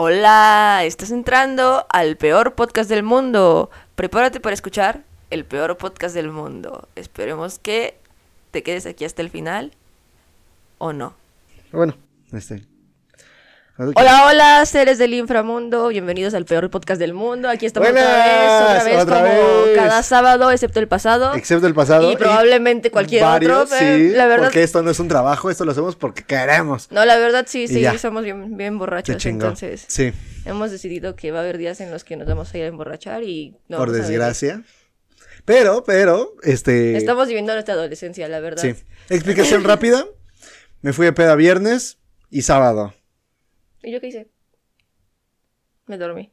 [0.00, 3.68] Hola, estás entrando al peor podcast del mundo.
[3.96, 6.88] Prepárate para escuchar el peor podcast del mundo.
[6.94, 7.98] Esperemos que
[8.52, 9.72] te quedes aquí hasta el final
[10.78, 11.14] o no.
[11.72, 11.96] Bueno,
[12.30, 12.62] este.
[13.80, 15.86] Hola, hola, seres del inframundo.
[15.86, 17.48] Bienvenidos al peor podcast del mundo.
[17.48, 19.76] Aquí estamos otra vez, otra vez, otra como vez.
[19.76, 21.32] cada sábado, excepto el pasado.
[21.34, 22.10] Excepto el pasado.
[22.10, 25.64] Y probablemente cualquier varios, otro, sí, la verdad- Porque esto no es un trabajo, esto
[25.64, 26.90] lo hacemos porque queremos.
[26.90, 29.24] No, la verdad sí, sí, somos bien, bien borrachos.
[29.24, 30.12] Entonces, Sí,
[30.44, 32.66] hemos decidido que va a haber días en los que nos vamos a ir a
[32.66, 34.62] emborrachar y no por a desgracia.
[35.44, 36.96] Pero, pero, este.
[36.96, 38.60] Estamos viviendo nuestra adolescencia, la verdad.
[38.60, 38.74] Sí.
[39.08, 40.04] Explicación rápida.
[40.82, 41.98] Me fui de peda viernes
[42.28, 42.92] y sábado.
[43.82, 44.28] ¿Y yo qué hice?
[45.86, 46.30] Me dormí.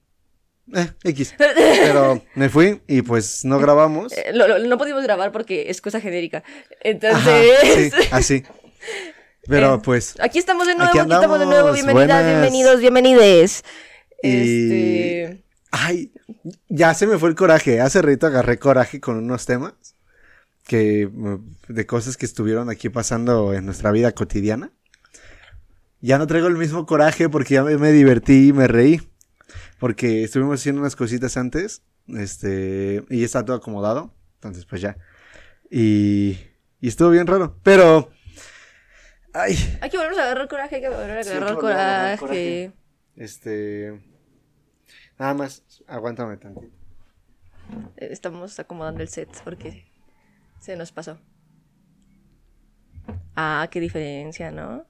[0.73, 1.36] Eh, X.
[1.38, 4.12] Pero me fui y pues no grabamos.
[4.13, 6.39] Eh, lo- lo- no pudimos grabar porque es cosa genérica.
[6.39, 8.44] Ajá, Entonces, sí, así.
[9.48, 10.16] Pero Eh, pues.
[10.20, 11.72] aquí estamos de nuevo, Aquí aquí, estamos de nuevo.
[11.72, 12.26] Bienvenidas, buenas.
[12.26, 13.64] bienvenidos, bienvenides.
[14.23, 14.30] Y-
[15.31, 15.44] Este.
[15.72, 16.11] Ay,
[16.70, 17.80] ya se me fue el coraje.
[17.81, 19.73] Hace rato agarré coraje con unos temas
[20.66, 21.36] que mm,
[21.67, 24.72] de cosas que estuvieron aquí pasando en nuestra vida cotidiana.
[26.06, 29.02] Ya no traigo el mismo coraje porque ya me, me divertí y me reí.
[29.80, 31.81] Porque estuvimos haciendo unas cositas antes.
[32.08, 33.03] Este.
[33.09, 34.14] Y ya está todo acomodado.
[34.36, 34.98] Entonces, pues ya.
[35.72, 36.38] Y.
[36.80, 37.58] Y estuvo bien raro.
[37.64, 38.11] Pero.
[39.33, 39.56] Ay.
[39.81, 42.72] Hay que volver a agarrar coraje, hay que volver a Sí, agarrar a agarrar coraje.
[43.16, 44.00] Este.
[45.17, 45.64] Nada más.
[45.88, 46.67] Aguántame tantito.
[47.98, 49.88] Eh, Estamos acomodando el set porque
[50.59, 51.17] se nos pasó.
[53.36, 54.86] Ah, qué diferencia, ¿no?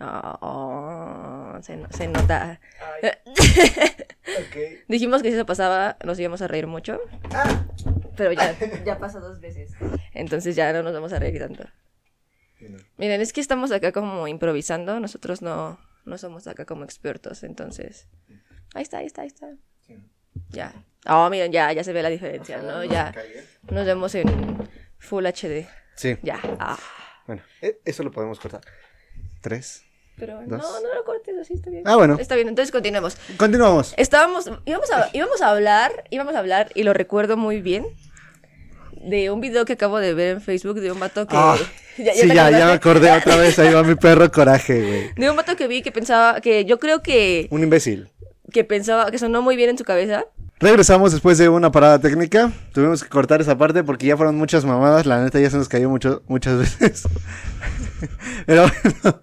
[0.00, 2.60] Ah, oh, se, no- se nota.
[4.88, 7.00] Dijimos que si eso pasaba nos íbamos a reír mucho.
[8.16, 9.72] Pero ya, ya pasó dos veces.
[10.14, 11.64] Entonces ya no nos vamos a reír tanto.
[12.96, 14.98] Miren, es que estamos acá como improvisando.
[15.00, 17.42] Nosotros no, no somos acá como expertos.
[17.42, 18.06] Entonces.
[18.74, 19.48] Ahí está, ahí está, ahí está.
[20.50, 20.72] Ya.
[21.06, 22.84] Oh, miren, ya, ya se ve la diferencia, ¿no?
[22.84, 23.14] Ya.
[23.70, 25.66] Nos vemos en Full HD.
[25.96, 26.16] Sí.
[26.22, 26.38] Ya.
[26.60, 26.78] Ah.
[27.26, 28.60] Bueno, e- eso lo podemos cortar.
[29.40, 29.84] Tres.
[30.18, 30.48] Pero Dos.
[30.62, 31.82] no, no lo cortes así, está bien.
[31.86, 32.16] Ah, bueno.
[32.18, 33.16] Está bien, entonces continuemos.
[33.36, 33.94] Continuamos.
[33.96, 37.86] Estábamos, íbamos a, íbamos a hablar, íbamos a hablar, y lo recuerdo muy bien,
[39.00, 41.36] de un video que acabo de ver en Facebook de un vato que...
[41.36, 41.56] Ah,
[41.98, 43.58] ¿Ya- ya sí, ya, ya me acordé otra vez.
[43.58, 45.10] Ahí va mi perro coraje, güey.
[45.16, 48.08] De un vato que vi que pensaba, que yo creo que, Un imbécil.
[48.52, 50.24] que pensaba, que sonó muy bien en su cabeza.
[50.60, 52.50] Regresamos después de una parada técnica.
[52.72, 55.06] Tuvimos que cortar esa parte porque ya fueron muchas mamadas.
[55.06, 57.04] La neta ya se nos cayó mucho, muchas veces.
[58.46, 59.20] Pero bueno.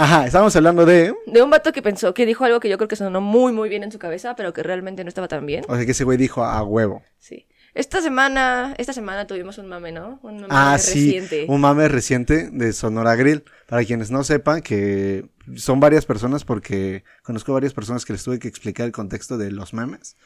[0.00, 1.12] Ajá, estábamos hablando de.
[1.26, 3.68] De un vato que pensó, que dijo algo que yo creo que sonó muy, muy
[3.68, 5.64] bien en su cabeza, pero que realmente no estaba tan bien.
[5.68, 7.02] O sea, que ese güey dijo a huevo.
[7.18, 7.48] Sí.
[7.74, 10.20] Esta semana, esta semana tuvimos un mame, ¿no?
[10.22, 11.46] Un mame Ah, sí, reciente.
[11.48, 13.42] un mame reciente de Sonora Grill.
[13.66, 15.26] Para quienes no sepan que
[15.56, 19.50] son varias personas, porque conozco varias personas que les tuve que explicar el contexto de
[19.50, 20.16] los memes.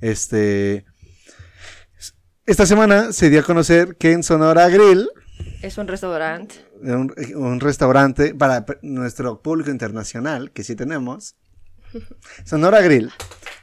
[0.00, 0.86] Este.
[2.46, 5.08] Esta semana se dio a conocer que en Sonora Grill,
[5.62, 6.56] Es un restaurante.
[6.82, 11.36] Un, un restaurante para nuestro público internacional, que sí tenemos,
[12.44, 13.10] Sonora Grill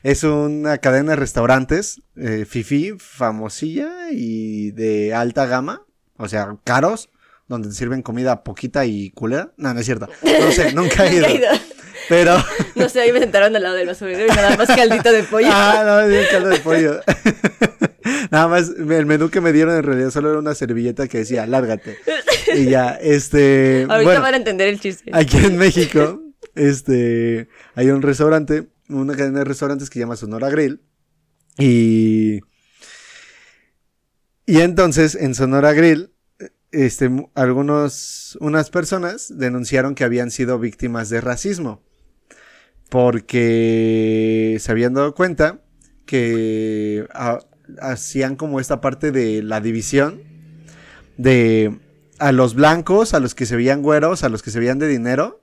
[0.03, 5.83] es una cadena de restaurantes eh, fifi, famosilla y de alta gama,
[6.17, 7.09] o sea, caros,
[7.47, 9.51] donde te sirven comida poquita y culera.
[9.57, 10.07] No, no es cierto.
[10.23, 11.47] No sé, nunca he ido.
[12.09, 12.35] Pero.
[12.75, 15.49] No sé, ahí me sentaron al lado del basurero y nada más caldito de pollo.
[15.51, 17.01] ah, no, un caldo de pollo.
[18.31, 21.45] Nada más, el menú que me dieron en realidad solo era una servilleta que decía,
[21.45, 21.97] lárgate.
[22.55, 23.85] Y ya, este.
[23.89, 25.11] Ahorita bueno, van a entender el chiste.
[25.13, 26.21] Aquí en México,
[26.55, 30.81] este, hay un restaurante, una cadena de restaurantes que se llama Sonora Grill.
[31.57, 32.39] Y,
[34.45, 36.13] y entonces en Sonora Grill,
[36.71, 41.83] este, algunos, unas personas denunciaron que habían sido víctimas de racismo.
[42.89, 45.61] Porque se habían dado cuenta
[46.05, 47.39] que ah,
[47.81, 50.23] hacían como esta parte de la división
[51.17, 51.77] de
[52.17, 54.87] a los blancos, a los que se veían güeros, a los que se veían de
[54.87, 55.41] dinero,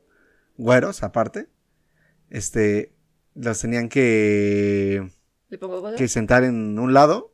[0.57, 1.49] güeros aparte,
[2.31, 2.93] este,
[3.35, 5.11] los tenían que,
[6.09, 7.33] sentar en un lado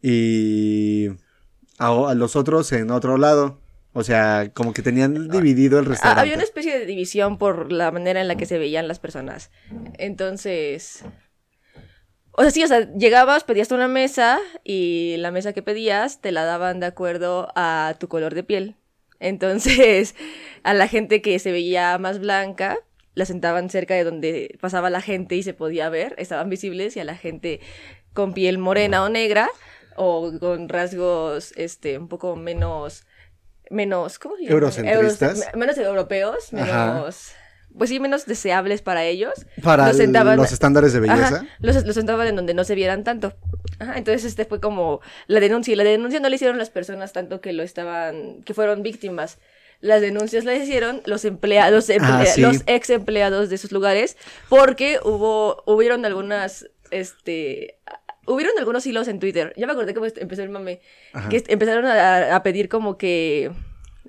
[0.00, 1.08] y
[1.78, 3.63] a, a los otros en otro lado.
[3.94, 6.20] O sea, como que tenían dividido el Ah, restaurante.
[6.20, 9.50] había una especie de división por la manera en la que se veían las personas.
[9.98, 11.04] Entonces.
[12.32, 16.32] O sea, sí, o sea, llegabas, pedías una mesa y la mesa que pedías te
[16.32, 18.76] la daban de acuerdo a tu color de piel.
[19.20, 20.14] Entonces,
[20.64, 22.76] a la gente que se veía más blanca,
[23.14, 27.00] la sentaban cerca de donde pasaba la gente y se podía ver, estaban visibles, y
[27.00, 27.60] a la gente
[28.12, 29.48] con piel morena o negra,
[29.96, 33.06] o con rasgos este, un poco menos
[33.70, 34.54] menos, ¿cómo se llama?
[34.54, 35.38] Eurocentristas.
[35.40, 36.92] Euros- menos europeos, Ajá.
[36.94, 37.32] menos,
[37.76, 39.32] pues sí, menos deseables para ellos.
[39.62, 41.26] Para los sentaban- los estándares de belleza.
[41.36, 43.34] Ajá, los, los sentaban en donde no se vieran tanto.
[43.80, 45.72] Ajá, entonces este fue como la denuncia.
[45.72, 49.38] Y la denuncia no la hicieron las personas tanto que lo estaban, que fueron víctimas.
[49.80, 52.40] Las denuncias las hicieron los empleados, Ah, sí.
[52.40, 54.16] los ex empleados de esos lugares,
[54.48, 57.76] porque hubo, hubieron algunas, este,
[58.26, 59.52] hubieron algunos hilos en Twitter.
[59.56, 60.80] Ya me acordé cómo empezó el mame,
[61.12, 61.28] Ajá.
[61.28, 63.50] que empezaron a, a pedir como que,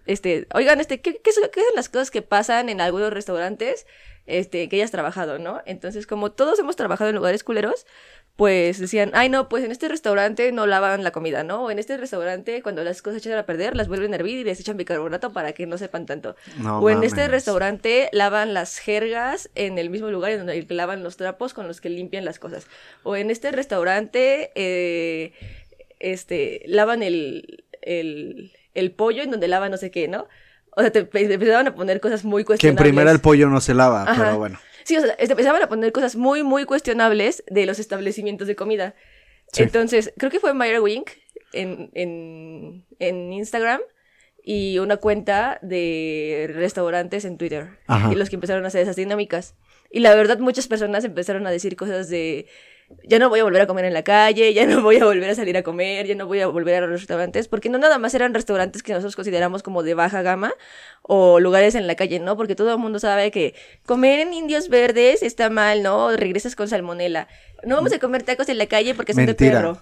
[0.05, 3.85] este, oigan, este, ¿qué, qué, son, qué son las cosas que pasan en algunos restaurantes,
[4.27, 5.61] este, que hayas trabajado, ¿no?
[5.65, 7.85] Entonces, como todos hemos trabajado en lugares culeros,
[8.35, 11.63] pues decían, ay, no, pues en este restaurante no lavan la comida, ¿no?
[11.63, 14.39] O en este restaurante, cuando las cosas se echan a perder, las vuelven a hervir
[14.39, 16.35] y les echan bicarbonato para que no sepan tanto.
[16.57, 21.01] No o en este restaurante lavan las jergas en el mismo lugar en donde lavan
[21.01, 22.67] los trapos con los que limpian las cosas.
[23.03, 25.31] O en este restaurante, eh,
[25.99, 30.27] este, lavan el, el, el pollo en donde lavan no sé qué, ¿no?
[30.77, 32.81] O sea, te, te empezaban a poner cosas muy Que en cuestionables.
[32.83, 34.15] primera el pollo no se lava, Ajá.
[34.25, 34.59] pero bueno.
[34.85, 38.95] Sí, o sea, empezaban a poner cosas muy, muy cuestionables de los establecimientos de comida.
[39.51, 39.63] Sí.
[39.63, 41.09] Entonces, creo que fue Meyer Wink
[41.53, 43.81] en, en, en Instagram
[44.43, 47.79] y una cuenta de restaurantes en Twitter.
[47.87, 48.13] Ajá.
[48.13, 49.55] Y los que empezaron a hacer esas dinámicas.
[49.89, 52.47] Y la verdad, muchas personas empezaron a decir cosas de.
[53.03, 55.29] Ya no voy a volver a comer en la calle, ya no voy a volver
[55.29, 57.97] a salir a comer, ya no voy a volver a los restaurantes, porque no nada
[57.97, 60.53] más eran restaurantes que nosotros consideramos como de baja gama
[61.01, 62.37] o lugares en la calle, ¿no?
[62.37, 63.55] Porque todo el mundo sabe que
[63.85, 66.15] comer en indios verdes está mal, ¿no?
[66.15, 67.27] Regresas con salmonela.
[67.63, 69.49] No vamos a comer tacos en la calle porque son Mentira.
[69.49, 69.81] de perro.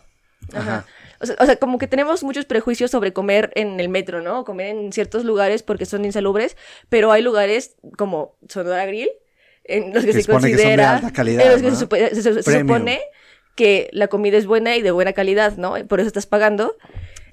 [0.53, 0.59] Ajá.
[0.59, 0.85] Ajá.
[1.19, 4.41] O sea, o sea, como que tenemos muchos prejuicios sobre comer en el metro, ¿no?
[4.41, 6.57] O comer en ciertos lugares porque son insalubres,
[6.89, 9.09] pero hay lugares como Sonora Grill,
[9.65, 13.01] en los que, se supone que son de considera, se, supone
[13.55, 15.75] que la comida es buena y de buena calidad, ¿no?
[15.87, 16.75] Por eso estás pagando.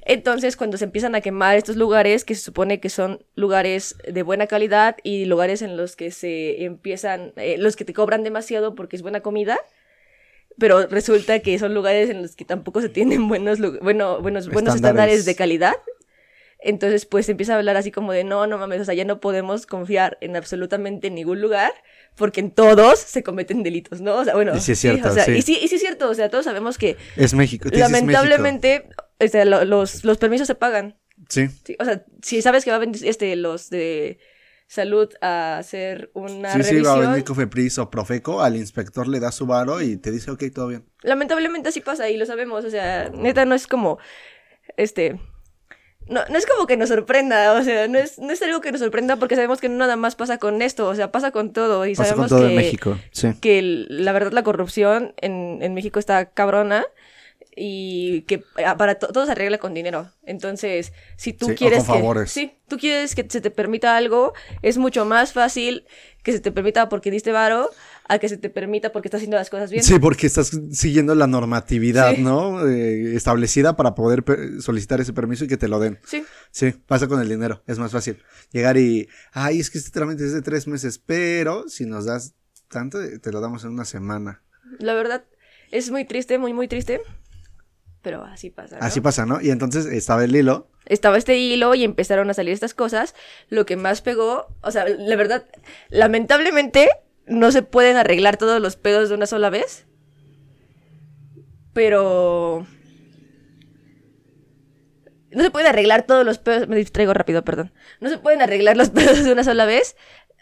[0.04, 4.22] Entonces, cuando se empiezan a quemar estos lugares, que se supone que son lugares de
[4.22, 8.74] buena calidad y lugares en los que se empiezan, eh, los que te cobran demasiado
[8.74, 9.58] porque es buena comida,
[10.58, 14.74] pero resulta que son lugares en los que tampoco se tienen buenos, bueno, buenos, buenos
[14.74, 14.74] Estándares.
[14.76, 15.74] estándares de calidad.
[16.62, 19.18] Entonces, pues empieza a hablar así como de no, no mames, o sea, ya no
[19.20, 21.72] podemos confiar en absolutamente ningún lugar
[22.16, 24.16] porque en todos se cometen delitos, ¿no?
[24.16, 25.32] O sea, bueno, Y sí es cierto, o sea, sí.
[25.32, 27.68] Y, sí, y sí es cierto, o sea, todos sabemos que Es México.
[27.72, 28.88] lamentablemente
[29.46, 30.96] lo- los, los permisos se pagan.
[31.16, 31.26] México.
[31.28, 31.48] Sí.
[31.64, 31.76] ¿sí?
[31.78, 34.18] O sea, si sabes que va a venir este, los de
[34.66, 39.08] salud a hacer una Sí, sí, revisión, va a venir Cofepris o Profeco, al inspector
[39.08, 40.84] le da su varo y te dice, ok, todo bien.
[41.02, 43.98] lamentablemente así pasa y lo sabemos, o sea, neta no es como,
[44.76, 45.18] este,
[46.08, 48.72] no, no es como que nos sorprenda, o sea, no es, no es algo que
[48.72, 51.52] nos sorprenda porque sabemos que no nada más pasa con esto, o sea, pasa con
[51.52, 52.98] todo y Pasa con sabemos todo que, en México.
[53.12, 53.28] Sí.
[53.40, 56.84] que la verdad la corrupción en, en México está cabrona
[57.56, 60.10] y que ah, para to- todo se arregla con dinero.
[60.24, 62.30] Entonces, si tú Sí, o quieres con que favores.
[62.30, 64.32] sí, tú quieres que se te permita algo,
[64.62, 65.84] es mucho más fácil
[66.22, 67.70] que se te permita porque diste varo
[68.12, 69.84] a que se te permita porque estás haciendo las cosas bien.
[69.84, 72.22] Sí, porque estás siguiendo la normatividad, Sí.
[72.22, 72.66] ¿no?
[72.66, 74.24] Eh, establecida para poder
[74.60, 75.98] solicitar ese permiso y que te lo den.
[76.04, 76.24] Sí.
[76.50, 78.18] Sí, pasa con el dinero, es más fácil.
[78.52, 82.34] Llegar y, ay, es que este trámite es de tres meses, pero si nos das
[82.68, 84.42] tanto, te lo damos en una semana.
[84.78, 85.24] La verdad
[85.70, 87.00] es muy triste, muy muy triste,
[88.02, 88.78] pero así pasa.
[88.78, 88.84] ¿no?
[88.84, 89.40] Así pasa, ¿no?
[89.40, 90.68] Y entonces estaba el hilo.
[90.86, 93.14] estaba este hilo y empezaron a salir estas cosas.
[93.48, 95.46] Lo que más pegó, o sea, la verdad,
[95.90, 96.88] lamentablemente
[97.30, 99.86] no se pueden arreglar todos los pedos de una sola vez.
[101.72, 102.66] Pero...
[105.30, 106.66] No se pueden arreglar todos los pedos.
[106.66, 107.72] Me distraigo rápido, perdón.
[108.00, 109.96] No se pueden arreglar los pedos de una sola vez.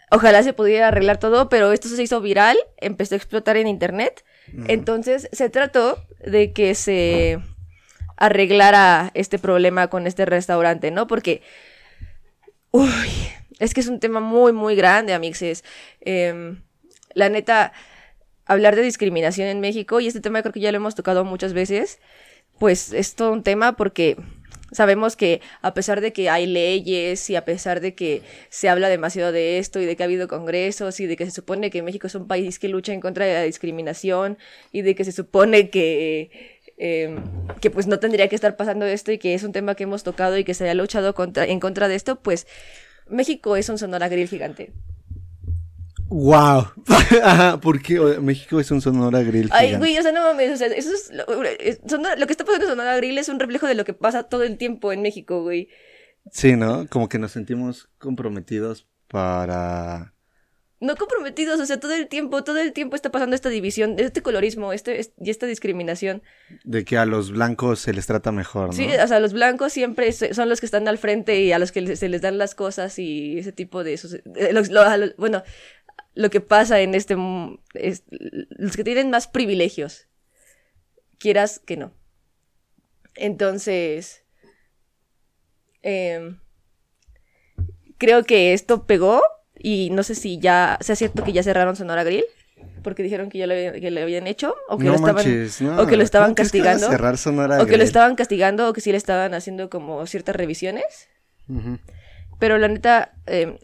[0.09, 4.25] Ojalá se pudiera arreglar todo, pero esto se hizo viral, empezó a explotar en internet.
[4.67, 7.39] Entonces se trató de que se
[8.17, 11.05] arreglara este problema con este restaurante, ¿no?
[11.05, 11.43] Porque,
[12.71, 12.89] uy,
[13.59, 15.63] es que es un tema muy, muy grande, amixes.
[16.01, 16.63] Em,
[17.19, 17.73] la neta,
[18.45, 21.53] hablar de discriminación en México, y este tema creo que ya lo hemos tocado muchas
[21.53, 21.99] veces,
[22.57, 24.17] pues es todo un tema porque
[24.71, 28.89] sabemos que a pesar de que hay leyes y a pesar de que se habla
[28.89, 31.81] demasiado de esto y de que ha habido congresos y de que se supone que
[31.81, 34.37] México es un país que lucha en contra de la discriminación
[34.71, 37.17] y de que se supone que eh,
[37.59, 40.03] que pues no tendría que estar pasando esto y que es un tema que hemos
[40.03, 42.47] tocado y que se ha luchado contra, en contra de esto, pues
[43.09, 44.71] México es un Sonora Grill gigante.
[46.09, 46.65] ¡Wow!
[47.23, 49.49] Ajá, porque México es un Sonora Grill.
[49.51, 49.77] Ay, gigante.
[49.87, 52.45] güey, o sea, no mames, o sea, eso es lo, es- Sonora- lo que está
[52.45, 55.01] pasando en Sonora Grill es un reflejo de lo que pasa todo el tiempo en
[55.01, 55.69] México, güey.
[56.31, 56.87] Sí, ¿no?
[56.89, 60.13] Como que nos sentimos comprometidos para...
[60.81, 64.21] No comprometidos, o sea, todo el tiempo, todo el tiempo está pasando esta división, este
[64.21, 66.23] colorismo, este, es- y esta discriminación.
[66.63, 68.73] De que a los blancos se les trata mejor, ¿no?
[68.73, 71.73] Sí, o sea, los blancos siempre son los que están al frente y a los
[71.73, 73.93] que se les dan las cosas y ese tipo de...
[73.93, 74.21] esos-
[74.53, 75.43] los- lo- a los- bueno,
[76.15, 77.15] lo que pasa en este...
[77.73, 80.07] es- los que tienen más privilegios.
[81.17, 81.93] Quieras que no.
[83.15, 84.23] Entonces...
[85.81, 86.39] em,
[87.97, 89.21] creo que esto pegó
[89.57, 92.23] y no sé si ya sea cierto que ya cerraron Sonora Grill
[92.83, 95.15] porque dijeron que ya lo, habían- que lo habían hecho o que no lo estaban
[95.15, 95.81] manches, no.
[95.81, 97.83] o que lo estaban ¿Cómo crees que van a castigando cerrar Sonora o que lo
[97.83, 101.09] estaban castigando o que sí le estaban haciendo como ciertas revisiones
[102.39, 103.59] pero la neta eh,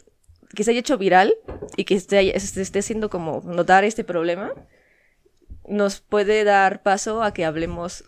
[0.54, 1.34] que se haya hecho viral
[1.76, 4.52] y que esté, se esté haciendo como notar este problema
[5.68, 8.04] nos puede dar paso a que hablemos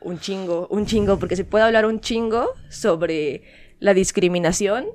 [0.00, 3.42] un chingo, un chingo, porque se puede hablar un chingo sobre
[3.78, 4.86] la discriminación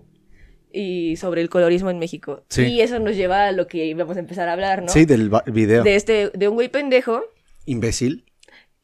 [0.72, 2.44] y sobre el colorismo en México.
[2.50, 2.65] Sí.
[2.65, 4.89] Y eso nos lleva a lo que íbamos a empezar a hablar, ¿no?
[4.89, 5.84] Sí, del video.
[5.84, 7.24] De este, de un güey pendejo
[7.65, 8.24] Imbécil.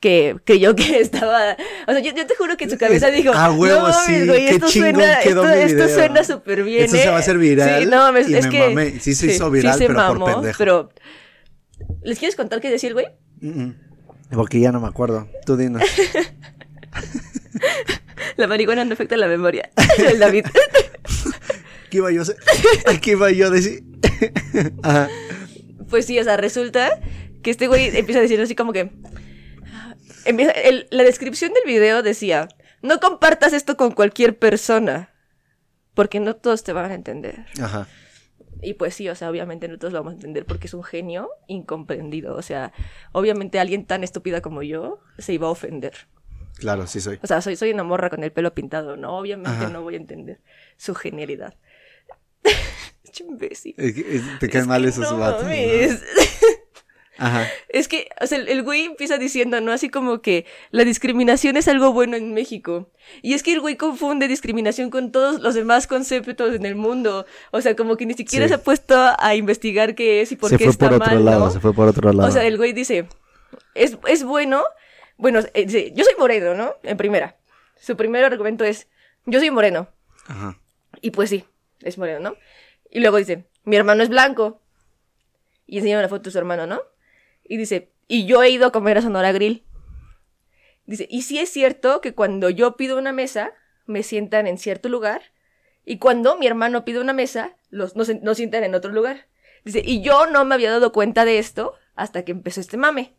[0.03, 1.55] Que creyó que estaba.
[1.88, 3.31] O sea, yo, yo te juro que en su cabeza dijo.
[3.33, 5.95] ah, huevo, no, sí, güey, qué esto chingón suena, quedó esto, mi esto video.
[5.95, 6.83] suena súper bien.
[6.83, 7.07] Esto se ¿eh?".
[7.10, 8.60] va a hacer viral Sí, no, mames, y es me que.
[8.60, 9.00] mamé.
[9.00, 10.57] Sí se hizo viral, se pero por mamó, pendejo.
[10.57, 10.89] Pero.
[12.03, 13.05] ¿Les quieres contar qué el güey?
[13.39, 13.75] Mm, mm.
[14.33, 15.29] Porque ya no me acuerdo.
[15.45, 15.81] Tú dinos.
[18.36, 19.69] La marihuana no afecta la memoria.
[19.98, 20.48] El David.
[21.89, 22.93] ¿Qué iba yo a?
[23.00, 23.86] ¿Qué iba yo a decir?
[24.81, 25.07] Ajá.
[25.89, 27.00] Pues sí, o sea, resulta
[27.41, 28.91] que este güey empieza a decir así como que.
[30.25, 32.47] El- la descripción del video decía:
[32.81, 35.09] No compartas esto con cualquier persona.
[35.93, 37.45] Porque no todos te van a entender.
[37.61, 37.87] Ajá.
[38.63, 40.83] Y pues sí, o sea, obviamente no todos lo vamos a entender porque es un
[40.83, 42.35] genio incomprendido.
[42.35, 42.71] O sea,
[43.11, 45.93] obviamente alguien tan estúpida como yo se iba a ofender.
[46.57, 47.19] Claro, sí soy.
[47.21, 49.17] O sea, soy, soy una morra con el pelo pintado, ¿no?
[49.17, 49.69] Obviamente Ajá.
[49.69, 50.39] no voy a entender
[50.77, 51.55] su genialidad.
[53.03, 53.75] Es imbécil.
[54.39, 55.43] Te caen Es mal esos no vatos.
[55.43, 55.49] ¿no?
[57.17, 57.48] Ajá.
[57.70, 59.72] Es que, o sea, el, güey empieza diciendo, ¿no?
[59.72, 62.89] Así como que la discriminación es algo bueno en México.
[63.22, 67.25] Y es que el güey confunde discriminación con todos los demás conceptos en el mundo.
[67.51, 68.50] O sea, como que ni siquiera Sí.
[68.50, 71.15] se ha puesto a investigar qué es y por se qué fue está por otro
[71.15, 71.51] mal, lado, ¿no?
[71.51, 72.27] se fue por otro lado.
[72.27, 73.08] O sea, el güey dice,
[73.75, 74.63] es, es bueno,
[75.17, 76.74] bueno, eh, yo soy moreno, ¿no?
[76.84, 77.38] En primera.
[77.79, 78.88] Su primer argumento es,
[79.25, 79.88] yo soy moreno.
[80.27, 80.58] Ajá.
[81.01, 81.46] Y pues sí,
[81.82, 82.38] es moreno, ¿no?
[82.89, 84.62] Y luego dice, mi hermano es blanco.
[85.65, 86.82] Y enseña una foto de su hermano, ¿no?
[87.43, 89.63] Y dice, y yo he ido a comer a Sonora Grill.
[90.85, 93.51] Dice, y sí es cierto que cuando yo pido una mesa,
[93.85, 95.21] me sientan en cierto lugar.
[95.85, 99.27] Y cuando mi hermano pide una mesa, los, nos, nos sientan en otro lugar.
[99.63, 103.15] Dice, y yo no me había dado cuenta de esto hasta que empezó este mame.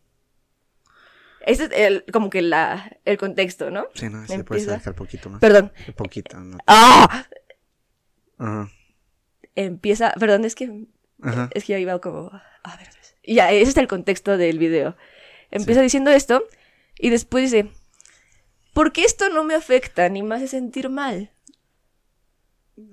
[1.41, 3.87] Ese es el, como que la, el contexto, ¿no?
[3.93, 5.39] Sí, no, sí, puedes acercar poquito más.
[5.39, 5.71] Perdón.
[5.87, 6.57] Un poquito, ¿no?
[6.65, 7.27] ¡Ah!
[8.37, 8.69] Ajá.
[9.53, 10.87] Empieza, perdón, es que
[11.21, 11.49] Ajá.
[11.53, 12.31] Es que ya iba como.
[12.63, 12.87] A ver.
[13.25, 14.95] Y ya, ese es el contexto del video.
[15.51, 16.43] Empieza diciendo esto
[16.97, 17.69] y después dice:
[18.73, 21.31] ¿Por qué esto no me afecta ni me hace sentir mal?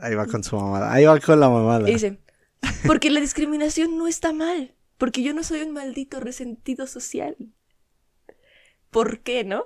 [0.01, 0.93] Ahí va con su mamada.
[0.93, 1.89] Ahí va con la mamada.
[1.89, 2.19] Y dice:
[2.87, 4.75] Porque la discriminación no está mal.
[4.97, 7.37] Porque yo no soy un maldito resentido social.
[8.91, 9.65] ¿Por qué, no?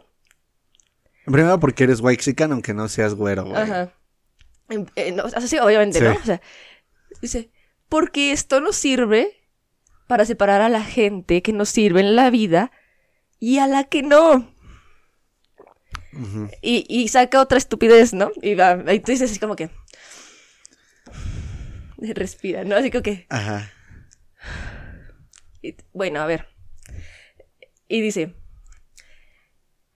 [1.26, 3.56] Primero porque eres white aunque no seas güero, güey.
[3.56, 3.92] Ajá.
[4.68, 6.14] Em- eh, no, o sea, sí, obviamente, ¿no?
[6.14, 6.18] Sí.
[6.22, 6.40] O sea,
[7.20, 7.50] dice,
[7.88, 9.45] porque esto nos sirve
[10.06, 12.70] para separar a la gente que nos sirve en la vida
[13.38, 14.52] y a la que no.
[16.62, 18.30] Y, y saca otra estupidez, ¿no?
[18.40, 19.70] Y va, ahí tú dices así como que...
[21.98, 22.76] Respira, ¿no?
[22.76, 23.26] Así como que...
[23.28, 23.70] Ajá.
[25.62, 26.46] y- bueno, a ver.
[27.88, 28.34] Y dice,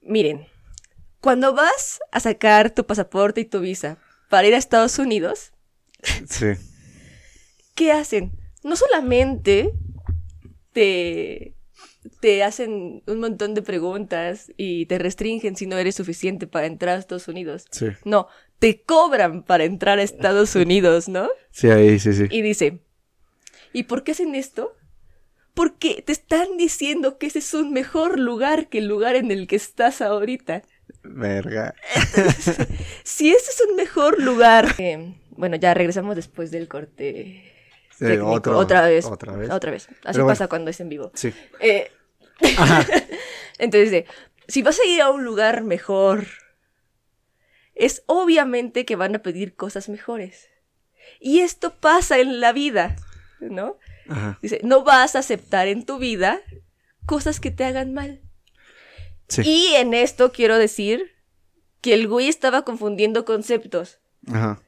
[0.01, 0.47] miren,
[1.21, 3.99] cuando vas a sacar tu pasaporte y tu visa
[4.29, 5.53] para ir a Estados Unidos,
[6.29, 6.47] Sí.
[7.75, 8.33] ¿qué hacen?
[8.63, 9.73] No solamente
[10.73, 11.55] te,
[12.21, 16.97] te hacen un montón de preguntas y te restringen si no eres suficiente para entrar
[16.97, 17.67] a Estados Unidos.
[17.71, 17.89] Sí.
[18.05, 21.29] No, te cobran para entrar a Estados Unidos, ¿no?
[21.51, 22.27] Sí, ahí, sí, sí.
[22.31, 22.81] Y dice,
[23.73, 24.77] ¿y por qué hacen esto?
[25.55, 29.47] Porque te están diciendo que ese es un mejor lugar que el lugar en el
[29.47, 30.63] que estás ahorita.
[31.03, 31.75] Verga.
[33.05, 34.75] Si ese es un mejor lugar...
[34.79, 37.50] Eh, bueno, ya regresamos después del corte.
[38.01, 38.31] Sí, técnico.
[38.31, 39.05] otro- otra vez.
[39.05, 39.51] otra vez.
[39.51, 39.89] Otra vez.
[40.05, 40.27] Así bueno.
[40.29, 41.13] pasa cuando es en vivo.
[41.15, 41.33] Sí.
[41.61, 41.91] Eh,
[43.59, 44.07] Entonces dice,
[44.49, 46.27] si vas a ir a un lugar mejor,
[47.75, 50.49] es obviamente que van a pedir cosas mejores.
[51.21, 52.97] Y esto pasa en la vida,
[53.41, 53.77] ¿no?
[54.09, 54.39] Ajá.
[54.43, 56.41] Dice, no vas a aceptar en tu vida
[57.07, 58.21] cosas que te hagan mal.
[59.29, 59.43] Sí.
[59.45, 61.13] Y en esto quiero decir
[61.81, 64.01] que el güey estaba confundiendo conceptos.
[64.29, 64.61] Ajá.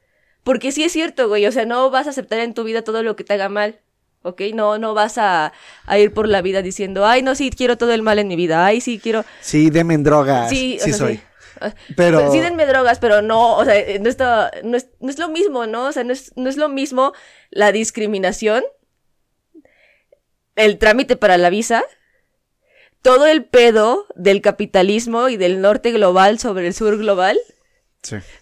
[0.43, 3.01] Porque sí es cierto, güey, o sea, no vas a aceptar en tu vida todo
[3.03, 3.79] lo que te haga mal,
[4.23, 4.41] ¿ok?
[4.53, 5.53] No, no vas a,
[5.85, 8.35] a ir por la vida diciendo, ay, no, sí, quiero todo el mal en mi
[8.35, 9.23] vida, ay, sí, quiero...
[9.41, 10.49] Sí, demen drogas.
[10.49, 11.15] Sí, Sí, sea, soy.
[11.17, 11.23] sí.
[11.61, 15.09] Ah, Pero- Sí denme drogas, pero no, o sea, eh, no, está, no, es, no
[15.09, 15.85] es lo mismo, ¿no?
[15.85, 17.13] O sea, no es, no es lo mismo
[17.51, 18.63] la discriminación
[20.55, 21.83] el trámite para la visa,
[23.01, 27.37] todo el pedo del capitalismo y del norte global sobre el sur global.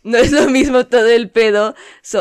[0.04, 1.76] No es lo mismo todo el pedo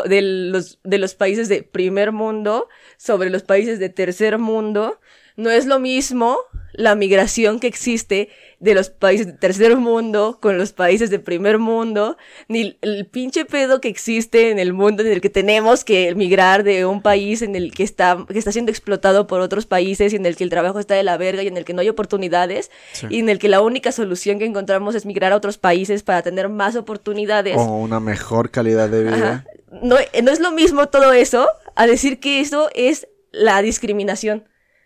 [0.07, 5.01] de, los, de los países de primer mundo sobre los países de tercer mundo.
[5.37, 6.39] No es lo mismo
[6.73, 8.29] la migración que existe
[8.61, 12.17] de los países de tercer mundo con los países de primer mundo,
[12.49, 16.63] ni el pinche pedo que existe en el mundo en el que tenemos que migrar
[16.63, 20.17] de un país en el que está, que está siendo explotado por otros países y
[20.17, 21.89] en el que el trabajo está de la verga y en el que no hay
[21.89, 23.07] oportunidades Sí.
[23.09, 26.23] y en el que la única solución que encontramos es migrar a otros países para
[26.23, 27.57] tener más oportunidades.
[27.57, 29.47] O una mejor calidad de vida.
[29.83, 34.45] No, eh, no es lo mismo todo eso a decir que eso es la discriminación.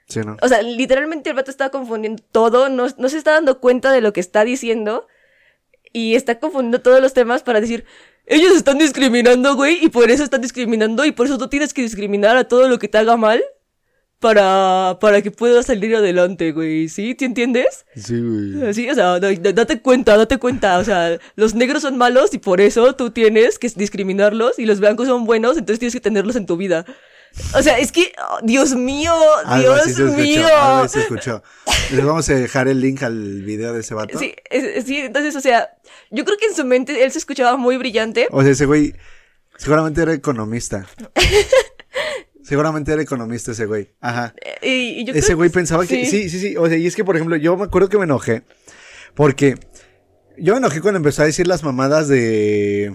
[0.08, 0.37] Sí, ¿no?
[0.42, 4.00] O sea, literalmente el vato está confundiendo todo, no, no se está dando cuenta de
[4.00, 5.06] lo que está diciendo
[5.92, 7.84] y está confundiendo todos los temas para decir,
[8.26, 11.82] ellos están discriminando, güey, y por eso están discriminando y por eso tú tienes que
[11.82, 13.42] discriminar a todo lo que te haga mal
[14.18, 17.14] para, para que puedas salir adelante, güey, ¿sí?
[17.14, 17.84] ¿Te entiendes?
[17.94, 18.73] Sí, güey.
[18.73, 20.78] Sí, o sea, da- da- date cuenta, date cuenta.
[20.78, 24.80] O sea, los negros son malos y por eso tú tienes que discriminarlos y los
[24.80, 26.87] blancos son buenos, entonces tienes que tenerlos en tu vida.
[27.54, 29.12] O sea, es que, oh, Dios mío,
[29.44, 30.22] Algo así Dios se escuchó.
[30.22, 30.46] mío.
[30.46, 31.42] Algo así se escuchó.
[31.92, 34.18] Les vamos a dejar el link al video de ese vato.
[34.18, 35.70] Sí, es- sí, entonces, o sea,
[36.10, 38.28] yo creo que en su mente él se escuchaba muy brillante.
[38.30, 38.94] O sea, ese güey
[39.56, 40.86] seguramente era economista.
[42.42, 43.90] seguramente era economista ese güey.
[44.00, 44.34] Ajá.
[44.62, 44.68] Y,
[45.00, 46.06] y yo creo Ese güey que pensaba que...
[46.06, 46.56] Sí, sí, sí.
[46.56, 48.42] O sea, y es que, por ejemplo, yo me acuerdo que me enojé.
[49.14, 49.56] Porque
[50.38, 52.94] yo me enojé cuando empezó a decir las mamadas de...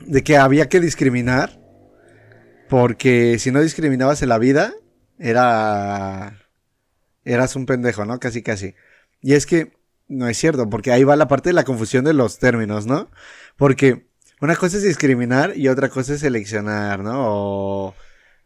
[0.00, 1.57] De que había que discriminar.
[2.68, 4.72] Porque si no discriminabas en la vida,
[5.18, 6.38] era...
[7.24, 8.18] Eras un pendejo, ¿no?
[8.20, 8.74] Casi, casi.
[9.20, 9.72] Y es que
[10.06, 13.10] no es cierto, porque ahí va la parte de la confusión de los términos, ¿no?
[13.56, 14.06] Porque
[14.40, 17.14] una cosa es discriminar y otra cosa es seleccionar, ¿no?
[17.18, 17.94] O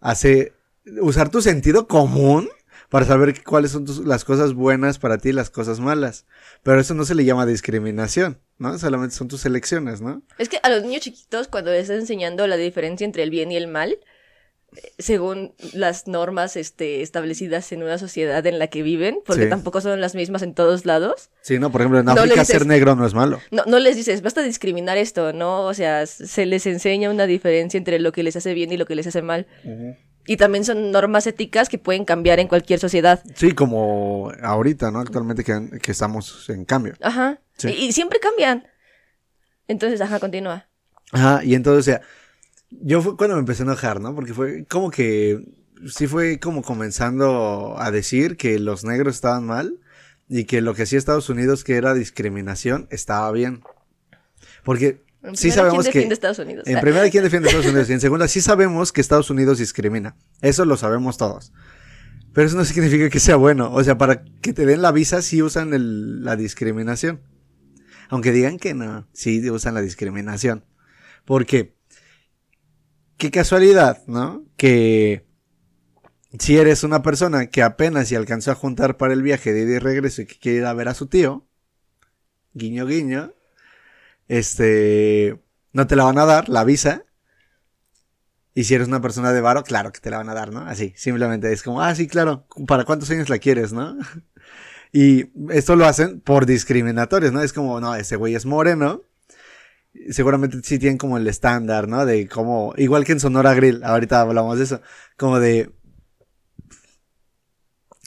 [0.00, 0.54] hacer,
[1.00, 2.48] usar tu sentido común
[2.88, 6.26] para saber cuáles son tus- las cosas buenas para ti y las cosas malas.
[6.64, 8.76] Pero eso no se le llama discriminación, ¿no?
[8.78, 10.22] Solamente son tus elecciones, ¿no?
[10.38, 13.52] Es que a los niños chiquitos, cuando les estás enseñando la diferencia entre el bien
[13.52, 13.96] y el mal,
[14.98, 19.48] según las normas este, establecidas en una sociedad en la que viven, porque Sí.
[19.50, 22.48] tampoco son las mismas en todos lados, Sí, no, por ejemplo, en No África dices-
[22.58, 23.40] ser negro no es malo.
[23.50, 25.62] no, no les dices, basta discriminar esto, ¿no?
[25.62, 28.86] O sea, se les enseña una diferencia entre lo que les hace bien y lo
[28.86, 29.46] que les hace mal.
[30.26, 33.22] Y también son normas éticas que pueden cambiar en cualquier sociedad.
[33.34, 35.00] Sí, como ahorita, ¿no?
[35.00, 36.94] Actualmente que, que estamos en cambio.
[37.00, 37.40] Ajá.
[37.58, 37.68] Sí.
[37.70, 38.66] Y, y siempre cambian.
[39.68, 40.68] Entonces, ajá, continúa.
[41.10, 42.00] Ajá, y entonces, o sea,
[42.80, 44.14] yo fue cuando me empecé a enojar, ¿no?
[44.14, 45.44] Porque fue como que,
[45.86, 49.78] sí fue como comenzando a decir que los negros estaban mal
[50.28, 53.62] y que lo que hacía Estados Unidos, que era discriminación, estaba bien.
[54.64, 55.98] Porque En sí primera, sabemos ¿quién que...
[55.98, 56.66] defiende Estados Unidos?
[56.66, 57.90] En primera, ¿quién defiende Estados Unidos?
[57.90, 60.16] Y en segunda, sí sabemos que Estados Unidos discrimina.
[60.40, 61.52] Eso lo sabemos todos.
[62.32, 63.72] Pero eso no significa que sea bueno.
[63.72, 67.20] O sea, para que te den la visa, sí usan el- la discriminación.
[68.08, 70.64] Aunque digan que no, sí usan la discriminación.
[71.24, 71.76] Porque,
[73.16, 74.44] qué casualidad, ¿no?
[74.56, 75.26] Que
[76.38, 79.76] si eres una persona que apenas se alcanzó a juntar para el viaje de ida
[79.76, 81.46] y regreso y que quiere ir a ver a su tío,
[82.54, 83.34] guiño guiño,
[84.28, 87.04] este, no te la van a dar, la visa.
[88.54, 90.60] Y si eres una persona de varo, claro que te la van a dar, ¿no?
[90.60, 93.96] Así, simplemente es como, ah, sí, claro, ¿para cuántos años la quieres, no?
[94.94, 97.40] Y esto lo hacen por discriminatorios, ¿no?
[97.40, 99.00] Es como, no, ese güey es moreno.
[100.10, 102.04] Seguramente sí tienen como el estándar, ¿no?
[102.06, 104.80] De cómo, igual que en Sonora Grill, ahorita hablamos de eso,
[105.16, 105.70] como de,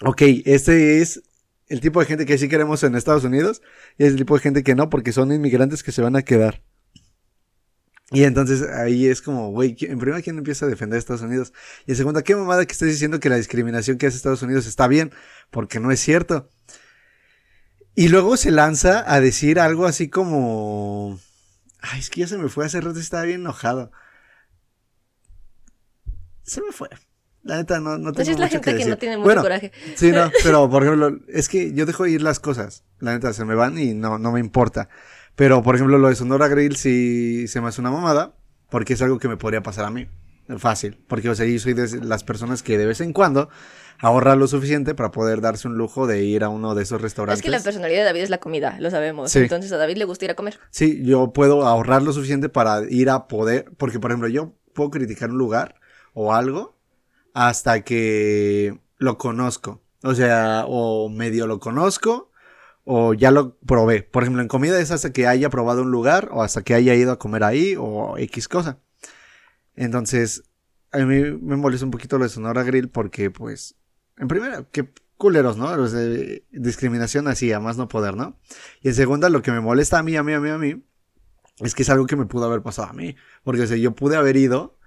[0.04, 1.24] ok, este es
[1.68, 3.62] el tipo de gente que sí queremos en Estados Unidos
[3.98, 6.22] y es el tipo de gente que no, porque son inmigrantes que se van a
[6.24, 6.62] quedar.
[8.12, 11.54] Y entonces ahí es como, güey, ¿qui- en primera, ¿quién empieza a defender Estados Unidos?
[11.88, 14.68] Y en segunda, ¿qué mamada que estés diciendo que la discriminación que hace Estados Unidos
[14.68, 15.12] está bien?
[15.50, 16.50] Porque no es cierto.
[17.96, 21.20] Y luego se lanza a decir algo así como...
[21.92, 23.92] Ay, es que ya se me fue hace rato, estaba bien enojado.
[26.44, 26.90] Se me fue.
[27.44, 28.90] La neta, no, no tengo Pues es la mucho gente que, decir.
[28.90, 29.72] no tiene mucho Bueno, coraje.
[29.96, 32.84] Sí, no, pero por ejemplo, es que yo dejo ir las cosas.
[33.00, 34.90] La neta, se me van y no, no me importa.
[35.36, 38.36] Pero, por ejemplo, lo de Sonora Grill sí se me hace una mamada,
[38.70, 40.08] porque es algo que me podría pasar a mí.
[40.58, 41.04] Fácil.
[41.08, 43.50] Porque, o sea, yo soy de las personas que de vez en cuando
[44.00, 47.40] ahorra lo suficiente para poder darse un lujo de ir a uno de esos restaurantes.
[47.40, 49.32] Es que la personalidad de David es la comida, lo sabemos.
[49.32, 49.40] Sí.
[49.40, 50.60] Entonces a David le gusta ir a comer.
[50.70, 54.92] Sí, yo puedo ahorrar lo suficiente para ir a poder, porque por ejemplo yo puedo
[54.92, 55.76] criticar un lugar
[56.14, 56.78] o algo
[57.34, 59.82] hasta que lo conozco.
[60.04, 62.32] O sea, o medio lo conozco
[62.84, 64.04] o ya lo probé.
[64.04, 66.94] Por ejemplo, en comida es hasta que haya probado un lugar o hasta que haya
[66.94, 68.80] ido a comer ahí o X cosa.
[69.76, 70.44] Entonces,
[70.92, 73.76] a mí me molesta un poquito lo de Sonora Grill porque pues
[74.18, 75.76] en primera, qué culeros, ¿no?
[75.76, 78.38] Los de discriminación así, a más no poder, ¿no?
[78.82, 80.84] Y en segunda, lo que me molesta a mí, a mí, a mí, a mí,
[81.60, 83.16] es que es algo que me pudo haber pasado a mí.
[83.44, 84.78] Porque, o sea, yo pude haber ido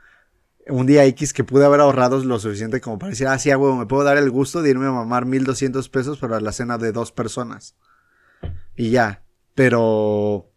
[0.69, 3.77] un día X que pude haber ahorrado lo suficiente como para decir, ah, sí, huevo,
[3.77, 6.93] me puedo dar el gusto de irme a mamar 1200 pesos para la cena de
[6.93, 7.75] dos personas.
[8.77, 9.23] Y ya.
[9.55, 10.48] Pero.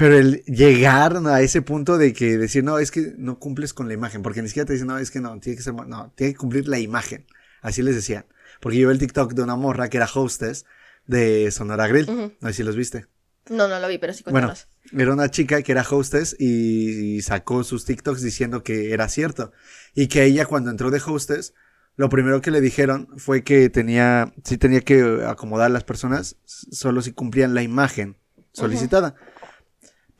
[0.00, 3.86] Pero el llegar a ese punto de que decir, no, es que no cumples con
[3.86, 6.10] la imagen, porque ni siquiera te dicen, no, es que no, tiene que ser, no,
[6.16, 7.26] tiene que cumplir la imagen.
[7.60, 8.24] Así les decían.
[8.60, 10.64] Porque yo vi el TikTok de una morra que era hostess
[11.06, 12.06] de Sonora Grill.
[12.40, 13.08] No sé si los viste.
[13.50, 14.54] No, no lo vi, pero sí Bueno,
[14.90, 19.52] era una chica que era hostess y sacó sus TikToks diciendo que era cierto.
[19.94, 21.52] Y que ella cuando entró de hostess,
[21.96, 26.36] lo primero que le dijeron fue que tenía, sí tenía que acomodar a las personas
[26.46, 28.16] solo si cumplían la imagen
[28.54, 29.14] solicitada.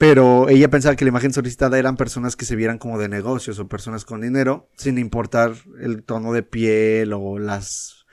[0.01, 3.59] Pero ella pensaba que la imagen solicitada eran personas que se vieran como de negocios
[3.59, 8.07] o personas con dinero, sin importar el tono de piel o las,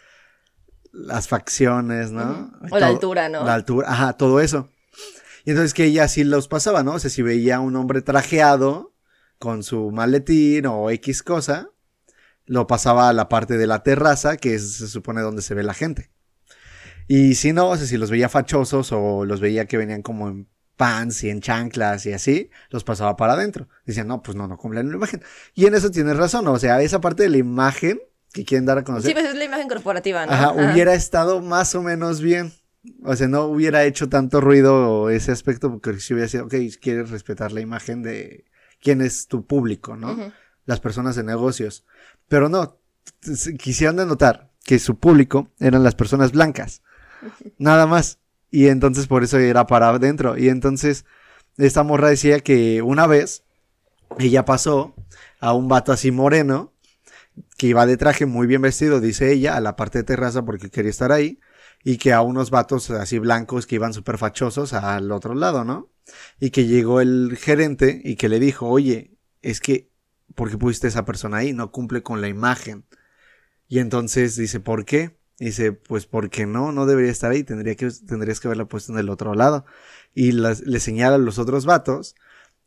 [0.91, 2.51] las facciones, ¿no?
[2.71, 3.45] O la altura, ¿no?
[3.45, 4.69] La altura, ajá, todo eso.
[5.45, 6.95] Y entonces que ella sí los pasaba, ¿no?
[6.95, 8.93] O sea, si veía un hombre trajeado
[9.39, 11.69] con su maletín o X cosa,
[12.43, 15.73] lo pasaba a la parte de la terraza, que se supone donde se ve la
[15.73, 16.11] gente.
[17.07, 20.27] Y si no, o sea, si los veía fachosos o los veía que venían como
[20.27, 23.67] en pants y en chanclas y así, los pasaba para adentro.
[23.85, 25.21] Decían, no, pues no, no cumplen la imagen.
[25.53, 27.99] Y en eso tienes razón, o sea, esa parte de la imagen
[28.31, 29.09] que quieren dar a conocer.
[29.09, 30.31] Sí, pues es la imagen corporativa, ¿no?
[30.31, 32.53] Ajá, hubiera estado más o menos bien.
[33.03, 37.09] O sea, no hubiera hecho tanto ruido ese aspecto porque si hubiera sido, ok, quieres
[37.09, 38.45] respetar la imagen de
[38.81, 40.31] quién es tu público, ¿no?
[40.65, 41.85] Las personas de negocios.
[42.27, 42.79] Pero no,
[43.59, 46.81] quisieron denotar que su público eran las personas blancas.
[47.57, 48.19] Nada más.
[48.49, 50.37] Y entonces por eso era para adentro.
[50.37, 51.05] Y entonces
[51.57, 53.43] esta morra decía que una vez
[54.19, 54.95] ella pasó
[55.39, 56.73] a un vato así moreno
[57.57, 60.69] que iba de traje muy bien vestido, dice ella, a la parte de terraza porque
[60.69, 61.39] quería estar ahí
[61.83, 65.89] y que a unos vatos así blancos que iban súper fachosos al otro lado, ¿no?
[66.39, 69.91] Y que llegó el gerente y que le dijo, oye, es que,
[70.35, 71.53] ¿por qué pusiste esa persona ahí?
[71.53, 72.85] No cumple con la imagen.
[73.67, 75.16] Y entonces dice, ¿por qué?
[75.39, 78.99] Dice, pues porque no, no debería estar ahí, tendría que, tendrías que haberla puesto en
[78.99, 79.65] el otro lado.
[80.13, 82.15] Y le señala a los otros vatos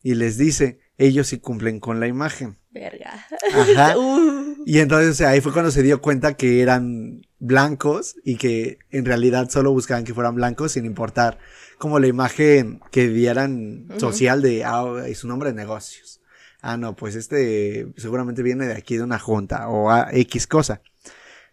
[0.02, 2.56] y les dice, ellos sí cumplen con la imagen.
[2.70, 3.26] Verga.
[3.54, 3.96] Ajá.
[3.98, 4.40] Uh.
[4.66, 9.48] Y entonces ahí fue cuando se dio cuenta que eran blancos y que en realidad
[9.48, 11.38] solo buscaban que fueran blancos sin importar
[11.78, 16.20] como la imagen que dieran social de, ah, es un hombre de negocios.
[16.60, 20.82] Ah, no, pues este seguramente viene de aquí de una junta o a X cosa.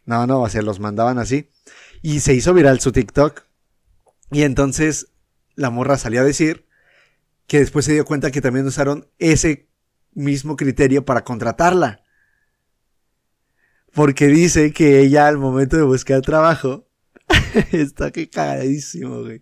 [0.07, 1.49] No, no, o sea, los mandaban así.
[2.01, 3.43] Y se hizo viral su TikTok.
[4.31, 5.09] Y entonces
[5.55, 6.65] la morra salió a decir
[7.45, 9.69] que después se dio cuenta que también usaron ese
[10.13, 12.03] mismo criterio para contratarla.
[13.93, 16.87] Porque dice que ella al momento de buscar trabajo,
[17.73, 19.41] está que cagadísimo, güey.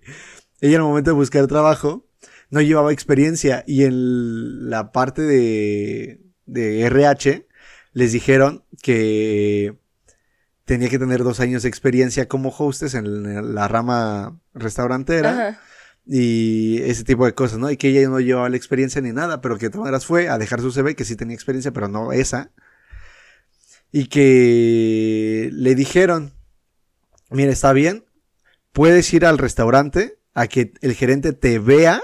[0.61, 2.07] Ella al momento de buscar trabajo
[2.49, 7.47] no llevaba experiencia y en la parte de, de RH
[7.93, 9.84] les dijeron que
[10.65, 15.61] tenía que tener dos años de experiencia como hostess en la rama restaurantera.
[16.07, 17.71] Y ese tipo de cosas, ¿no?
[17.71, 20.29] Y que ella no llevaba la experiencia ni nada, pero que de todas maneras fue
[20.29, 22.51] a dejar su CV, que sí tenía experiencia, pero no esa.
[23.91, 26.33] Y que le dijeron,
[27.29, 28.05] mira, está bien,
[28.71, 32.01] puedes ir al restaurante a que el gerente te vea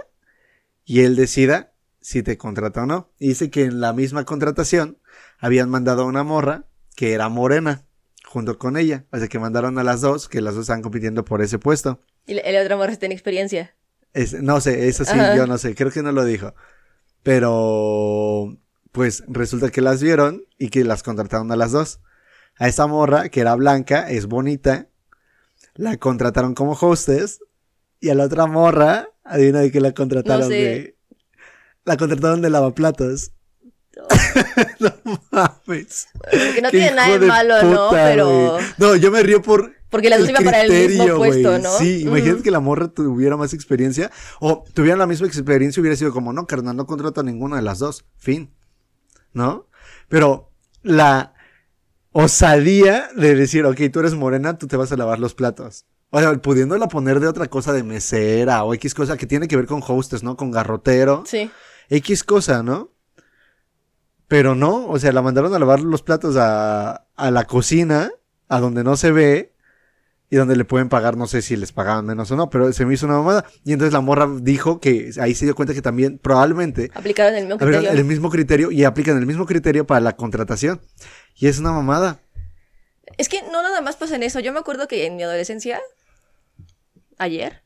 [0.86, 3.12] y él decida si te contrata o no.
[3.19, 4.97] Y dice que en la misma contratación
[5.38, 7.86] habían mandado a una morra que era morena
[8.31, 9.05] junto con ella.
[9.11, 11.99] O sea que mandaron a las dos, que las dos están compitiendo por ese puesto.
[12.25, 13.75] ¿Y el otro morro tiene experiencia?
[14.41, 16.53] no sé, eso sí, yo no sé, creo que no lo dijo.
[17.23, 18.57] Pero,
[18.91, 21.99] pues resulta que las vieron y que las contrataron a las dos.
[22.57, 24.87] A esa morra, que era blanca, es bonita,
[25.75, 27.39] la contrataron como hostess.
[27.99, 30.97] Y a la otra morra, adivina de qué la contrataron de.
[31.85, 33.31] La contrataron de lavaplatos.
[34.80, 36.08] no mames.
[36.54, 37.89] Que no tiene nada de malo, ¿no?
[37.91, 38.58] Pero.
[38.78, 39.74] No, yo me río por.
[39.89, 41.78] Porque la iba para el mismo puesto, ¿no?
[41.78, 44.10] Sí, imagínate que la morra tuviera más experiencia.
[44.39, 47.62] O tuviera la misma experiencia, hubiera sido como, no, carnal, no contrato a ninguna de
[47.62, 48.06] las dos.
[48.17, 48.54] Fin.
[49.34, 49.67] ¿No?
[50.08, 51.34] Pero la
[52.13, 55.86] osadía de decir, ok, tú eres morena, tú te vas a lavar los platos.
[56.10, 59.56] O sea, pudiéndola poner de otra cosa de mesera o X cosa que tiene que
[59.56, 60.36] ver con hostes, ¿no?
[60.36, 61.24] Con garrotero.
[61.26, 61.50] Sí.
[61.89, 62.91] X cosa, ¿no?
[64.31, 68.13] Pero no, o sea, la mandaron a lavar los platos a, a la cocina,
[68.47, 69.51] a donde no se ve,
[70.29, 72.85] y donde le pueden pagar, no sé si les pagaban menos o no, pero se
[72.85, 73.43] me hizo una mamada.
[73.65, 77.43] Y entonces la morra dijo que ahí se dio cuenta que también probablemente aplicaron el
[77.45, 77.91] mismo criterio.
[77.91, 80.79] El mismo criterio y aplican el mismo criterio para la contratación.
[81.35, 82.21] Y es una mamada.
[83.17, 84.39] Es que no nada más pasa en eso.
[84.39, 85.81] Yo me acuerdo que en mi adolescencia,
[87.17, 87.63] ayer,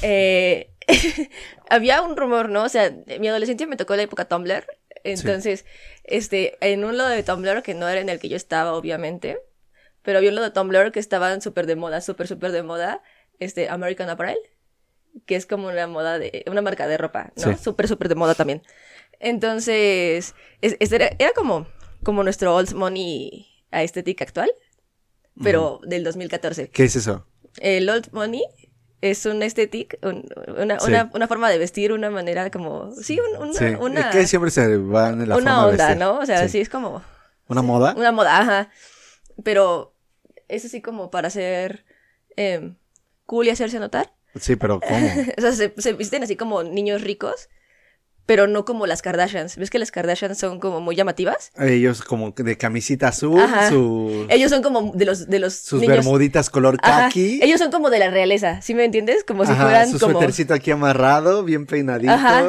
[0.00, 0.70] eh,
[1.70, 2.62] había un rumor, ¿no?
[2.62, 4.64] O sea, en mi adolescencia me tocó la época Tumblr.
[5.04, 5.64] Entonces,
[6.04, 9.38] este, en un lado de Tumblr, que no era en el que yo estaba, obviamente,
[10.02, 13.02] pero había un lado de Tumblr que estaban súper de moda, súper, súper de moda,
[13.38, 14.38] este, American Apparel,
[15.26, 17.56] que es como una moda de, una marca de ropa, ¿no?
[17.56, 17.62] Sí.
[17.62, 18.62] Súper, súper de moda también.
[19.20, 21.66] Entonces, es, es- era, era como,
[22.02, 24.50] como nuestro old money aesthetic actual,
[25.42, 26.68] pero del 2014.
[26.70, 27.26] ¿Qué es eso?
[27.58, 28.42] El old money
[29.00, 30.26] es un aesthetic, un-
[30.58, 30.90] una, Sí.
[30.90, 33.64] una, una forma de vestir, una manera como, sí, un- una, Sí.
[33.78, 35.94] una, que siempre se van en la una forma onda.
[35.94, 36.18] ¿no?
[36.18, 36.48] O sea, sí.
[36.50, 36.60] Sí.
[36.60, 37.02] es como
[37.48, 37.94] ¿Una moda?
[37.96, 38.70] una moda, ajá.
[39.42, 39.94] Pero
[40.48, 41.84] es así como para ser
[42.36, 42.76] em,
[43.26, 44.12] cool y hacerse notar.
[44.40, 45.06] Sí, pero ¿cómo?
[45.38, 47.48] O sea, se, se visten así como niños ricos,
[48.26, 49.56] pero no como las Kardashians.
[49.56, 51.50] ¿Ves que las Kardashians son como muy llamativas?
[51.58, 55.96] Ellos como de camisita azul, su- Ellos son como de los, de los sus niños...
[55.98, 57.40] bermuditas color khaki.
[57.42, 59.24] Ellos son como de la realeza, ¿sí me entiendes?
[59.24, 60.12] Como si Ajá, fueran su como...
[60.14, 62.14] suétercito aquí amarrado, bien peinaditos.
[62.14, 62.40] Ajá.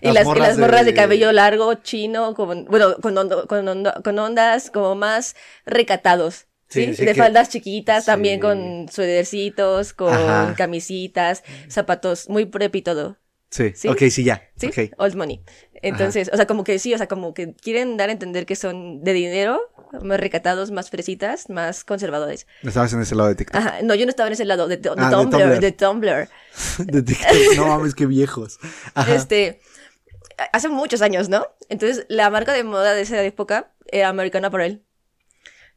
[0.00, 0.94] Y las, y las morras de...
[0.94, 5.34] cabello largo, chino, como, bueno, con, hondo- con, hondo- con ondas como más
[5.66, 6.46] recatados.
[6.68, 10.54] Sí, Sí, sí, de que- faldas chiquitas, también con suedercitos, con Ajá.
[10.56, 13.16] camisitas, zapatos, muy prep y todo.
[13.54, 13.72] Sí.
[13.76, 13.86] ¿Sí?
[13.86, 14.42] ok, sí, ya.
[14.56, 14.66] ¿Sí?
[14.66, 14.94] Ok.
[14.98, 15.40] Old money.
[15.74, 18.56] Entonces, o sea, como que sí, o sea, como que quieren dar a entender que
[18.56, 19.60] son de dinero,
[20.02, 22.48] más recatados, más fresitas, más conservadores.
[22.64, 23.56] Estabas en ese lado de TikTok.
[23.60, 26.28] Ajá, no, yo no estaba en ese lado, de, de Ah, Tumblr, de Tumblr.
[26.78, 27.56] De TikTok.
[27.56, 28.58] No mames, qué viejos.
[28.94, 29.14] Ajá.
[29.14, 29.60] Este,
[30.52, 31.46] hace muchos años, ¿no?
[31.68, 34.82] Entonces, la marca de moda de esa época era American Apparel.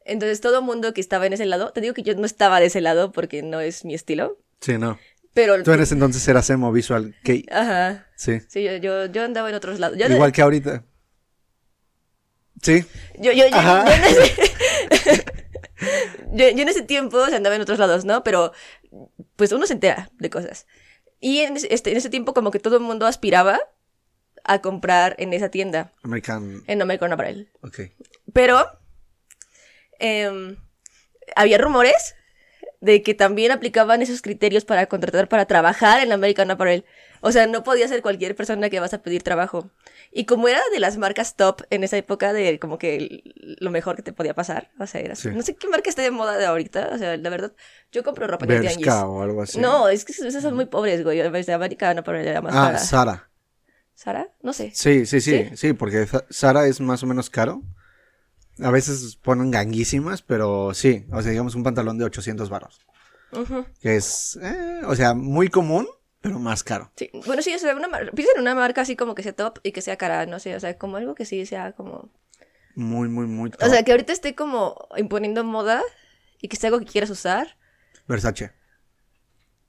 [0.03, 2.67] Entonces, todo mundo que estaba en ese lado, te digo que yo no estaba de
[2.67, 4.97] ese lado porque no es mi estilo, Sí, no.
[5.37, 5.61] Pero...
[5.61, 7.45] Tú en ese entonces eras emo visual gay.
[7.51, 8.07] Ajá.
[8.15, 8.39] Sí.
[8.47, 9.95] Sí, yo, yo, yo andaba en otros lados.
[9.95, 10.83] Yo, Igual que ahorita.
[12.59, 12.83] Sí.
[13.19, 13.85] Yo, yo, yo, Ajá.
[13.85, 15.25] yo en ese...
[16.33, 18.23] yo, yo en ese tiempo o sea, andaba en otros lados, ¿no?
[18.23, 18.51] Pero
[19.35, 20.65] pues uno se entera de cosas.
[21.19, 23.59] Y en este, en ese tiempo como que todo el mundo aspiraba
[24.43, 26.63] a comprar en esa tienda, American.
[26.65, 27.51] en American Apparel.
[27.61, 27.81] Ok.
[28.33, 28.65] Pero
[29.99, 30.57] em,
[31.35, 32.15] había rumores
[32.79, 36.85] de que también aplicaban esos criterios para contratar para trabajar en American Apparel.
[37.21, 39.71] O sea, no podía ser cualquier persona que vas a pedir trabajo.
[40.11, 43.23] Y como era de las marcas top en esa época, de como que
[43.59, 44.69] lo mejor que te podía pasar.
[44.79, 45.29] O sea, era Sí.
[45.29, 46.89] no sé qué marca esté de moda de ahorita.
[46.93, 47.53] O sea, la verdad,
[47.91, 48.85] yo compro ropa en el tianguis.
[48.85, 49.59] Bershka o algo así.
[49.59, 51.17] No, es que esas son muy pobres, güey.
[51.17, 52.77] De American Apparel era más Ah, cara.
[52.77, 53.29] Sara.
[53.95, 54.29] ¿Sara?
[54.43, 54.71] No sé.
[54.75, 55.57] Sí, sí, sí, ¿Sí?
[55.57, 57.63] sí, porque Sara es más o menos caro.
[58.61, 62.79] A veces ponen ganguísimas, pero sí, o sea, digamos un pantalón de 800 varos,
[63.31, 63.65] Ujú.
[63.81, 65.87] que es, eh, o sea, muy común,
[66.21, 66.91] pero más caro.
[66.95, 69.59] Sí, bueno, sí, o sea, una piensa en una marca así como que sea top
[69.63, 72.09] y que sea cara, no sé, o sea, como algo que sí sea como...
[72.75, 75.81] Muy, muy, muy O sea, que ahorita esté como imponiendo moda
[76.41, 77.57] y que sea algo que quieras usar.
[78.07, 78.51] Versace.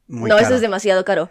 [0.07, 0.47] Muy no, caro.
[0.47, 1.31] eso es demasiado caro.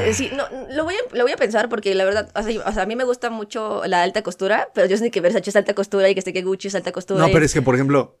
[0.00, 2.62] Eh, sí, no, lo voy, a, lo voy a pensar porque la verdad, o sea,
[2.66, 5.50] o sea, a mí me gusta mucho la alta costura, pero yo sé que Versace
[5.50, 7.20] es alta costura y que sé que Gucci es alta costura.
[7.20, 8.18] No, y- pero es que, por ejemplo,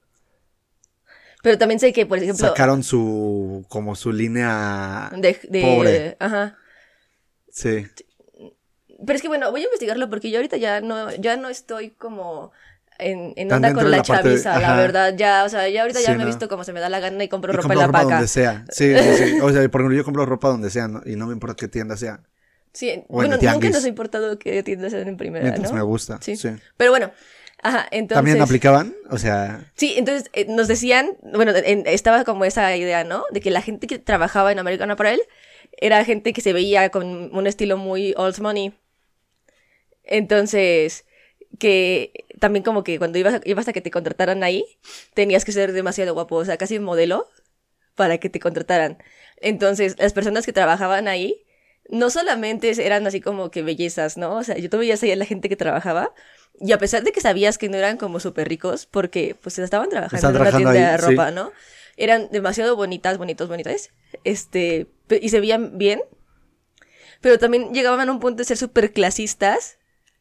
[1.42, 6.16] pero también sé que, por ejemplo, sacaron su, como su línea de, de- pobre.
[6.18, 6.56] Ajá.
[7.50, 7.86] Sí.
[9.06, 11.90] Pero es que bueno, voy a investigarlo porque yo ahorita ya no, ya no estoy
[11.90, 12.52] como
[12.98, 15.82] en, en onda con la, la parte de- chaviza, la verdad, ya, o sea, ya
[15.82, 16.26] ahorita ya Sí, me he no.
[16.26, 17.98] visto como se me da la gana y compro Y ropa compro en la ropa
[18.02, 18.14] paca.
[18.14, 18.64] donde sea.
[18.70, 19.40] Sí, sí, sí.
[19.40, 21.02] O sea, por ejemplo, yo compro ropa donde sea ¿no?
[21.04, 22.20] y no me importa qué tienda sea.
[22.72, 25.76] Sí, O bueno, nunca nos ha importado que tiendas sean en primera, Mientras ¿no?
[25.76, 26.18] me gusta.
[26.20, 26.36] Sí.
[26.36, 26.50] Sí.
[26.76, 27.12] Pero bueno,
[27.62, 28.16] ajá, entonces...
[28.16, 33.04] También aplicaban, o sea, Sí, entonces eh, nos decían, bueno, en- estaba como esa idea,
[33.04, 33.24] ¿no?
[33.30, 35.20] De que la gente que trabajaba en American Apparel
[35.76, 38.72] era gente que se veía con un estilo muy old money.
[40.04, 41.04] Entonces,
[41.58, 44.64] que también como que cuando ibas a, ibas a que te contrataran ahí,
[45.14, 47.28] tenías que ser demasiado guapo, o sea, casi modelo
[47.94, 48.98] para que te contrataran.
[49.40, 51.44] Entonces, las personas que trabajaban ahí
[51.88, 54.36] no solamente eran así como que bellezas, ¿no?
[54.36, 56.12] O sea, yo tú veías ahí a la gente que trabajaba
[56.60, 59.90] y a pesar de que sabías que no eran como súper ricos, porque pues estaban
[59.90, 61.10] trabajando en una trabajando tienda ahí, de sí.
[61.10, 61.52] ropa, ¿no?
[61.96, 63.90] Eran demasiado bonitas, bonitos, bonitas,
[64.24, 64.86] este,
[65.20, 66.02] y se veían bien,
[67.20, 69.78] pero también llegaban a un punto de ser súper clasistas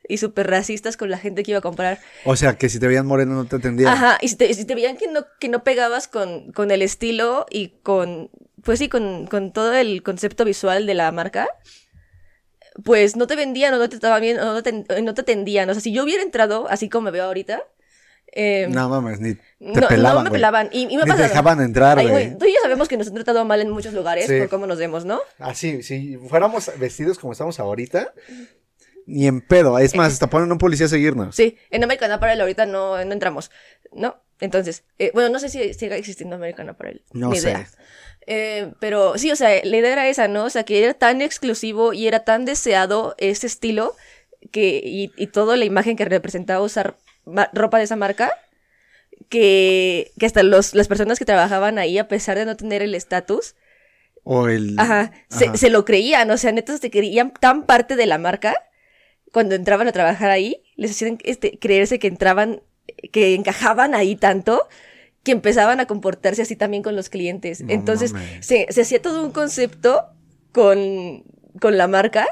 [0.07, 1.99] y súper racistas con la gente que iba a comprar.
[2.25, 3.93] o sea, que si te veían moreno no te atendían.
[3.93, 6.81] Ajá, y si te, si te veían que no, que no pegabas con, con el
[6.81, 8.29] estilo y con,
[8.63, 11.47] pues sí, con, con todo el concepto visual de la marca,
[12.83, 15.21] pues no te vendían o no te estaban bien o no te, o no te
[15.21, 15.69] atendían.
[15.69, 17.61] O sea, si yo hubiera entrado así como me veo ahorita,
[18.35, 20.69] eh, No mames, ni te no, pelaban, no me pelaban.
[20.71, 22.35] Y, y me Ni te dejaban entrar, güey.
[22.35, 24.39] Tú y yo sabemos que nos han tratado mal en muchos lugares Sí.
[24.39, 25.21] por cómo nos vemos, ¿no?
[25.37, 28.11] Así, si fuéramos vestidos como estamos ahorita,
[29.05, 29.77] ni en pedo.
[29.79, 31.35] Es más, hasta ponen un policía a seguirnos.
[31.35, 33.51] Sí, en American Apparel ahorita no, no entramos,
[33.91, 34.17] ¿no?
[34.39, 37.03] Entonces, eh, bueno, no sé si siga existiendo American Apparel.
[37.13, 37.49] No ni sé.
[37.49, 37.67] idea.
[38.25, 40.45] Eh, pero sí, o sea, la idea era esa, ¿no?
[40.45, 43.95] O sea, que era tan exclusivo y era tan deseado ese estilo
[44.51, 46.97] que, y, y toda la imagen que representaba usar
[47.53, 48.31] ropa de esa marca,
[49.29, 52.95] que, que hasta los, las personas que trabajaban ahí, a pesar de no tener el
[52.95, 53.55] estatus,
[54.23, 54.75] O el...
[54.77, 55.57] ajá, se, Ajá.
[55.57, 58.55] se lo creían, o sea, neta se creían tan parte de la marca
[59.33, 62.61] cuando entraban a trabajar ahí, les hacían este, creerse que entraban,
[63.11, 64.69] que encajaban ahí tanto
[65.23, 67.61] que empezaban a comportarse así también con los clientes.
[67.61, 70.05] No Entonces, se, se hacía todo un concepto
[70.51, 71.23] con,
[71.59, 72.27] con la marca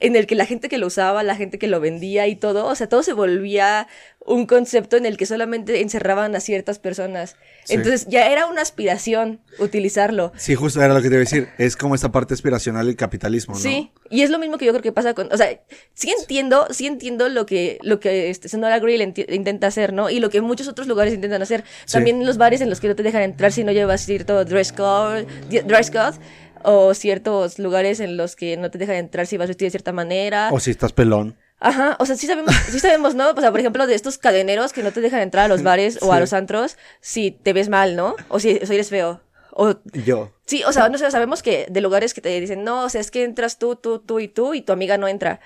[0.00, 2.66] en el que la gente que lo usaba, la gente que lo vendía y todo,
[2.66, 3.88] o sea, todo se volvía
[4.28, 7.36] un concepto en el que solamente encerraban a ciertas personas.
[7.64, 7.74] Sí.
[7.74, 10.32] Entonces, ya era una aspiración utilizarlo.
[10.36, 11.48] Sí, justo era lo que te iba a decir.
[11.56, 13.60] Es como esta parte aspiracional del capitalismo, ¿no?
[13.60, 15.58] Sí, y es lo mismo que yo creo que pasa con, o sea,
[15.94, 20.10] sí entiendo, sí entiendo lo que, lo que este, Sonora Grill intenta hacer, ¿no?
[20.10, 21.64] Y lo que muchos otros lugares intentan hacer.
[21.86, 21.94] Sí.
[21.94, 24.72] También los bares en los que no te dejan entrar si no llevas cierto dress
[24.72, 25.26] code,
[25.64, 26.18] dress code,
[26.64, 29.92] o ciertos lugares en los que no te dejan entrar si vas vestido de cierta
[29.92, 30.50] manera.
[30.52, 31.36] O si estás pelón.
[31.60, 33.30] Ajá, o sea, sí sabemos, sí sabemos, ¿no?
[33.30, 35.98] O sea, por ejemplo, de estos cadeneros que no te dejan entrar a los bares
[36.02, 38.14] o a los antros si te ves mal, ¿no?
[38.28, 39.20] O si, o si eres feo.
[39.52, 40.32] O Yo.
[40.46, 43.00] Sí, o sea, no sé, sabemos que de lugares que te dicen, no, o sea,
[43.00, 45.40] es que entras tú, tú, tú y tú, y tu amiga no entra,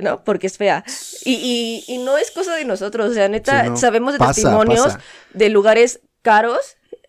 [0.00, 0.24] ¿no?
[0.24, 0.82] Porque es fea.
[1.24, 3.76] Y, y, y no es cosa de nosotros, o sea, neta, Sí, no.
[3.76, 5.00] sabemos de Pasa, testimonios pasa.
[5.34, 6.58] de lugares caros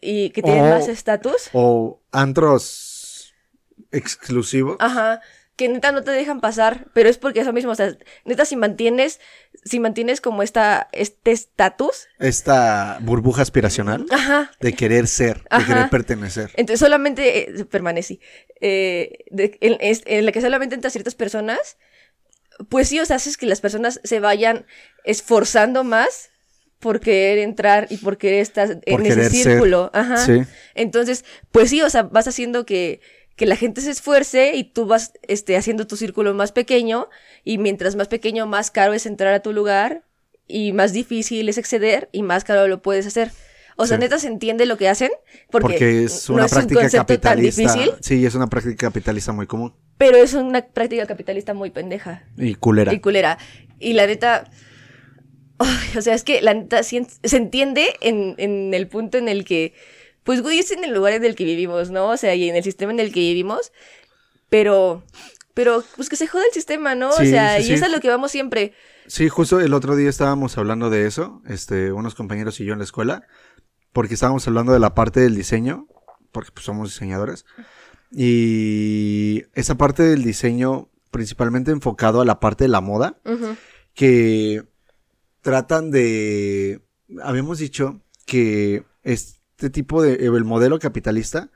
[0.02, 1.50] y que tienen O- más estatus.
[1.54, 2.89] O antros
[3.92, 4.78] exclusivos.
[4.80, 5.22] Ajá.
[5.56, 8.56] Que neta no te dejan pasar, pero es porque eso mismo, o sea, neta, si
[8.56, 9.20] mantienes,
[9.66, 15.90] si mantienes como esta, este estatus, Esta burbuja aspiracional ajá, de querer ser, de querer
[15.90, 16.52] pertenecer.
[16.56, 18.22] Entonces solamente eh, permanecí.
[18.62, 21.78] Eh, de- en, la que solamente entran ciertas personas,
[22.70, 24.66] pues sí, o sea, haces que las personas se vayan
[25.04, 26.30] esforzando más
[26.80, 29.32] por querer entrar y por querer estar en ese ser.
[29.32, 29.92] círculo.
[29.94, 30.26] Ajá.
[30.26, 30.44] Sí.
[30.76, 33.02] Entonces, pues sí, o sea, vas haciendo que,
[33.40, 37.08] que la gente se esfuerce y tú vas este, haciendo tu círculo más pequeño
[37.46, 40.04] y mientras más pequeño, más caro es entrar a tu lugar
[40.46, 43.32] y más difícil es acceder y más caro lo puedes hacer.
[43.78, 44.02] O sea, Sí.
[44.02, 45.10] neta se entiende lo que hacen
[45.50, 47.62] porque, Porque, es no una es un práctica tan capitalista.
[47.62, 49.74] difícil, Sí, es una práctica capitalista muy común.
[49.98, 52.94] pero es una práctica capitalista muy pendeja Y culera.
[52.94, 53.38] y culera.
[53.80, 54.50] Y la neta,
[55.98, 57.06] o sea, es que la neta se
[57.38, 59.74] entiende en, en el punto en el que,
[60.30, 62.10] pues, güey, es en el lugar en el que vivimos, ¿no?
[62.10, 63.72] O sea, y en el sistema en el que vivimos,
[64.48, 65.02] pero,
[65.56, 67.10] pero, pues que se joda el sistema, ¿no?
[67.10, 67.74] o sea, sí, y sí.
[67.74, 68.74] es a lo que vamos siempre.
[69.08, 72.78] Sí, justo el otro día estábamos hablando de eso, este, unos compañeros y yo en
[72.78, 73.24] la escuela,
[73.92, 75.88] porque estábamos hablando de la parte del diseño,
[76.32, 77.48] porque pues, somos diseñadores,
[78.12, 83.20] y esa parte del diseño principalmente enfocado a la parte de la moda,
[83.96, 84.64] que
[85.42, 86.84] tratan de,
[87.24, 88.84] habíamos dicho que
[89.60, 91.52] este tipo de, el modelo capitalista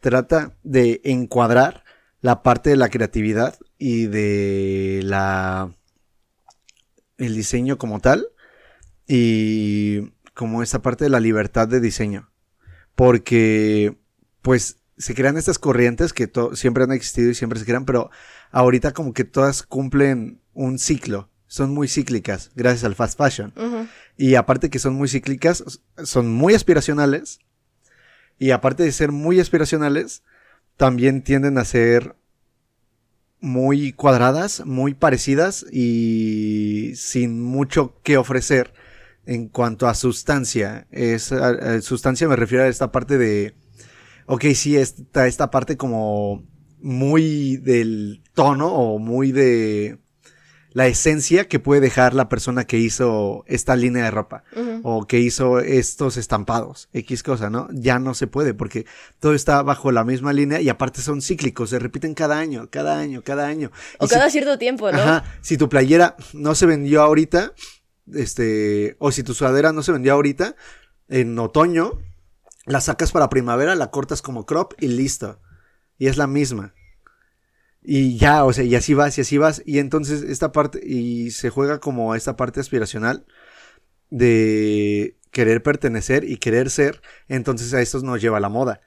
[0.00, 1.82] trata de encuadrar
[2.20, 5.74] la parte de la creatividad y de la
[7.16, 8.28] el diseño como tal
[9.06, 12.30] y como esa parte de la libertad de diseño.
[12.94, 13.96] Porque
[14.42, 18.10] pues se crean estas corrientes que siempre han existido y siempre se crean pero
[18.50, 23.52] ahorita como que todas cumplen un ciclo son muy cíclicas gracias al fast fashion
[24.16, 25.64] y aparte que son muy cíclicas,
[26.04, 27.40] son muy aspiracionales.
[28.38, 30.22] Y aparte de ser muy aspiracionales,
[30.76, 32.14] también tienden a ser
[33.40, 38.72] muy cuadradas, muy parecidas y sin mucho que ofrecer
[39.26, 40.86] en cuanto a sustancia.
[40.90, 43.54] Es, a- a sustancia me refiero a esta parte de,
[44.26, 46.44] ok, sí, esta, esta parte como
[46.80, 49.98] muy del tono o muy de
[50.78, 54.44] la esencia que puede dejar la persona que hizo esta línea de ropa
[54.84, 57.66] o que hizo estos estampados, X cosa, ¿no?
[57.72, 58.86] Ya no se puede porque
[59.18, 62.96] todo está bajo la misma línea y aparte son cíclicos, se repiten cada año, cada
[62.98, 63.72] año, cada año.
[63.98, 64.98] O Y si- cada cierto tiempo, ¿no?
[65.00, 67.54] Ajá, si tu playera no se vendió ahorita,
[68.14, 70.54] este, o si tu sudadera no se vendió ahorita,
[71.08, 71.98] en otoño,
[72.66, 75.40] la sacas para primavera, la cortas como crop y listo.
[75.98, 76.72] Y es la misma.
[77.90, 79.62] Y ya, o sea, y así vas, y así vas.
[79.64, 83.24] Y entonces esta parte, y se juega como esta parte aspiracional
[84.10, 87.00] de querer pertenecer y querer ser.
[87.28, 88.82] Entonces a esto nos lleva la moda.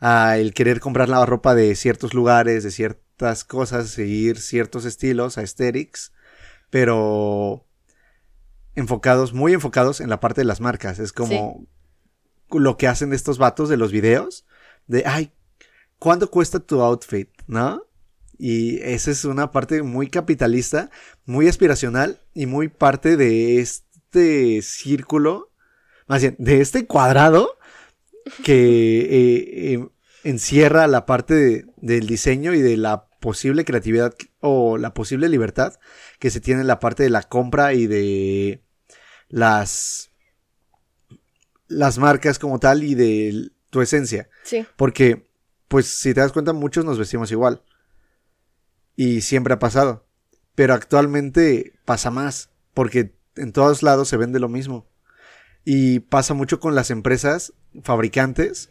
[0.00, 5.36] A el querer comprar la ropa de ciertos lugares, de ciertas cosas, seguir ciertos estilos,
[5.36, 6.14] aesthetics,
[6.70, 7.66] pero
[8.76, 10.98] enfocados, muy enfocados en la parte de las marcas.
[11.00, 11.66] Es como
[12.50, 14.46] lo que hacen estos vatos de los videos,
[14.86, 15.34] de, ay,
[15.98, 17.28] ¿cuánto cuesta tu outfit?
[17.46, 17.87] ¿No?
[18.38, 20.90] Y esa es una parte muy capitalista,
[21.26, 25.50] muy aspiracional y muy parte de este círculo.
[26.06, 27.58] más bien, de este cuadrado
[28.44, 29.88] que eh, eh,
[30.24, 35.74] encierra la parte de- del diseño y de la posible creatividad o la posible libertad
[36.18, 38.62] que se tiene en la parte de la compra y de
[39.28, 40.10] las
[41.66, 44.30] las marcas como tal y de tu esencia.
[44.44, 44.64] Sí.
[44.76, 45.28] Porque,
[45.68, 47.62] pues, si te das cuenta, muchos nos vestimos igual.
[49.00, 50.04] Y siempre ha pasado.
[50.56, 52.50] Pero actualmente pasa más.
[52.74, 54.88] Porque en todos lados se vende lo mismo.
[55.64, 57.52] Y pasa mucho con las empresas
[57.84, 58.70] fabricantes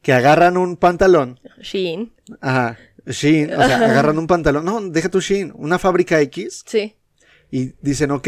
[0.00, 1.38] que agarran un pantalón.
[1.60, 2.14] Shein.
[2.40, 2.78] Ajá.
[3.04, 3.52] Shein.
[3.52, 4.64] O sea, agarran un pantalón.
[4.64, 5.52] No, deja tu Shein.
[5.54, 6.64] Una fábrica X.
[6.66, 6.96] Sí.
[7.50, 8.26] Y dicen, ok,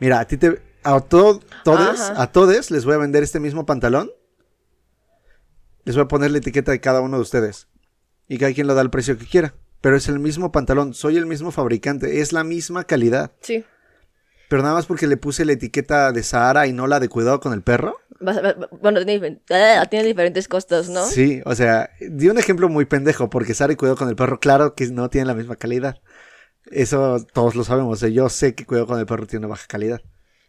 [0.00, 0.60] mira, a ti te.
[0.82, 2.22] A to- todes, Ajá.
[2.22, 4.10] a todes les voy a vender este mismo pantalón.
[5.84, 7.68] Les voy a poner la etiqueta de cada uno de ustedes.
[8.30, 9.54] Y cada quien lo da el precio que quiera.
[9.80, 13.32] Pero es el mismo pantalón, soy el mismo fabricante, es la misma calidad.
[13.40, 13.64] Sí.
[14.48, 17.40] Pero nada más porque le puse la etiqueta de Sahara y no la de cuidado
[17.40, 17.98] con el perro.
[18.20, 21.06] Bueno, tiene, ah, tiene diferentes costos, ¿no?
[21.06, 24.38] Sí, o sea, di un ejemplo muy pendejo, porque Sahara y cuidado con el perro,
[24.38, 26.00] claro que no tienen la misma calidad.
[26.70, 27.94] Eso todos lo sabemos.
[27.94, 30.02] O sea, yo sé que cuidado con el perro tiene baja calidad.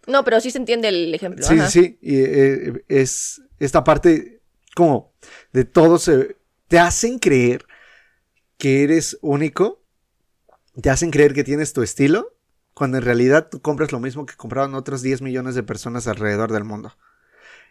[0.06, 1.44] No, pero sí se entiende el ejemplo.
[1.44, 1.70] Sí, ajá.
[1.70, 2.00] sí, sí.
[2.02, 4.42] Y eh, es esta parte
[4.76, 5.16] como
[5.52, 7.66] de todos eh, te hacen creer
[8.62, 9.82] que eres único,
[10.80, 12.38] te hacen creer que tienes tu estilo,
[12.76, 16.52] cuando en realidad tú compras lo mismo que compraban otros 10 millones de personas alrededor
[16.52, 16.96] del mundo.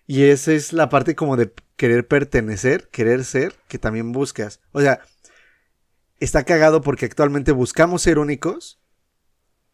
[0.09, 4.59] Y esa es la parte como de querer pertenecer, querer ser, que también buscas.
[4.72, 5.01] O sea,
[6.18, 8.80] está cagado porque actualmente buscamos ser únicos,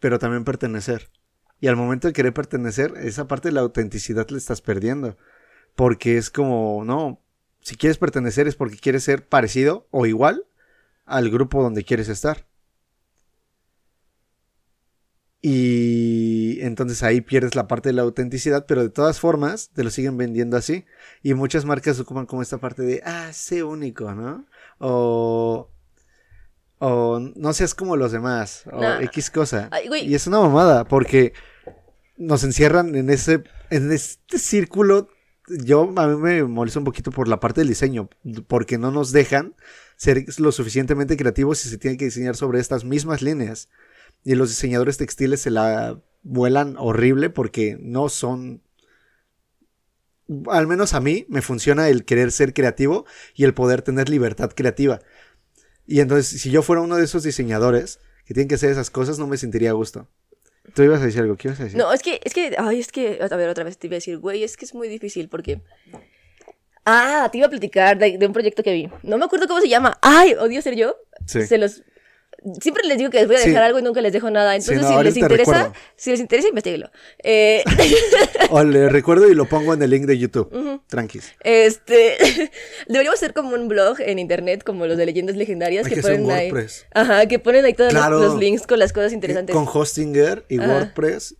[0.01, 1.09] pero también pertenecer.
[1.61, 5.17] Y al momento de querer pertenecer, esa parte de la autenticidad la estás perdiendo.
[5.77, 7.23] Porque es como, no,
[7.63, 10.45] si quieres pertenecer es porque quieres ser parecido o igual
[11.07, 12.47] al grupo donde quieres estar.
[15.41, 19.91] Y entonces ahí pierdes la parte de la autenticidad, pero de todas formas te lo
[19.91, 20.85] siguen vendiendo así.
[21.23, 24.45] Y muchas marcas ocupan como esta parte de, ah, sé único, ¿no?
[24.79, 25.71] O,
[26.79, 29.01] o no seas como los demás, o Nah.
[29.03, 29.69] X cosa.
[29.71, 29.89] Ay.
[30.05, 31.33] Y es una mamada, porque
[32.17, 35.11] nos encierran en ese, en este círculo.
[35.49, 38.09] Yo, a mí me molesta un poquito por la parte del diseño,
[38.49, 39.55] porque no nos dejan
[39.97, 43.69] ser lo suficientemente creativos y se tiene que diseñar sobre estas mismas líneas.
[44.25, 48.63] Y los diseñadores textiles se la vuelan horrible porque no son...
[50.49, 54.51] Al menos a mí me funciona el querer ser creativo y el poder tener libertad
[54.55, 55.01] creativa.
[55.87, 59.21] Y entonces, si yo fuera uno de esos diseñadores que tienen que hacer esas cosas,
[59.21, 60.09] no me sentiría a gusto.
[60.75, 61.79] Tú ibas a decir algo, ¿qué ibas a decir?
[61.79, 63.99] No, es que, es que, ay, es que, a ver, otra vez te iba a
[63.99, 65.63] decir, güey, es que es muy difícil porque...
[66.87, 68.89] Ah, te iba a platicar de, de un proyecto que vi.
[69.03, 69.99] No me acuerdo cómo se llama.
[70.01, 70.97] Ay, odio ser yo.
[71.27, 71.45] Sí.
[71.47, 71.83] Se los...
[72.61, 73.49] Siempre les digo que les voy a Sí.
[73.49, 74.53] dejar algo y nunca les dejo nada.
[74.61, 76.91] Sí, Entonces, no, si les interesa, si les interesa, investiguenlo.
[77.25, 77.65] Eh,
[78.51, 80.81] O le recuerdo y lo pongo en el link de YouTube.
[80.87, 81.33] Tranquis.
[81.43, 82.17] Este,
[82.87, 86.31] deberíamos hacer como un blog en internet, como los de leyendas legendarias, Hay que, ponen
[86.31, 86.51] ahí.
[86.51, 86.87] WordPress.
[86.95, 89.57] Ajá, que ponen ahí todos los- links con las cosas interesantes.
[89.57, 90.69] Con Hostinger y Ajá.
[90.73, 91.35] WordPress.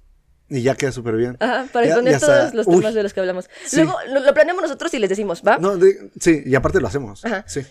[0.49, 1.37] Y ya queda súper bien.
[1.41, 2.55] Ajá, para Ya- poner todos está.
[2.57, 3.51] los Uy, temas de los que hablamos.
[3.65, 3.77] Sí.
[3.77, 5.59] Luego lo, lo planeamos nosotros y les decimos, ¿va?
[5.59, 7.25] No, de- sí, y aparte lo hacemos.
[7.25, 7.45] Ajá.
[7.49, 7.63] Sí,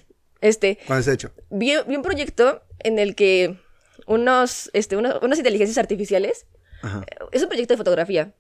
[0.42, 1.32] Este, cuando se ha hecho.
[1.50, 3.58] vi, vi un proyecto en el que
[4.08, 6.48] unos, este, uno- unas inteligencias artificiales,
[6.82, 7.06] Ajá.
[7.32, 8.34] es un proyecto de fotografía.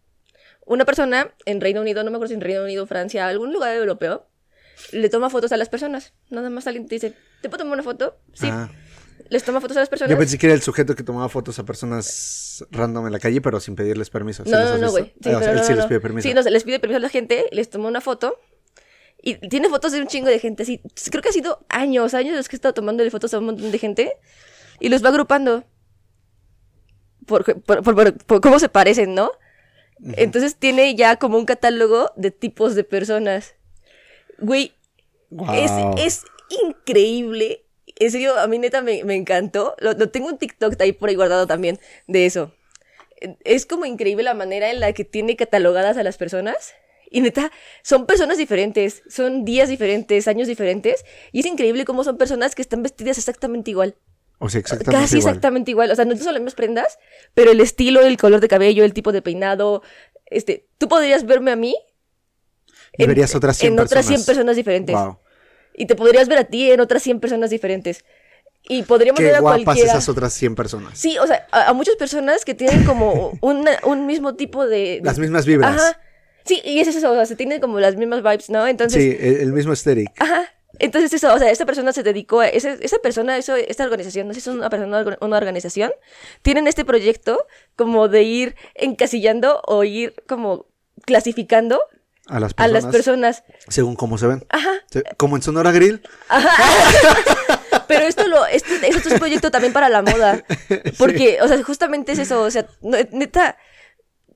[0.65, 3.75] Una persona en Reino Unido, no me acuerdo si en Reino Unido, Francia, algún lugar
[3.75, 4.27] europeo,
[4.91, 6.13] le toma fotos a las personas.
[6.29, 8.17] Nada más alguien te dice, ¿te puedo tomar una foto?
[8.33, 8.47] Sí.
[8.51, 8.69] Ah.
[9.29, 10.11] Les toma fotos a las personas.
[10.11, 13.41] Yo pensé que era el sujeto que tomaba fotos a personas random en la calle,
[13.41, 14.43] pero sin pedirles permiso.
[14.45, 15.05] ¿Sí No, les no, no, güey.
[15.05, 16.27] Sí, Ah, él no, sí no, les pide permiso.
[16.27, 18.39] Sí, no, les pide permiso a la gente, les toma una foto.
[19.21, 20.63] Y tiene fotos de un chingo de gente.
[20.63, 23.45] Así, creo que ha sido años, años los que he estado tomándole fotos a un
[23.45, 24.13] montón de gente.
[24.79, 25.63] Y los va agrupando.
[27.25, 29.31] Por, por, por- por- cómo se parecen, ¿no?
[30.17, 33.55] Entonces tiene ya como un catálogo de tipos de personas.
[34.39, 34.73] Güey,
[35.53, 35.95] es, Guau.
[35.97, 36.23] es
[36.67, 37.64] increíble.
[37.97, 39.75] En serio, a mí neta me, me encantó.
[39.79, 42.53] Lo, lo tengo un TikTok ahí por ahí guardado también de eso.
[43.43, 46.73] Es como increíble la manera en la que tiene catalogadas a las personas.
[47.09, 51.05] Y neta, son personas diferentes, son días diferentes, años diferentes.
[51.31, 53.95] Y es increíble cómo son personas que están vestidas exactamente igual.
[54.39, 55.29] O sea, exactamente Casi igual.
[55.29, 55.91] exactamente igual.
[55.91, 56.99] O sea, no son las mismas prendas,
[57.33, 59.81] pero el estilo, el color de cabello, el tipo de peinado.
[60.25, 61.75] Este, tú podrías verme a mí.
[62.97, 64.25] Y verías otras 100 en otras 100 personas.
[64.25, 64.95] personas diferentes.
[64.95, 65.19] Wow.
[65.77, 68.03] Y te podrías ver a ti en otras 100 personas diferentes.
[68.67, 69.91] Y podríamos ver a guapas cualquiera.
[69.91, 70.97] esas otras 100 personas.
[70.97, 74.77] Sí, o sea, a, a muchas personas que tienen como una- un mismo tipo de,
[74.77, 75.75] de- Las mismas vibras.
[75.75, 75.99] Ajá.
[76.45, 78.67] Sí, y es eso, o sea, se tienen como las mismas vibes, ¿no?
[78.67, 80.09] Entonces, sí, el, el mismo aesthetic.
[80.21, 80.51] ajá.
[80.77, 84.27] Entonces eso, o sea, esta persona se dedicó a, esa, esa persona, eso, esta organización,
[84.27, 85.91] no sé si es una persona, una organización,
[86.41, 87.47] tienen este proyecto
[87.77, 90.65] como de ir encasillando o ir como
[91.05, 91.79] clasificando
[92.27, 92.83] A las a personas.
[92.83, 93.43] las personas.
[93.67, 94.45] Según cómo se ven.
[94.49, 94.71] Ajá.
[95.17, 96.01] Como en Sonora Grill.
[97.87, 100.43] Pero esto lo, esto, esto es un proyecto también para la moda.
[100.97, 102.41] Porque, o sea, justamente es eso.
[102.41, 102.65] O sea,
[103.11, 103.57] neta,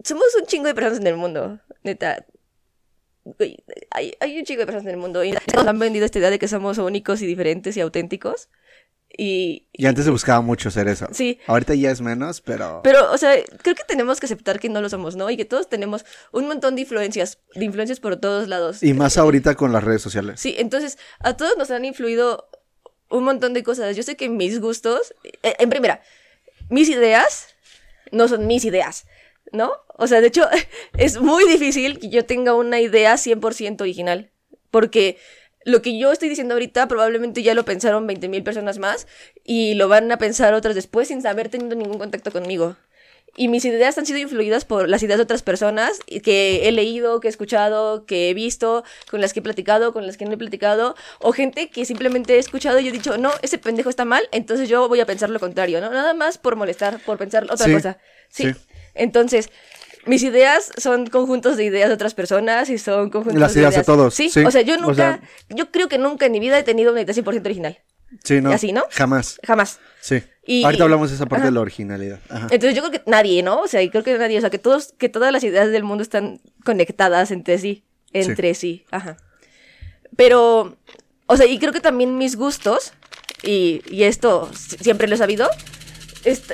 [0.04, 1.60] somos un chingo de personas en el mundo.
[1.84, 2.26] Neta.
[3.92, 5.24] Hay, hay un chingo de personas en el mundo.
[5.24, 8.50] Y nos han vendido esta idea de que somos únicos y diferentes y auténticos.
[9.18, 11.08] Y, Y antes se buscaba mucho ser eso.
[11.12, 11.40] Sí.
[11.48, 12.82] Ahorita ya es menos, pero.
[12.84, 15.30] Pero, o sea, creo que tenemos que aceptar que no lo somos, ¿no?
[15.30, 18.84] Y que todos tenemos un montón de influencias, de influencias por todos lados.
[18.84, 20.40] Y más ahorita con las redes sociales.
[20.40, 22.50] Sí, entonces, a todos nos han influido
[23.10, 23.96] un montón de cosas.
[23.96, 26.02] Yo sé que mis gustos, eh, en primera,
[26.70, 27.48] mis ideas
[28.12, 29.06] no son mis ideas,
[29.52, 29.72] ¿no?
[29.98, 30.48] O sea, de hecho,
[30.98, 34.32] es muy difícil que yo tenga una idea 100% original,
[34.72, 35.18] porque
[35.70, 39.08] lo que yo estoy diciendo ahorita probablemente ya lo pensaron 20.000 personas más
[39.44, 42.76] y lo van a pensar otras después sin haber tenido ningún contacto conmigo.
[43.36, 47.20] Y mis ideas han sido influidas por las ideas de otras personas que he leído,
[47.20, 50.34] que he escuchado, que he visto, con las que he platicado, con las que no
[50.34, 54.04] he platicado, o gente que simplemente he escuchado y he dicho, no, ese pendejo está
[54.04, 55.92] mal, entonces yo voy a pensar lo contrario, ¿no?
[55.92, 57.98] Nada más por molestar, por pensar otra Sí, cosa.
[58.30, 58.44] Sí.
[58.52, 58.60] sí.
[58.96, 59.50] Entonces,
[60.06, 63.84] mis ideas son conjuntos de ideas de otras personas y son conjuntos Las ideas de
[63.84, 64.42] todos, Sí, sí.
[64.46, 66.92] o sea, yo O nunca, sea- yo creo que nunca en mi vida he tenido
[66.92, 67.80] una idea 100% original.
[68.24, 68.52] Sí, ¿no?
[68.52, 68.86] Así, ¿no?
[68.90, 69.40] Jamás.
[69.46, 69.80] Jamás.
[70.02, 70.24] Sí.
[70.46, 71.46] Y- Ahorita hablamos de esa parte Ajá.
[71.46, 72.20] de la originalidad.
[72.30, 72.48] Ajá.
[72.50, 73.62] Entonces yo creo que nadie, ¿no?
[73.62, 75.84] O sea, y creo que nadie, o sea, que todos, que todas las ideas del
[75.84, 77.84] mundo están conectadas entre sí,
[78.14, 79.18] entre sí, ajá.
[80.16, 80.76] Pero,
[81.28, 82.94] o sea, y creo que también mis gustos,
[83.44, 85.48] y, y esto si- siempre lo he sabido,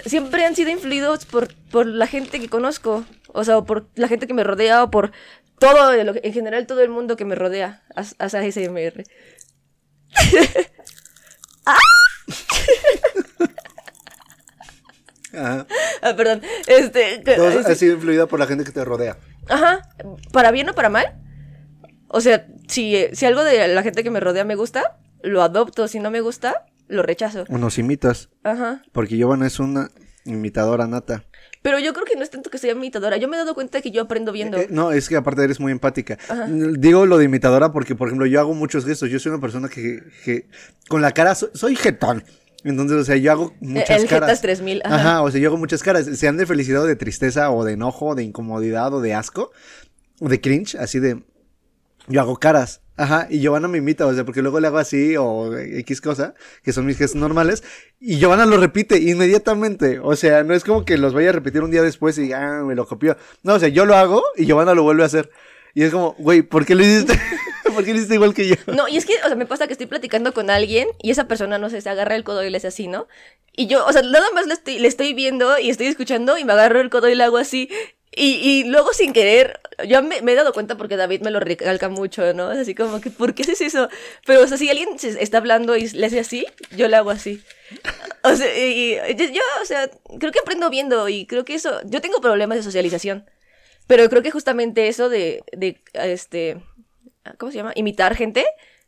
[0.06, 3.06] siempre han sido influidos por, por la gente que conozco,
[3.36, 5.12] o sea, o por la gente que me rodea, o por
[5.60, 9.04] todo, lo que- en general todo el mundo que me rodea, haz- haz ASMR.
[15.34, 15.68] Ajá.
[16.02, 17.20] Ah, perdón, este...
[17.20, 19.18] Todo este- ha sido influida por la gente que te rodea.
[19.50, 19.82] Ajá,
[20.32, 21.22] para bien o para mal.
[22.08, 25.88] O sea, si, si algo de la gente que me rodea me gusta, lo adopto.
[25.88, 27.44] Si no me gusta, lo rechazo.
[27.50, 28.30] O nos imitas.
[28.44, 28.82] Ajá.
[28.94, 29.90] Porque Giovanna es una
[30.24, 31.26] imitadora nata.
[31.66, 33.18] Pero yo creo que no es tanto que sea imitadora.
[33.18, 34.56] Yo me he dado cuenta que yo aprendo viendo.
[34.60, 36.16] Eh, no, es que aparte eres muy empática.
[36.78, 39.10] Digo lo de imitadora porque, por ejemplo, yo hago muchos gestos.
[39.10, 40.46] Yo soy una persona que, que
[40.88, 42.24] con la cara so- soy jetón.
[42.64, 44.30] Entonces, o sea, yo hago muchas el caras.
[44.30, 44.96] Jetas 3000, ajá.
[44.96, 46.06] Ajá, o sea, yo hago muchas caras.
[46.06, 49.52] Sean de felicidad o de tristeza o de enojo, de incomodidad o de asco.
[50.20, 51.24] O de cringe, así de...
[52.08, 52.82] Yo hago caras.
[52.98, 56.34] Ajá, y Giovanna me imita, o sea, porque luego le hago así o X cosa,
[56.64, 57.62] que son mis gestos normales,
[58.00, 60.00] y Giovanna lo repite inmediatamente.
[60.00, 62.64] O sea, no es como que los vaya a repetir un día después y ah,
[62.66, 63.18] me lo copió.
[63.44, 65.30] No, o sea, yo lo hago y Giovanna lo vuelve a hacer.
[65.74, 67.20] Y es como, güey, ¿por qué lo hiciste?
[67.74, 68.56] ¿Por qué lo hiciste igual que yo?
[68.68, 71.28] No, y es que, o sea, me pasa que estoy platicando con alguien y esa
[71.28, 73.08] persona, no sé, se agarra el codo y le hace así, ¿no?
[73.58, 76.46] Y yo, o sea, nada más le estoy, le estoy viendo y estoy escuchando y
[76.46, 77.70] me agarro el codo y le hago así.
[78.18, 81.42] Y, y luego sin querer, yo me, me he dado cuenta porque David me lo
[81.42, 82.50] recalca mucho, ¿no?
[82.52, 83.90] Es así como que, ¿por qué haces eso?
[84.26, 87.10] Pero, o sea, si alguien se está hablando y le hace así, yo le hago
[87.10, 87.44] así.
[88.24, 91.56] O sea, y, y yo, yo, o sea, creo que aprendo viendo y creo que
[91.56, 93.30] eso, yo tengo problemas de socialización.
[93.88, 96.58] Pero creo que justamente eso de, de este,
[97.38, 97.74] ¿cómo se llama?
[97.76, 98.46] Imitar gente,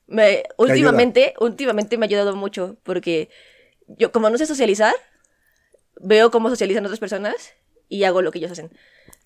[0.07, 3.29] me, últimamente, últimamente me ha ayudado mucho porque
[3.87, 4.93] yo como no sé socializar,
[5.99, 7.35] veo cómo socializan otras personas
[7.89, 8.71] y hago lo que ellos hacen.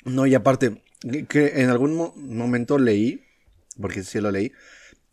[0.05, 0.81] No, y aparte,
[1.29, 3.23] que en algún mo- momento leí,
[3.79, 4.51] porque sí lo leí,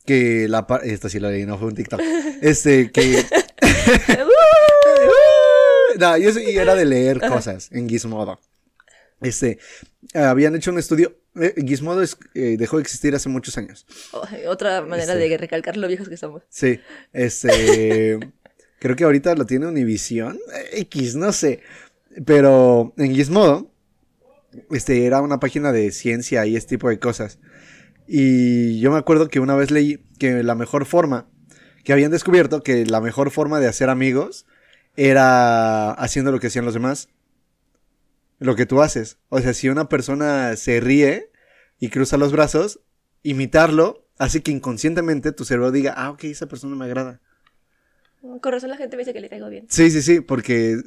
[0.06, 2.00] que la parte, esto sí lo leí, no fue un TikTok,
[2.42, 3.24] este, que...
[5.98, 8.40] no, yo sí era de leer cosas en Gizmodo.
[9.20, 9.58] Este,
[10.14, 13.84] habían hecho un estudio, eh, Gizmodo es- eh, dejó de existir hace muchos años.
[14.12, 15.28] Oh, Otra manera Este.
[15.28, 16.42] de recalcar lo viejos que somos.
[16.48, 16.78] Sí,
[17.12, 18.18] este,
[18.78, 20.38] creo que ahorita lo tiene Univision,
[20.72, 21.60] X, no sé,
[22.24, 23.70] pero en Gizmodo,
[24.70, 27.38] este, era una página de ciencia y este tipo de cosas.
[28.06, 31.28] Y yo me acuerdo que una vez leí que la mejor forma,
[31.84, 34.46] que habían descubierto que la mejor forma de hacer amigos
[34.96, 37.08] era haciendo lo que hacían los demás.
[38.38, 39.18] Lo que tú haces.
[39.28, 41.30] O sea, si una persona se ríe
[41.78, 42.80] y cruza los brazos,
[43.22, 47.20] imitarlo hace que inconscientemente tu cerebro diga, ah, ok, esa persona me agrada.
[48.20, 49.66] Con razón la gente me dice que le caigo bien.
[49.68, 50.80] Sí, sí, sí, porque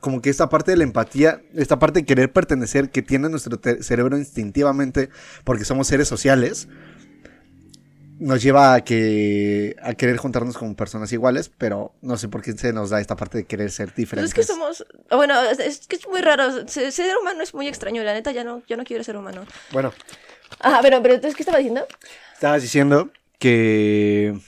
[0.00, 3.58] como que esta parte de la empatía, esta parte de querer pertenecer que tiene nuestro
[3.82, 5.10] cerebro instintivamente,
[5.44, 6.68] porque somos seres sociales,
[8.18, 12.52] nos lleva a que a querer juntarnos con personas iguales, pero no sé por qué
[12.52, 14.30] se nos da esta parte de querer ser Pues diferentes.
[14.30, 18.02] es que somos, bueno, es, que es muy raro, se- ser humano es muy extraño,
[18.04, 19.44] la neta ya no, yo no quiero ser humano.
[19.72, 19.92] Bueno,
[20.60, 21.84] Ah, pero, pero entonces, ¿qué estaba diciendo?
[22.34, 24.38] estabas diciendo que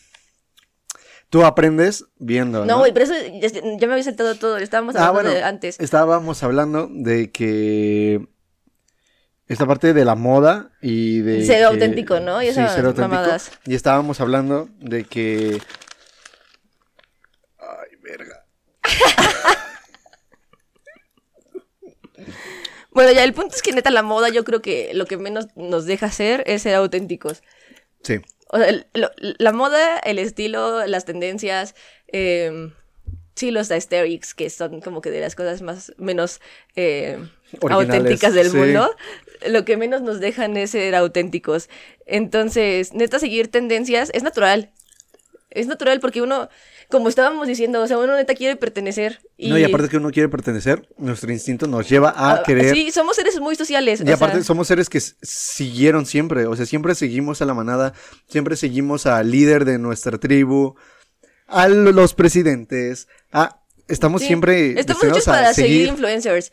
[1.35, 2.61] tú aprendes viendo.
[2.61, 3.49] No, No, güey, pero eso ya,
[3.89, 5.81] me había saltado todo, estábamos Ah, hablando bueno, de antes.
[5.81, 8.29] estábamos hablando de que
[9.49, 11.45] esta parte de la moda y de...
[11.45, 12.41] Ser que- auténtico, ¿no?
[12.41, 13.09] Y sí, esas ser auténtico.
[13.09, 13.51] mamadas.
[13.67, 15.61] Y estábamos hablando de que...
[17.59, 18.47] Ay, verga.
[22.93, 25.49] Bueno, ya el punto es que neta la moda yo creo que lo que menos
[25.57, 27.43] nos deja hacer es ser auténticos.
[28.05, 28.21] Sí.
[28.55, 31.75] O sea, el- lo- la moda, el estilo, las tendencias,
[32.13, 32.71] eh,
[33.35, 36.41] sí, los aesthetics, que son como que de las cosas más menos
[36.77, 37.19] eh,
[37.69, 38.57] auténticas del sí.
[38.57, 38.95] mundo,
[39.47, 41.69] lo que menos nos dejan es ser auténticos.
[42.07, 44.71] Entonces, neta, seguir tendencias es natural.
[45.51, 46.49] Es natural porque uno,
[46.91, 49.21] como estábamos diciendo, o sea, uno neta quiere pertenecer.
[49.37, 52.75] Y, No, y aparte que uno quiere pertenecer, nuestro instinto nos lleva a Ah, querer...
[52.75, 54.03] Sí, somos seres muy sociales.
[54.05, 57.93] Y aparte sea, somos seres que siguieron siempre, o sea, siempre seguimos a la manada,
[58.29, 60.75] siempre seguimos al líder de nuestra tribu,
[61.47, 63.61] a lo- los presidentes, a...
[63.87, 66.53] Estamos sí, siempre Estamos hechos a para seguir seguir, influencers.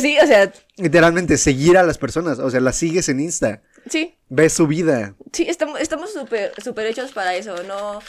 [0.00, 4.16] Sí, o sea, literalmente seguir a las personas, o sea, las sigues en Insta, sí.
[4.28, 5.14] ves su vida.
[5.32, 8.00] Sí, estamos estamos súper súper hechos para eso, no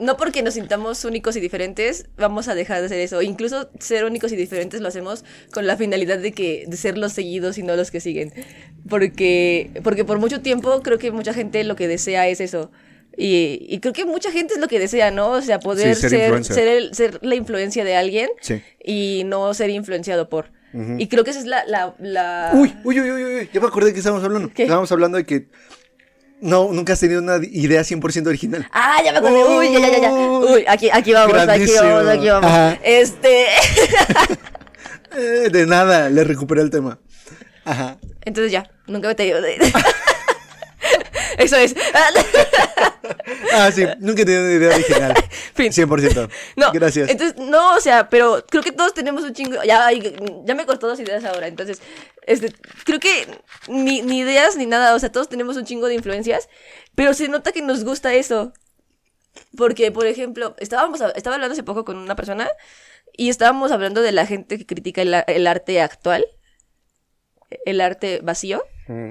[0.00, 3.22] no porque nos sintamos únicos y diferentes vamos a dejar de hacer eso.
[3.22, 7.12] Incluso ser únicos y diferentes lo hacemos con la finalidad de que de ser los
[7.12, 8.32] seguidos y no los que siguen.
[8.88, 12.70] Porque porque por mucho tiempo creo que mucha gente lo que desea es eso.
[13.16, 15.30] Y, y creo que mucha gente es lo que desea, ¿no?
[15.32, 16.54] O sea, poder Sí, ser ser, influencer.
[16.56, 18.62] ser, el- ser la influencia de alguien Sí.
[18.84, 20.52] y no ser influenciado por.
[20.98, 21.64] Y creo que esa es la...
[21.66, 22.52] la, la...
[22.54, 24.52] Uy, uy, uy, uy, uy, ya me acordé de qué estábamos hablando.
[24.54, 24.62] ¿Qué?
[24.62, 25.48] Estábamos hablando de que
[26.40, 28.66] no, nunca has tenido una idea 100% original.
[28.72, 29.44] Ah, ya me acordé.
[29.44, 30.12] Uy, ya, ya, ya, ya.
[30.12, 32.50] Uy, aquí, aquí vamos, aquí vamos, aquí vamos.
[32.50, 32.78] Ajá.
[32.82, 33.46] Este.
[35.12, 37.00] Eh, de nada, le recuperé el tema.
[37.64, 37.98] Ajá.
[38.24, 39.40] Entonces ya, nunca me he tenido.
[41.38, 41.74] Eso es.
[43.52, 45.14] Ah, sí, nunca he tenido una idea original.
[45.54, 45.72] Fin.
[45.72, 46.30] 100%.
[46.56, 47.10] No, Gracias.
[47.10, 49.62] Entonces, no, o sea, pero creo que todos tenemos un chingo.
[49.64, 49.88] Ya,
[50.44, 51.46] ya me cortó dos ideas ahora.
[51.46, 51.80] Entonces,
[52.26, 52.52] este,
[52.84, 53.26] creo que
[53.68, 54.94] ni, ni ideas ni nada.
[54.94, 56.48] O sea, todos tenemos un chingo de influencias.
[56.94, 58.52] Pero se nota que nos gusta eso.
[59.56, 62.48] Porque, por ejemplo, estábamos, estaba hablando hace poco con una persona
[63.16, 66.24] y estábamos hablando de la gente que critica el arte actual,
[67.64, 68.62] el arte vacío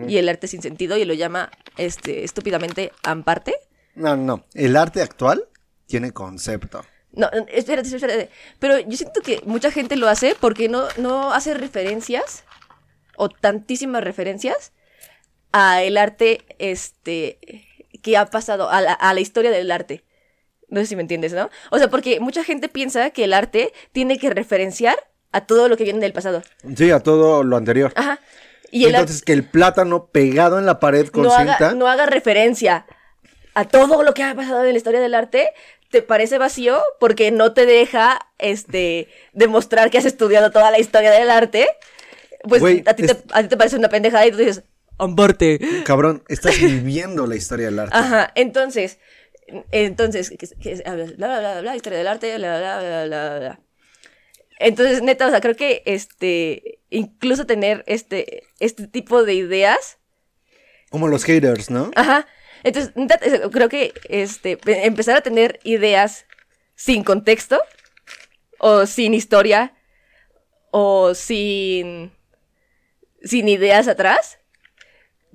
[0.08, 3.56] y el arte sin sentido y lo llama este, estúpidamente amparte.
[3.96, 4.46] No, no.
[4.54, 5.48] El arte actual
[5.88, 6.86] tiene concepto.
[7.12, 8.30] No, espérate, espérate.
[8.60, 12.44] Pero yo siento que mucha gente lo hace porque no, no hace referencias
[13.16, 14.72] o tantísimas referencias
[15.52, 17.40] a el arte este
[18.04, 20.04] que ha pasado, a la, a la historia del arte.
[20.70, 21.50] No sé si me entiendes, ¿no?
[21.72, 24.96] O sea, porque mucha gente piensa que el arte tiene que referenciar
[25.32, 26.44] a todo lo que viene del pasado.
[26.76, 27.92] Sí, a todo lo anterior.
[27.96, 28.20] Ajá.
[28.72, 31.56] Y el Entonces, que el plátano pegado en la pared con no cinta.
[31.56, 32.86] haga, no haga referencia
[33.54, 35.52] a todo lo que ha pasado en la historia del arte,
[35.92, 41.12] te parece vacío porque no te deja este demostrar que has estudiado toda la historia
[41.12, 41.68] del arte.
[42.44, 44.64] Pues a, ti te, a ti te parece una pendejada y tú dices,
[45.00, 45.60] amparte.
[45.84, 47.98] Cabrón, estás viviendo la historia del arte.
[47.98, 49.00] Ajá, entonces,
[49.72, 50.32] entonces,
[51.18, 53.60] bla, bla, bla, bla, historia del arte, bla, bla, bla, bla, bla, bla.
[54.60, 59.98] Entonces, neta, o sea, creo que este, incluso tener este, este tipo de ideas
[60.90, 61.92] Como los haters, ¿no?
[61.96, 62.28] Ajá.
[62.64, 62.94] Entonces,
[63.52, 66.26] creo que este, pe- empezar a tener ideas
[66.76, 67.62] sin contexto,
[68.58, 69.74] o sin historia,
[70.72, 72.12] o sin,
[73.24, 74.40] sin ideas atrás,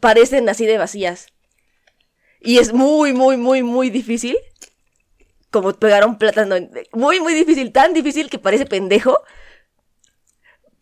[0.00, 1.28] parecen así de vacías.
[2.40, 4.36] Y es muy, muy, muy, muy difícil,
[5.50, 6.56] como pegar un plátano.
[6.92, 9.18] Muy, muy difícil, tan difícil que parece pendejo.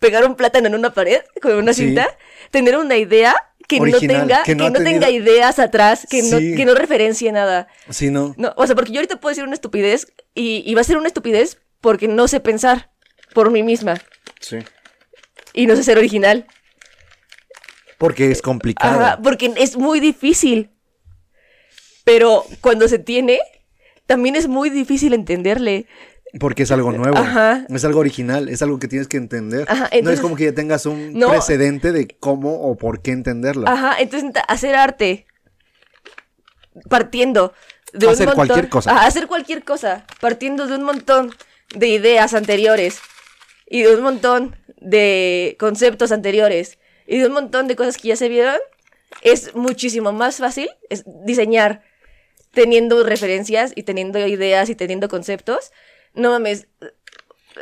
[0.00, 1.86] Pegar un plátano en una pared con una Sí.
[1.86, 2.18] cinta,
[2.50, 6.38] tener una idea que Original, no tenga, que que no tenga ideas atrás, que, no,
[6.38, 7.68] que no referencie nada.
[7.90, 8.34] Sí, no.
[8.36, 10.96] No, o sea, porque yo ahorita puedo decir una estupidez y, y va a ser
[10.96, 12.90] una estupidez porque no sé pensar
[13.34, 14.00] por mí misma
[14.40, 14.58] Sí.
[15.54, 16.46] y no sé ser original.
[17.98, 19.00] Porque es complicado.
[19.00, 20.70] Ajá, porque es muy difícil.
[22.04, 23.38] Pero cuando se tiene,
[24.06, 25.86] también es muy difícil entenderle.
[26.40, 27.18] Porque es algo nuevo.
[27.18, 27.66] Ajá.
[27.68, 28.48] Es algo original.
[28.48, 29.66] Es algo que tienes que entender.
[29.68, 31.28] Ajá, no es entonces- como que ya tengas un No.
[31.28, 33.68] precedente de cómo o por qué entenderlo.
[33.68, 35.26] Ajá, entonces hacer arte
[36.88, 37.52] partiendo
[37.92, 38.90] de Hacer un montón, cualquier cosa.
[38.92, 41.34] Ajá, hacer cualquier cosa, partiendo de un montón
[41.74, 42.98] de ideas anteriores
[43.68, 48.16] y de un montón de conceptos anteriores y de un montón de cosas que ya
[48.16, 48.56] se vieron,
[49.20, 51.82] es muchísimo más fácil es diseñar
[52.54, 55.70] teniendo referencias y teniendo ideas y teniendo conceptos.
[56.14, 56.66] No mames.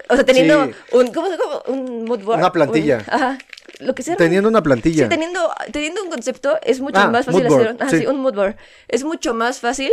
[0.08, 0.72] O sea, teniendo Sí.
[0.92, 2.38] un, mood board.
[2.38, 2.98] Una plantilla.
[2.98, 3.38] Un- ajá.
[3.80, 4.16] Lo que sea.
[4.16, 5.04] Teniendo una plantilla.
[5.04, 7.98] Sí, teniendo, teniendo un concepto es mucho Ah, más fácil hacer un, ah, sí.
[8.00, 8.56] sí, un mood board.
[8.88, 9.92] Es mucho más fácil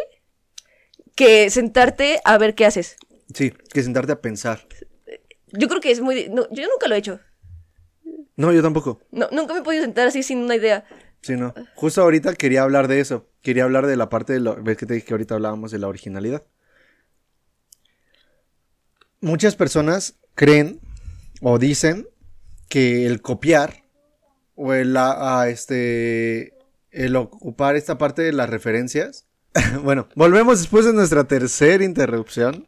[1.15, 2.97] que sentarte a ver qué haces.
[3.33, 4.67] Sí, que sentarte a pensar.
[5.51, 6.27] Yo creo que es muy...
[6.29, 7.19] no, yo nunca lo he hecho.
[8.35, 9.01] No, yo tampoco.
[9.11, 10.85] No, nunca me he podido sentar así sin una idea.
[11.21, 11.53] Sí, no.
[11.75, 13.27] Justo ahorita quería hablar de eso.
[13.41, 14.61] Quería hablar de la parte de lo...
[14.61, 16.43] ¿Ves que te dije que ahorita hablábamos de la originalidad?
[19.21, 20.79] Muchas personas creen
[21.41, 22.07] o dicen
[22.69, 23.83] que el copiar
[24.55, 26.53] o el, a- a este,
[26.91, 29.25] el ocupar esta parte de las referencias.
[29.83, 32.67] bueno, volvemos después de nuestra tercera interrupción.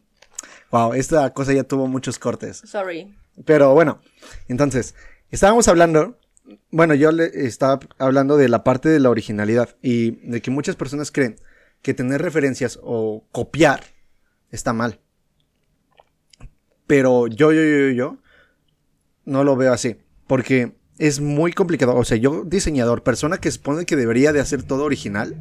[0.70, 2.62] Wow, esta cosa ya tuvo muchos cortes.
[2.64, 3.14] Sorry.
[3.44, 4.00] Pero bueno,
[4.48, 4.94] entonces,
[5.30, 6.18] estábamos hablando,
[6.70, 10.76] bueno, yo le estaba hablando de la parte de la originalidad y de que muchas
[10.76, 11.36] personas creen
[11.82, 13.84] que tener referencias o copiar
[14.50, 15.00] está mal.
[16.90, 18.18] Pero yo, yo, yo, yo,
[19.24, 21.94] no lo veo así, porque es muy complicado.
[21.94, 25.36] O sea, yo diseñador, persona que supone que debería de hacer todo original,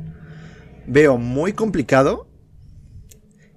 [0.85, 2.29] veo muy complicado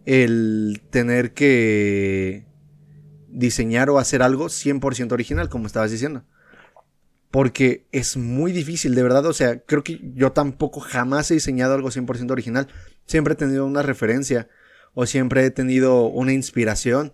[0.07, 2.47] el tener que
[3.29, 6.25] diseñar o hacer algo 100% original, como estabas diciendo.
[7.31, 9.27] Porque es muy difícil, de verdad.
[9.27, 12.69] O sea, creo que yo tampoco jamás he diseñado algo 100% original.
[13.05, 14.49] Siempre he tenido una referencia
[14.95, 17.13] o siempre he tenido una inspiración.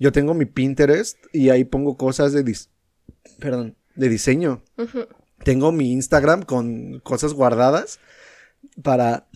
[0.00, 2.68] Yo tengo mi Pinterest y ahí pongo cosas de, dis-
[3.38, 4.64] perdón, de diseño.
[5.44, 8.00] Tengo mi Instagram con cosas guardadas
[8.82, 9.28] para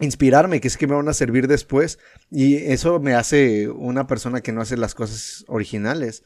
[0.00, 1.98] inspirarme, que es que me van a servir después.
[2.30, 6.24] Y eso me hace una persona que no hace las cosas originales.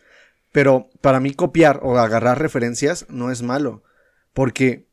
[0.53, 3.83] Pero para mí copiar o agarrar referencias no es malo.
[4.33, 4.89] Porque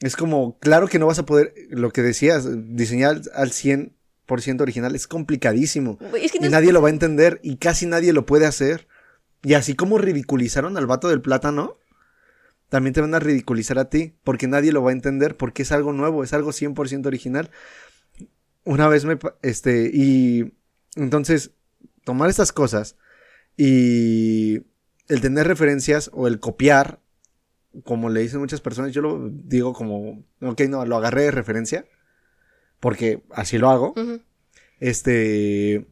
[0.00, 3.92] es como, claro que no vas a poder, lo que decías, diseñar al 100%
[4.64, 5.98] original es complicadísimo.
[6.10, 8.26] Güey, es que no Y es- nadie lo va a entender y casi nadie lo
[8.26, 8.86] puede hacer.
[9.42, 11.78] Y así como ridiculizaron al vato del plátano,
[12.68, 15.72] también te van a ridiculizar a ti, porque nadie lo va a entender, porque es
[15.72, 17.50] algo nuevo, es algo 100% original.
[18.64, 20.52] Una vez me, este, y
[20.96, 21.52] entonces,
[22.04, 22.96] tomar estas cosas
[23.56, 24.64] y
[25.08, 27.00] el tener referencias o el copiar,
[27.84, 31.86] como le dicen muchas personas, yo lo digo como, ok, no, lo agarré de referencia,
[32.80, 33.94] porque así lo hago
[34.80, 35.86] este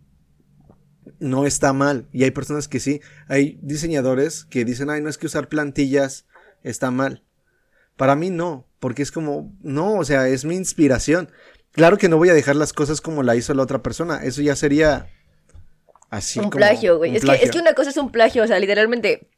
[1.19, 5.19] no está mal y hay personas que sí hay diseñadores que dicen ay no es
[5.19, 6.27] que usar plantillas
[6.63, 7.25] está mal
[7.97, 11.31] para mí no porque es como no o sea es mi inspiración
[11.73, 14.43] claro que no voy a dejar las cosas como la hizo la otra persona eso
[14.43, 15.09] ya sería
[16.11, 17.11] así un como plagio, güey.
[17.11, 17.53] un Es que, es plagio.
[17.53, 19.29] que una cosa es un plagio, o sea, literalmente.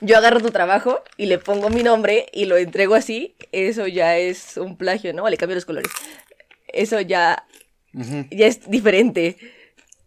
[0.00, 3.36] Yo agarro tu trabajo y le pongo mi nombre y lo entrego así.
[3.52, 5.28] Eso ya es un plagio, ¿no?
[5.28, 5.92] Le cambio los colores.
[6.72, 7.46] Eso ya,
[7.92, 9.36] ya es diferente.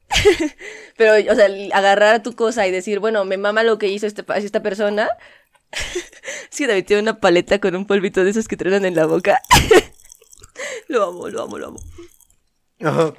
[0.98, 4.24] Pero, o sea, agarrar tu cosa y decir, bueno, me mama lo que hizo este,
[4.38, 5.10] esta persona.
[6.50, 9.42] Sí, David tiene una paleta con un polvito de esos que truenan en la boca.
[10.88, 11.80] Lo amo, lo amo, lo amo.
[12.82, 13.14] Ajá.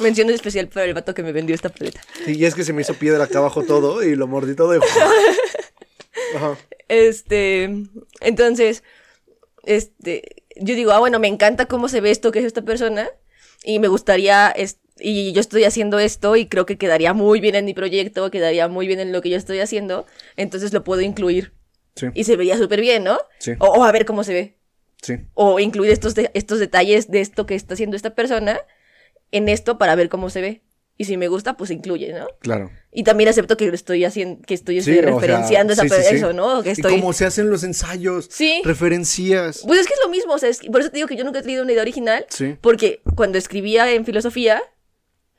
[0.00, 2.00] Mención especial para el vato que me vendió esta paleta.
[2.26, 4.80] y es que se me hizo piedra acá abajo todo y lo mordí todo y...
[6.34, 6.56] Ajá.
[6.88, 7.70] Este,
[8.20, 8.82] entonces,
[9.64, 13.08] este, yo digo, ah, bueno, me encanta cómo se ve esto que es esta persona
[13.64, 14.54] y me gustaría,
[14.98, 18.68] y yo estoy haciendo esto y creo que quedaría muy bien en mi proyecto, quedaría
[18.68, 21.52] muy bien en lo que yo estoy haciendo, entonces lo puedo incluir
[21.94, 23.18] Sí, y se vería súper bien, ¿no?
[23.38, 23.52] Sí.
[23.58, 24.56] O, o a ver cómo se ve,
[25.00, 25.14] sí.
[25.32, 28.60] o incluir estos, de- estos detalles de esto que está haciendo esta persona
[29.32, 30.62] en esto para ver cómo se ve.
[30.98, 32.26] Y si me gusta, pues incluye, ¿no?
[32.40, 32.70] Claro.
[32.90, 36.14] Y también acepto que estoy haciendo, que estoy Sí, o sea, referenciando esa sí, sí.
[36.16, 36.62] eso, ¿no?
[36.62, 36.92] Que Y estoy...
[36.98, 38.62] como se hacen los ensayos, Sí.
[38.64, 39.62] referencias.
[39.66, 41.16] Pues es que es lo mismo, o sea, es que- por eso te digo que
[41.16, 42.56] yo nunca he tenido una idea original, Sí.
[42.62, 44.62] porque cuando escribía en filosofía,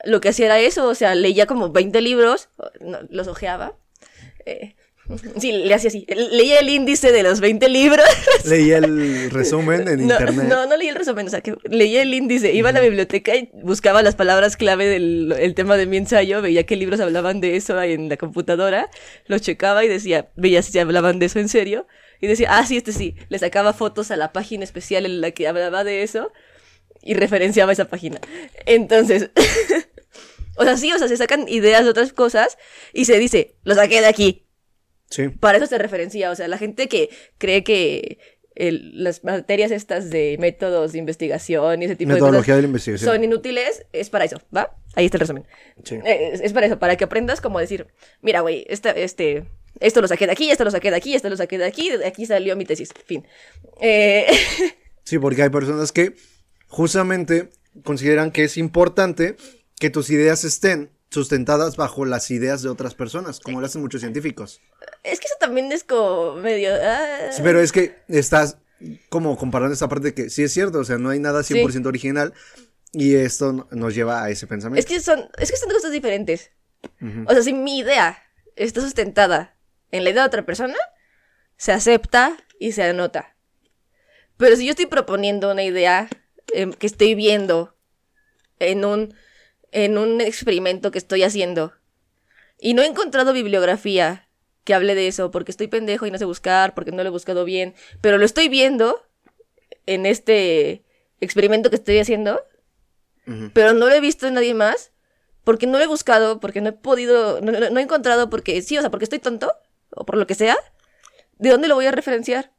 [0.04, 2.48] lo que hacía era eso, o sea, leía como 20 libros,
[2.80, 3.76] no, los ojeaba.
[4.46, 4.76] eh,
[5.38, 8.06] sí, le hacía así, leía el índice de los 20 libros.
[8.44, 10.46] Leí el resumen en no, internet.
[10.48, 13.34] no, no leí el resumen, o sea, que leía el índice, iba a la biblioteca
[13.36, 17.40] y buscaba las palabras clave del el tema de mi ensayo, veía qué libros hablaban
[17.40, 18.90] de eso en la computadora,
[19.26, 21.86] los checaba y decía, veía si hablaban de eso en serio,
[22.20, 25.30] y decía, ah, sí, este sí, le sacaba fotos a la página especial en la
[25.30, 26.32] que hablaba de eso
[27.02, 28.20] y referenciaba esa página.
[28.66, 29.30] Entonces,
[30.56, 32.58] o sea, sí, o sea, se sacan ideas de otras cosas
[32.92, 34.47] y se dice, lo saqué de aquí,
[35.10, 35.28] Sí.
[35.28, 38.18] para eso se referencia, o sea, la gente que cree que
[38.54, 42.66] el- las materias estas de métodos de investigación y ese tipo de Metodología de la
[42.68, 43.14] cosas investigación.
[43.14, 44.76] son inútiles, es para eso, ¿va?
[44.94, 45.44] Ahí está el resumen.
[45.84, 45.94] Sí.
[46.04, 47.86] Eh, Es, es para eso, para que aprendas como decir,
[48.20, 49.44] mira, güey, esta- este,
[49.80, 51.88] esto lo saqué de aquí, esto lo saqué de aquí, esto lo saqué de aquí,
[51.90, 53.26] de aquí salió mi tesis, fin.
[53.80, 54.26] Eh,
[55.04, 56.14] Sí, porque hay personas que
[56.66, 57.48] justamente
[57.84, 59.36] consideran que es importante
[59.78, 64.00] que tus ideas estén sustentadas bajo las ideas de otras personas, como lo hacen muchos
[64.02, 64.60] científicos.
[65.02, 66.70] es que eso también es como medio...
[66.82, 67.30] ah.
[67.32, 68.58] Sí, pero es que estás
[69.08, 71.86] como comparando esta parte de que sí es cierto, o sea, no hay nada 100%
[71.86, 72.32] original
[72.92, 74.80] y esto no- nos lleva a ese pensamiento.
[74.80, 76.50] Es que son, es que son cosas diferentes.
[77.26, 78.22] O sea, si mi idea
[78.54, 79.56] está sustentada
[79.90, 80.76] en la idea de otra persona,
[81.56, 83.34] se acepta y se anota.
[84.36, 86.08] Pero si yo estoy proponiendo una idea
[86.52, 87.76] em, que estoy viendo
[88.60, 89.14] en un,
[89.72, 91.72] en un experimento que estoy haciendo.
[92.60, 94.28] Y no he encontrado bibliografía
[94.64, 97.12] que hable de eso porque estoy pendejo y no sé buscar, porque no lo he
[97.12, 99.02] buscado bien, pero lo estoy viendo
[99.86, 100.84] en este
[101.20, 102.42] experimento que estoy haciendo,
[103.54, 104.92] pero no lo he visto en nadie más,
[105.44, 108.60] porque no lo he buscado, porque no he podido, no, no- no he encontrado, porque
[108.62, 109.52] sí, o sea, porque estoy tonto,
[109.90, 110.56] o por lo que sea,
[111.38, 112.52] ¿de dónde lo voy a referenciar?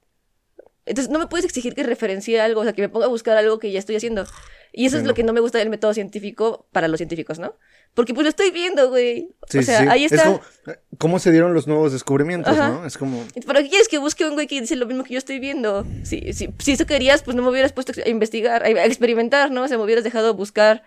[0.89, 3.37] Entonces no me puedes exigir que referencie algo, o sea, que me ponga a buscar
[3.37, 4.25] algo que ya estoy haciendo.
[4.73, 5.09] Y eso Sí, es no.
[5.09, 7.55] lo que no me gusta del método científico para los científicos, ¿no?
[7.93, 9.29] Porque pues lo estoy viendo, güey.
[9.47, 10.25] Sí, o sea, sí, ahí Es está.
[10.25, 10.41] como,
[10.97, 12.69] ¿Cómo se dieron los nuevos descubrimientos, Ajá.
[12.69, 12.85] no?
[12.85, 13.23] Es como...
[13.47, 15.85] ¿Para qué quieres que busque un güey que dice lo mismo que yo estoy viendo?
[16.03, 19.63] Si, si, si eso querías, pues no me hubieras puesto a investigar, a experimentar, ¿no?
[19.63, 20.83] O sea, me hubieras dejado buscar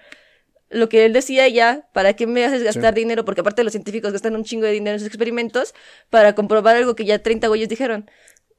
[0.70, 1.88] lo que él decía ya.
[1.92, 3.24] ¿Para qué me haces gastar dinero?
[3.24, 5.74] Porque aparte los científicos gastan un chingo de dinero en sus experimentos
[6.09, 8.09] para comprobar algo que ya 30 güeyes dijeron.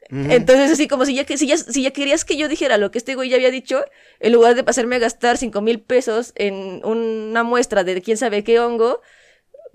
[0.09, 2.91] Entonces, así como si ya, que- si, ya, si ya querías que yo dijera lo
[2.91, 3.83] que este güey ya había dicho,
[4.19, 8.43] en lugar de pasarme a gastar 5 mil pesos en una muestra de quién sabe
[8.43, 9.01] qué hongo,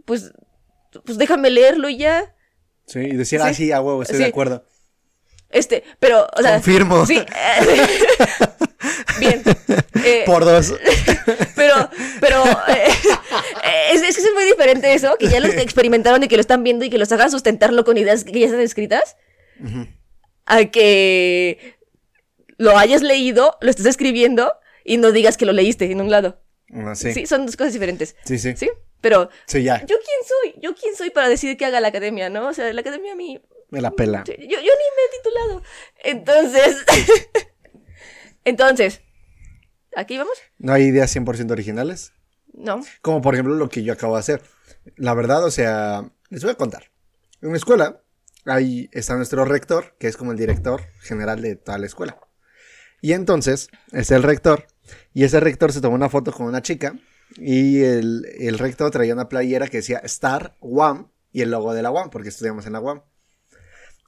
[0.04, 0.32] pues,
[1.04, 2.34] pues déjame leerlo ya.
[2.86, 3.46] Sí, y decir, Sí.
[3.48, 4.22] ah, sí, a huevo, estoy Sí.
[4.22, 4.64] de acuerdo.
[5.50, 6.52] Este, pero, o sea.
[6.54, 7.06] Confirmo.
[7.06, 7.18] Sí.
[9.20, 9.42] Bien.
[10.04, 10.74] Eh, Por dos.
[11.56, 12.88] Pero, pero, eh,
[13.64, 16.40] eh, es, es que es muy diferente eso, que ya lo experimentaron y que lo
[16.40, 19.16] están viendo y que los hagan sustentarlo con ideas que ya están escritas,
[20.48, 21.76] a que
[22.56, 24.52] lo hayas leído, lo estés escribiendo
[24.84, 26.42] y no digas que lo leíste en un lado.
[26.74, 27.26] Ah, Sí, sí.
[27.26, 28.16] son dos cosas diferentes.
[28.24, 28.54] Sí, sí.
[28.56, 28.68] Sí,
[29.00, 29.80] pero Sí, ya.
[29.86, 32.48] yo quién soy, yo quién soy para decir que haga la academia, ¿no?
[32.48, 33.40] O sea, la academia a mí
[33.70, 34.24] Me la pela.
[34.26, 35.62] Sí, Yo, yo ni me he titulado.
[36.02, 36.84] Entonces.
[38.44, 39.02] Entonces.
[39.96, 40.36] ¿Aquí vamos?
[40.58, 42.12] ¿No hay ideas 100% originales?
[42.52, 42.80] No.
[43.02, 44.42] Como por ejemplo lo que yo acabo de hacer.
[44.96, 46.90] La verdad, o sea, les voy a contar.
[47.40, 48.02] En una escuela,
[48.48, 52.18] ahí está nuestro rector, que es como el director general de toda la escuela.
[53.00, 54.66] Y entonces, es el rector.
[55.14, 56.98] Y ese rector se tomó una foto con una chica.
[57.36, 61.82] Y el, el rector traía una playera que decía Star UAM y el logo de
[61.82, 63.02] la UAM, porque estudiamos en la UAM.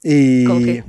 [0.02, 0.44] Y.
[0.44, 0.84] ¿Cómo qué?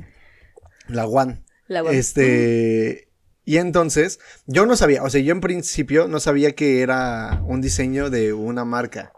[0.88, 1.44] La UAM.
[1.68, 1.94] La UAM.
[1.94, 3.08] Este.
[3.44, 7.60] Y entonces, yo no sabía, o sea, yo en principio no sabía que era un
[7.60, 9.12] diseño de una marca.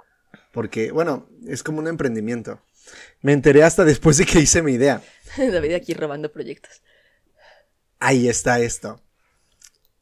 [0.53, 2.61] Porque, bueno, es como un emprendimiento.
[3.25, 5.03] Me enteré hasta después de que hice mi idea.
[5.39, 6.83] David aquí robando proyectos.
[7.99, 9.01] Ahí está esto.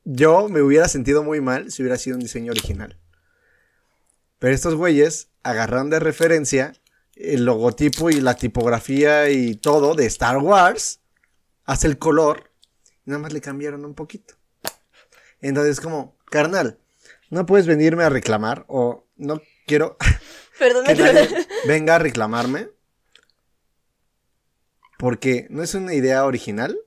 [0.02, 2.98] Yo me hubiera sentido muy mal si hubiera sido un diseño original.
[4.40, 6.72] Pero estos güeyes agarraron de referencia
[7.14, 10.98] el logotipo y la tipografía y todo de Star Wars,
[11.62, 12.50] hace el color,
[13.06, 14.34] y nada más le cambiaron un poquito.
[15.40, 16.80] Entonces, como, carnal,
[17.30, 19.96] no puedes venirme a reclamar o no quiero
[20.58, 22.81] Perdón, que nadie venga a reclamarme
[25.02, 26.78] porque no es una idea original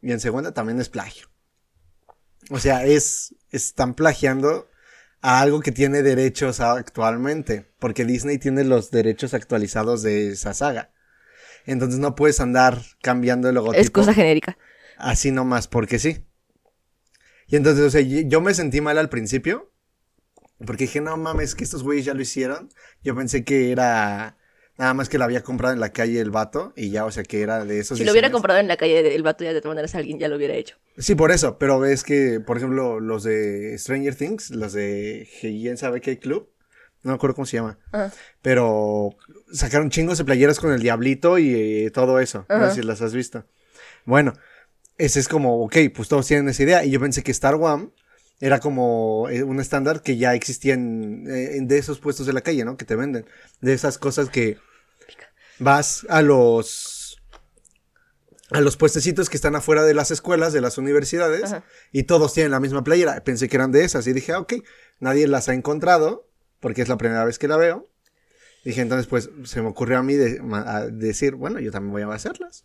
[0.00, 1.26] y en segunda también es plagio.
[2.48, 4.66] O sea, es están plagiando
[5.20, 10.94] a algo que tiene derechos actualmente, porque Disney tiene los derechos actualizados de esa saga.
[11.66, 14.56] Entonces no puedes andar cambiando el logotipo Es cosa genérica.
[14.96, 16.24] así nomás porque sí.
[17.46, 19.70] Y entonces, o sea, yo me sentí mal al principio.
[20.66, 22.70] Porque dije, no mames, que estos güeyes ya lo hicieron.
[23.02, 24.38] Yo pensé que era
[24.76, 26.72] nada más que lo había comprado en la calle el vato.
[26.76, 27.98] Y ya, o sea, que era de esos.
[27.98, 30.28] Si lo hubiera comprado en la calle el vato ya de todas maneras alguien ya
[30.28, 30.76] lo hubiera hecho.
[30.98, 31.58] Sí, por eso.
[31.58, 36.50] Pero ves que, por ejemplo, los de Stranger Things, los de ¿Quién sabe qué club?
[37.02, 37.78] No me acuerdo cómo se llama.
[37.92, 38.12] Ajá.
[38.40, 39.10] Pero
[39.52, 41.54] sacaron chingos de playeras con el diablito y
[41.84, 42.46] eh, todo eso.
[42.48, 43.44] No sé si las has visto.
[44.06, 44.32] Bueno,
[44.96, 46.84] ese es como, ok, pues todos tienen esa idea.
[46.84, 47.84] Y yo pensé que Star Wars
[48.40, 52.32] era como eh, un estándar que ya existía en, eh, en de esos puestos de
[52.32, 52.76] la calle, ¿no?
[52.76, 53.26] Que te venden.
[53.60, 54.58] De esas cosas que
[55.58, 57.00] vas a los
[58.50, 61.64] a los puestecitos que están afuera de las escuelas, de las universidades, Ajá.
[61.92, 63.22] y todos tienen la misma playera.
[63.24, 64.54] Pensé que eran de esas y dije, ah, ok,
[65.00, 66.28] nadie las ha encontrado
[66.60, 67.88] porque es la primera vez que la veo.
[68.64, 72.02] Dije, entonces, pues se me ocurrió a mí de- a decir, bueno, yo también voy
[72.02, 72.64] a hacerlas.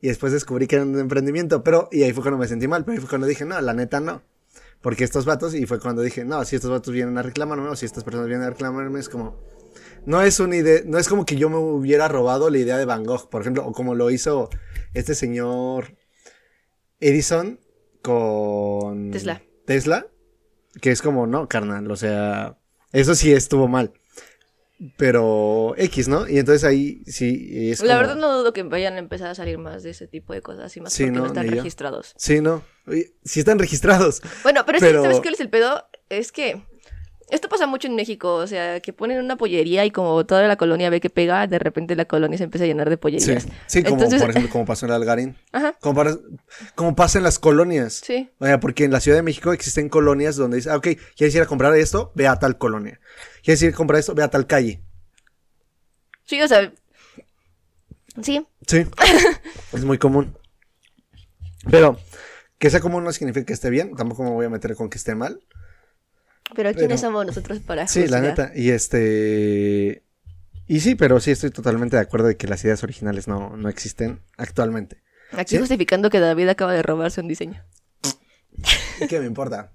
[0.00, 2.84] Y después descubrí que era un emprendimiento, pero, y ahí fue cuando me sentí mal,
[2.84, 4.22] pero ahí fue cuando dije, no, la neta no.
[4.86, 7.74] Porque estos vatos, y fue cuando dije, no, si estos vatos vienen a reclamarme, o
[7.74, 9.36] si estas personas vienen a reclamarme, es como,
[10.04, 12.84] no es una idea, no es como que yo me hubiera robado la idea de
[12.84, 14.48] Van Gogh, por ejemplo, o como lo hizo
[14.94, 15.96] este señor
[17.00, 17.58] Edison
[18.00, 19.42] con Tesla.
[19.64, 20.06] Tesla,
[20.80, 22.56] que es como, no, carnal, o sea,
[22.92, 23.92] eso sí estuvo mal.
[24.96, 26.28] Pero X, ¿no?
[26.28, 29.34] Y entonces ahí sí es La como- verdad no dudo que vayan a empezar a
[29.34, 32.12] salir más de ese tipo de cosas y más Sí, porque no, no, están registrados.
[32.16, 32.62] Sí, ¿no?
[32.86, 34.20] Oye, Sí están registrados.
[34.42, 35.84] Bueno, pero, es que, ¿sabes qué es el pedo?
[36.10, 36.62] Es que
[37.28, 40.54] Esto pasa mucho en México, o sea, que ponen una pollería y como toda la
[40.54, 43.48] colonia ve que pega, de repente la colonia se empieza a llenar de pollerías.
[43.66, 45.36] sí como Entonces- por ejemplo, como pasó en Algarín.
[45.50, 46.16] Ajá, Como, para-
[46.76, 47.94] como pasa en las colonias.
[48.04, 48.30] sí.
[48.38, 51.34] O sea, porque en la Ciudad de México existen colonias donde dice, ah, ok, ¿quieres
[51.34, 52.12] ir a comprar esto?
[52.14, 53.00] Ve a tal colonia.
[53.46, 54.12] ¿Quieres ir a comprar esto?
[54.12, 54.82] Ve a tal calle.
[56.24, 56.72] Sí, o sea.
[58.20, 58.84] Sí, Sí,
[59.72, 60.36] es muy común.
[61.70, 61.96] Pero
[62.58, 64.98] que sea común no significa que esté bien, tampoco me voy a meter con que
[64.98, 65.38] esté mal.
[66.56, 68.50] pero ¿quiénes Pero- somos nosotros para Sí, la neta.
[68.56, 70.02] Y este...
[70.66, 73.68] Y sí, pero sí estoy totalmente de acuerdo de que las ideas originales no, no
[73.68, 75.04] existen actualmente.
[75.30, 75.58] Aquí ¿Sí?
[75.60, 77.64] justificando que David acaba de robarse un diseño.
[79.00, 79.72] ¿Y qué me importa?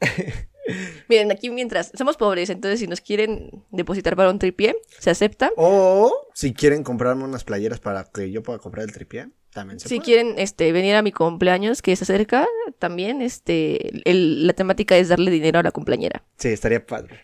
[1.08, 5.50] Miren, aquí mientras somos pobres, entonces si nos quieren depositar para un tripié, se acepta.
[5.56, 9.88] O si quieren comprarme unas playeras para que yo pueda comprar el tripié, también se
[9.88, 10.04] Si puede.
[10.04, 12.46] quieren este, venir a mi cumpleaños que se acerca,
[12.78, 16.24] también este, el- la temática es darle dinero a la cumpleañera.
[16.38, 17.20] Sí, estaría padre.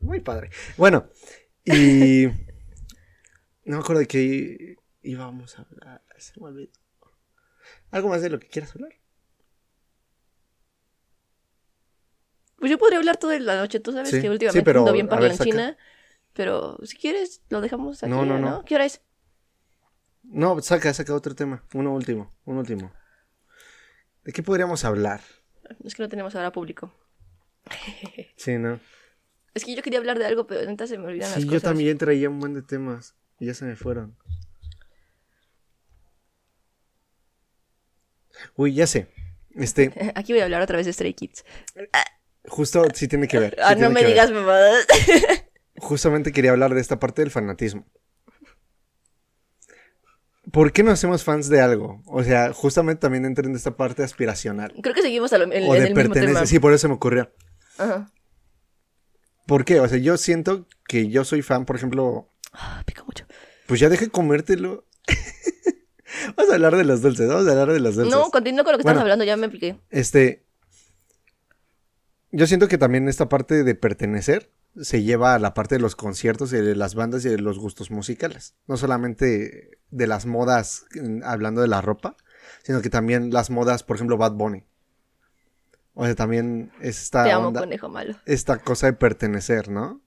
[0.00, 0.50] Muy padre.
[0.76, 1.06] Bueno,
[1.64, 2.26] y...
[3.66, 6.02] No me acuerdo de qué íbamos a hablar.
[6.18, 6.70] Se me olvidó.
[7.90, 8.92] ¿Algo más de lo que quieras hablar?
[12.64, 14.92] Pues yo podría hablar toda la noche, tú sabes Sí, que sí, últimamente pero, ando
[14.94, 15.76] bien a ver, parlanchina.
[16.32, 18.10] Pero si quieres, lo dejamos aquí.
[18.10, 18.64] No, no, No, no.
[18.64, 19.02] ¿Qué hora es?
[20.22, 21.62] No, saca, saca otro tema.
[21.74, 22.90] Uno último, un último.
[24.24, 25.20] ¿De qué podríamos hablar?
[25.84, 26.90] Es que no tenemos ahora público.
[28.38, 28.80] Sí, ¿no?
[29.52, 31.62] Es que yo quería hablar de algo, pero neta se me olvidan las Sí, cosas.
[31.62, 34.16] yo también traía un buen de temas y ya se me fueron.
[38.56, 39.08] Uy, ya sé.
[39.54, 41.44] Este, Aquí voy a hablar otra vez de Stray Kids.
[42.46, 43.54] Justo sí tiene que ver.
[43.54, 44.10] sí Ah, no me ver.
[44.10, 44.86] digas mamadas.
[45.78, 47.84] Justamente quería hablar de esta parte del fanatismo.
[50.52, 52.02] ¿Por qué no hacemos fans de algo?
[52.06, 54.72] O sea, justamente también entra en esta parte aspiracional.
[54.82, 56.46] Creo que seguimos a lo- en, o en de el mismo tema.
[56.46, 57.32] Sí, por eso se me ocurrió.
[57.78, 58.10] Ajá.
[59.46, 59.80] ¿Por qué?
[59.80, 63.26] O sea, yo siento que yo soy fan, por ejemplo, Ah, pica mucho.
[63.66, 64.86] pues ya deje comértelo.
[66.36, 68.14] vamos a hablar de los dulces, vamos a hablar de los dulces.
[68.14, 68.98] No, continúa con lo que Bueno.
[69.00, 69.80] estamos hablando, ya me expliqué.
[69.90, 70.44] Este.
[72.36, 75.94] Yo siento que también esta parte de pertenecer se lleva a la parte de los
[75.94, 78.54] conciertos y de las bandas y de los gustos musicales.
[78.66, 82.16] No solamente de las modas, mm, hablando de la ropa,
[82.64, 84.64] sino que también las modas, por ejemplo, Bad Bunny.
[85.94, 88.16] O sea, también es esta Te amo, onda- conejo malo.
[88.26, 90.00] esta cosa de pertenecer, ¿no?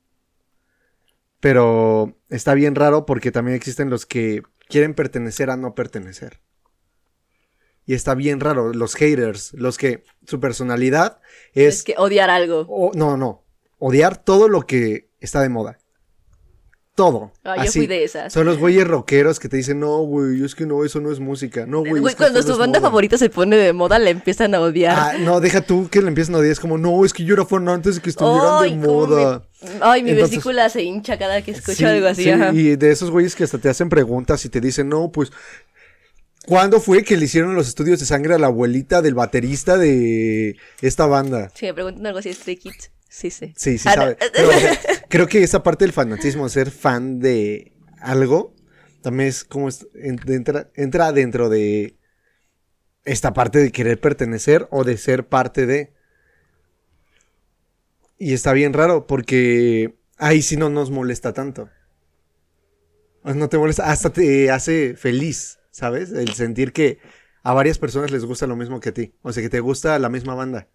[1.40, 6.42] Pero está bien raro porque también existen los que quieren pertenecer a no pertenecer.
[7.88, 11.20] Y está bien raro, los haters, los que su personalidad
[11.54, 11.84] Es, es...
[11.84, 12.66] que odiar algo.
[12.70, 13.44] o- no, no,
[13.80, 15.80] odiar todo lo que está de moda.
[16.96, 17.32] Todo.
[17.44, 17.78] Ah, yo así.
[17.80, 18.34] fui de esas.
[18.34, 21.20] Son los güeyes rockeros que te dicen, no, güey, es que no, eso no es
[21.20, 21.68] música.
[21.68, 22.02] No, güey.
[22.02, 22.90] Güey, es que cuando no su banda moda".
[22.90, 24.98] favorita se pone de moda, la empiezan a odiar.
[24.98, 26.52] Ah, no, deja tú que le empiecen a odiar.
[26.54, 28.88] Es como, no, es que yo era fan antes de que estuvieran Ay, de me-
[28.88, 29.44] moda.
[29.80, 32.24] Ay, mi Entonces- vesícula se hincha cada que escucho Sí, algo así.
[32.24, 32.52] sí, ajá.
[32.52, 35.32] y de esos güeyes que hasta te hacen preguntas y te dicen, no, pues,
[36.48, 40.56] ¿cuándo fue que le hicieron los estudios de sangre a la abuelita del baterista de
[40.82, 41.52] esta banda?
[41.54, 43.54] Si me preguntan algo así Stray Kids, sí sé.
[43.56, 44.02] Sí, sí Ah, no.
[44.02, 44.18] sabe.
[44.34, 44.80] Pero, o sea,
[45.10, 48.56] creo que esa parte del fanatismo, ser fan de algo,
[49.02, 51.98] también es como entra, entra dentro de
[53.06, 55.94] esta parte de querer pertenecer o de ser parte de.
[58.18, 61.70] Y está bien raro porque ahí sí no nos molesta tanto.
[63.24, 66.12] No te molesta, hasta te hace feliz, ¿sabes?
[66.12, 66.98] El sentir que
[67.44, 69.14] a varias personas les gusta lo mismo que a ti.
[69.22, 70.68] O sea, que te gusta la misma banda.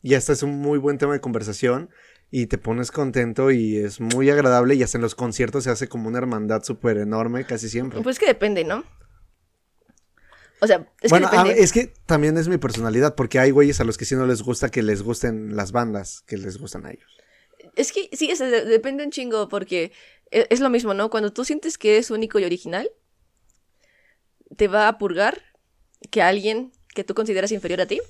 [0.00, 1.90] Y hasta es un muy buen tema de conversación
[2.30, 5.88] y te pones contento y es muy agradable y hasta en los conciertos se hace
[5.88, 8.00] como una hermandad súper enorme casi siempre.
[8.02, 8.84] Pues que depende, ¿no?
[10.60, 13.80] O sea, es bueno, que a- es que también es mi personalidad porque hay güeyes
[13.80, 16.86] a los que sí no les gusta que les gusten las bandas que les gustan
[16.86, 17.10] a ellos.
[17.76, 19.92] Es que sí, es- de- depende un chingo porque
[20.30, 21.10] e- es lo mismo, ¿no?
[21.10, 22.88] Cuando tú sientes que eres único y original,
[24.56, 25.42] te va a purgar
[26.10, 28.00] que a alguien que tú consideras inferior a ti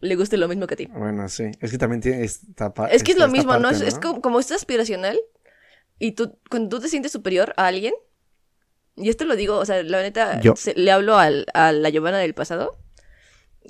[0.00, 0.86] le guste lo mismo que a ti.
[0.86, 1.50] Bueno, sí.
[1.60, 3.68] Es que también tiene esta pa- Es que es lo mismo, ¿no?
[3.70, 5.18] parte, Es, es como, como es aspiracional
[5.98, 7.92] y tú, cuando tú te sientes superior a alguien,
[8.96, 10.54] y esto lo digo, o sea, la neta, Yo.
[10.56, 12.78] se- le hablo al- a la Giovanna del pasado,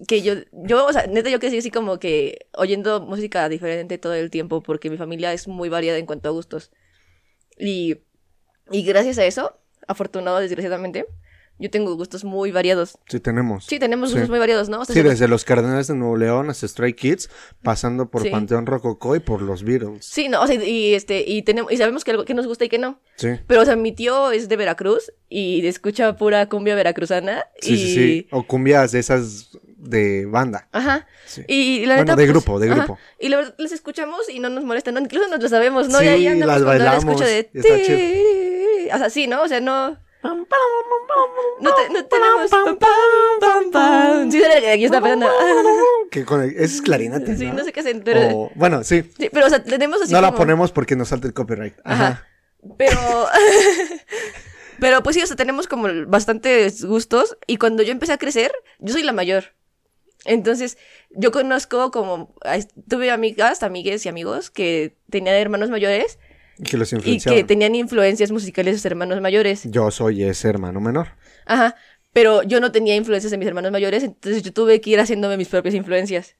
[0.06, 4.14] que yo, yo, o sea, neta, yo crecí así como que oyendo música diferente todo
[4.14, 6.70] el tiempo porque mi familia es muy variada en cuanto a gustos.
[7.56, 8.02] Y,
[8.70, 11.06] y gracias a eso, afortunado desgraciadamente,
[11.58, 12.98] yo tengo gustos muy variados.
[13.08, 13.64] Sí, tenemos.
[13.66, 14.14] Sí, tenemos Sí.
[14.14, 14.80] gustos muy variados, ¿no?
[14.80, 17.28] O sea, Sí, desde los Cardenales de Nuevo León hasta Stray Kids,
[17.62, 18.30] pasando por Sí.
[18.30, 20.04] Panteón Rococó y por los Beatles.
[20.04, 22.64] Sí, no, o sea, y, este, y, tenemos, y sabemos que algo que nos gusta
[22.64, 23.00] y que no.
[23.16, 23.28] Sí.
[23.46, 27.44] Pero, o sea, mi tío es de Veracruz y escucha pura cumbia veracruzana.
[27.60, 27.76] Sí, y...
[27.78, 28.28] sí, sí.
[28.30, 30.68] O cumbias de esas de banda.
[30.72, 31.06] Ajá.
[31.26, 31.42] Sí.
[31.46, 32.76] Y la Bueno, neta, de pues, grupo, de ajá.
[32.84, 32.98] grupo.
[33.20, 34.98] Y la verdad, les escuchamos y no nos molesta, ¿no?
[35.00, 35.98] Incluso nos lo sabemos, ¿no?
[36.00, 37.50] Sí, y ahí andamos las cuando la bailamos, escucho de...
[37.54, 38.94] está chido.
[38.94, 39.42] O sea, sí, ¿no?
[39.42, 39.98] O sea, no...
[40.22, 42.50] No, te- no tenemos...
[44.30, 45.00] Sí, era que aquí está.
[46.10, 47.54] Que con el- es clarinete, Sí, ¿no?
[47.54, 48.20] no sé qué hacen, pero...
[48.36, 49.02] O- bueno, sí.
[49.18, 51.74] Sí, pero, o sea, tenemos así No la ponemos porque nos salta el copyright.
[51.84, 52.06] Ajá.
[52.06, 52.26] Ajá.
[52.76, 52.98] Pero.
[54.80, 57.36] Pero pues sí, o sea, tenemos como bastantes gustos.
[57.48, 59.54] Y cuando yo empecé a crecer, yo soy la mayor.
[60.24, 60.78] Entonces,
[61.10, 62.34] yo conozco como.
[62.88, 66.18] Tuve amigas, amigues y amigos que tenían hermanos mayores
[66.64, 69.62] que los y que tenían influencias musicales de sus hermanos mayores.
[69.64, 71.08] Yo soy ese hermano menor.
[71.46, 71.76] Ajá.
[72.12, 75.36] Pero yo no tenía influencias de mis hermanos mayores, entonces yo tuve que ir haciéndome
[75.36, 76.36] mis propias influencias.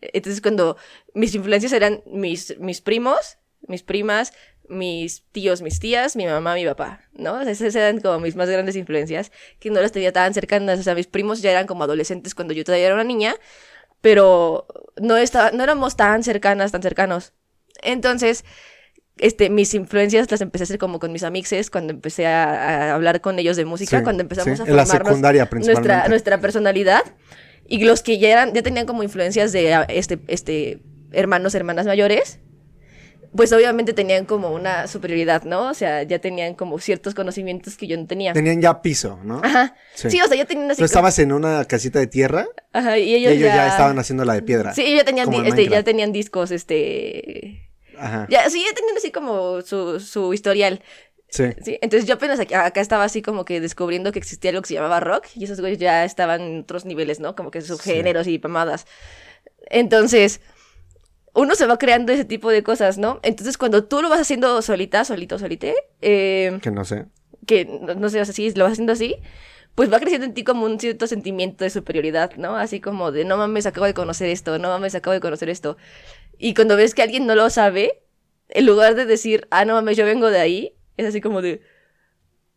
[0.00, 0.76] Entonces, cuando
[1.12, 4.32] mis influencias eran mis, mis primos, mis primas,
[4.68, 7.34] mis tíos, mis tías, mi mamá, mi papá, ¿no?
[7.34, 10.78] O sea, esas eran como mis más grandes influencias, que no las tenía tan cercanas.
[10.78, 13.34] O sea, mis primos ya eran como adolescentes cuando yo todavía era una niña,
[14.00, 14.66] pero
[14.96, 17.32] no, estaba, no éramos tan cercanas, tan cercanos.
[17.82, 18.44] Entonces,
[19.18, 22.94] este, mis influencias las empecé a hacer como con mis amixes, cuando empecé a, a
[22.94, 27.02] hablar con ellos de música, Sí, cuando empezamos sí, a la formarnos nuestra, nuestra personalidad.
[27.66, 30.80] Y los que ya eran, ya tenían como influencias de ah, este, este,
[31.12, 32.38] hermanos, hermanas mayores,
[33.36, 35.68] pues obviamente tenían como una superioridad, ¿no?
[35.68, 38.32] O sea, ya tenían como ciertos conocimientos que yo no tenía.
[38.32, 39.42] Tenían ya piso, ¿no?
[39.44, 39.76] Ajá.
[39.94, 40.10] Sí.
[40.10, 40.20] Sí.
[40.20, 40.78] o sea, ya tenían así.
[40.78, 43.68] Tú estabas en una casita de tierra Ajá, y y ellos, ya...
[43.68, 44.72] estaban haciendo la de piedra.
[44.72, 47.67] Sí, ellos ya tenían, este, ya tenían discos, este...
[47.98, 48.26] Ajá.
[48.30, 50.82] Ya, sí, ya tenían así como su, su historial.
[51.30, 51.44] Sí.
[51.62, 54.68] Sí, entonces yo apenas aquí- acá estaba así como que descubriendo que existía algo que
[54.68, 57.36] se llamaba rock y esos güeyes ya estaban en otros niveles, ¿no?
[57.36, 58.86] Como que subgéneros y pamadas.
[59.70, 60.40] Entonces,
[61.34, 63.20] uno se va creando ese tipo de cosas, ¿no?
[63.22, 67.04] Entonces, cuando tú lo vas haciendo solita, solito, solite, eh, Que no sé.
[67.46, 69.16] que no, no sé, o sea, si lo vas haciendo así,
[69.74, 72.56] pues va creciendo en ti como un cierto sentimiento de superioridad, ¿no?
[72.56, 75.76] Así como de, no mames, acabo de conocer esto, no mames, acabo de conocer esto.
[76.38, 78.02] Y cuando ves que alguien no lo sabe,
[78.48, 81.60] en lugar de decir, ah, no mames, yo vengo de ahí, es así como de,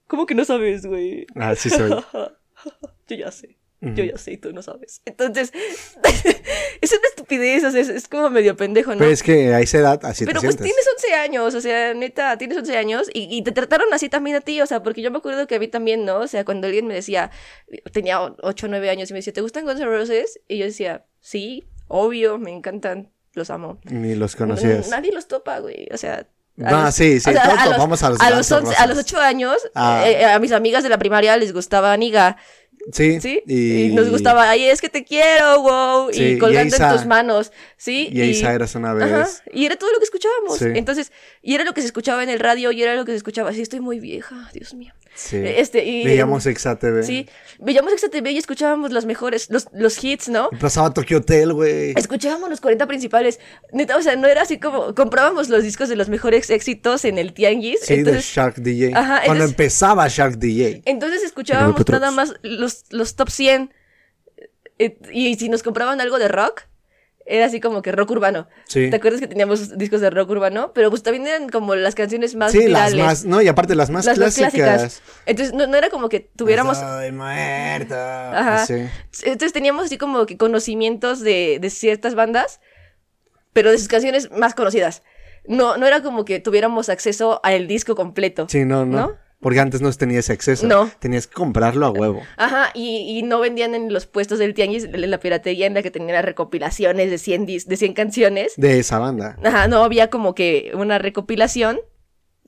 [0.08, 1.26] ¿cómo que no sabes, güey?
[1.36, 1.90] Ah, sí soy.
[3.08, 3.58] yo ya sé.
[3.84, 5.02] Yo ya sé y tú no sabes.
[5.06, 5.52] Entonces,
[6.82, 9.00] es una estupidez, o sea, es, es como medio pendejo, ¿no?
[9.00, 10.76] Pero es que a esa edad así Pero te pues sientes.
[10.76, 14.36] tienes 11 años, o sea, neta, tienes 11 años y, y te trataron así también
[14.36, 16.20] a ti, o sea, porque yo me acuerdo que a mí también, ¿no?
[16.20, 17.32] O sea, cuando alguien me decía,
[17.92, 20.40] tenía 8 o 9 años y me decía, ¿te gustan Guns N' Roses?
[20.48, 23.80] Y yo decía, sí, obvio, me encantan, los amo.
[23.86, 24.90] Ni los conocías.
[24.90, 26.28] Nadie los topa, güey, o sea...
[26.64, 28.52] a No, los- sí, sí, o sea, todos a los- topamos a los a los,
[28.52, 29.14] N' 11 a los Roses.
[29.14, 30.04] 8 años, Ah.
[30.06, 32.38] eh, a mis amigas de la primaria les gustaba Niga,
[32.92, 33.22] Sí.
[33.22, 33.44] ¿sí?
[33.48, 33.94] Y...
[33.94, 37.06] nos gustaba, ay, es que te quiero, wow, Sí, y y colgando en Eisa- tus
[37.06, 38.10] manos, ¿sí?
[38.12, 39.12] Y Isa eras una vez.
[39.14, 40.58] Ajá, y era todo lo que escuchábamos.
[40.58, 40.66] Sí.
[40.74, 41.12] Entonces,
[41.42, 43.52] y era lo que se escuchaba en el radio, y era lo que se escuchaba.
[43.54, 44.94] Sí, estoy muy vieja, Dios mío.
[45.14, 45.38] Sí.
[45.44, 47.04] Este, y, Veíamos Exa TV.
[47.04, 47.28] Sí,
[47.60, 50.50] veíamos XTV y escuchábamos los mejores, los, los hits, ¿no?
[50.52, 51.94] Y pasaba Tokyo Hotel, güey.
[51.98, 53.40] Escuchábamos los 40 principales.
[53.74, 54.96] Neta, o sea, no era así como.
[54.96, 57.82] Comprábamos los discos de los mejores éxitos en el Tianguis.
[57.82, 58.94] Sí, de Shark DJ.
[58.96, 60.84] Ajá, Cuando empezaba Shark DJ.
[60.86, 63.74] entonces escuchábamos nada más los, los top 100.
[64.80, 66.64] Eh, y si nos compraban algo de rock,
[67.32, 68.48] era así como que rock urbano.
[68.66, 68.90] Sí.
[68.90, 70.72] ¿Te acuerdas que teníamos discos de rock urbano?
[70.74, 73.06] Pero pues también eran como las canciones más Sí, las virales.
[73.06, 74.54] más, no, y aparte las más las clásicas.
[74.54, 75.02] clásicas.
[75.26, 76.78] Entonces no, no era como que tuviéramos...
[76.78, 78.38] Estoy muerta.
[78.40, 78.66] Ajá.
[78.66, 78.76] Sí.
[79.24, 82.60] Entonces teníamos así como que conocimientos de, de ciertas bandas,
[83.54, 85.04] pero de sus canciones más conocidas.
[85.48, 88.48] No, no era como que tuviéramos acceso al disco completo.
[88.50, 89.16] Sí, no, no, ¿No?
[89.42, 90.68] Porque antes no tenías acceso.
[90.68, 90.90] No.
[91.00, 92.22] Tenías que comprarlo a huevo.
[92.38, 95.82] Ajá, y, y no vendían en los puestos del tianguis en la piratería en la
[95.82, 98.54] que tenían las recopilaciones de 100, dis- de 100 canciones.
[98.58, 99.38] De esa banda.
[99.44, 101.80] Ajá, no había como que una recopilación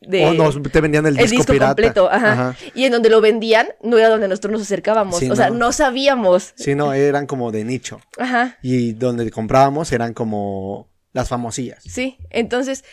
[0.02, 0.26] de...
[0.26, 1.68] o nos te vendían el el disco, disco pirata.
[1.70, 2.56] completo, ajá.
[2.76, 5.18] Y en donde lo vendían, no era donde nosotros nos acercábamos.
[5.18, 5.56] Sí, o sea, no.
[5.57, 6.53] no sabíamos.
[6.57, 8.02] Sí, no, eran como de nicho.
[8.20, 8.57] Ajá.
[8.61, 11.84] Y donde comprábamos eran como las famosillas.
[11.84, 12.84] Sí, entonces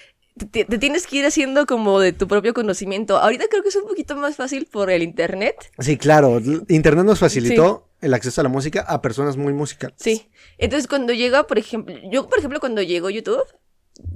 [0.46, 3.18] te, te tienes que ir haciendo como de tu propio conocimiento.
[3.18, 5.56] Ahorita creo que es un poquito más fácil por el internet.
[5.78, 6.40] Sí, claro.
[6.68, 9.96] Internet nos facilitó el acceso a la música a personas muy musicales.
[9.98, 10.28] Sí.
[10.58, 13.44] Entonces cuando llega, por ejemplo, yo por ejemplo cuando llegó YouTube,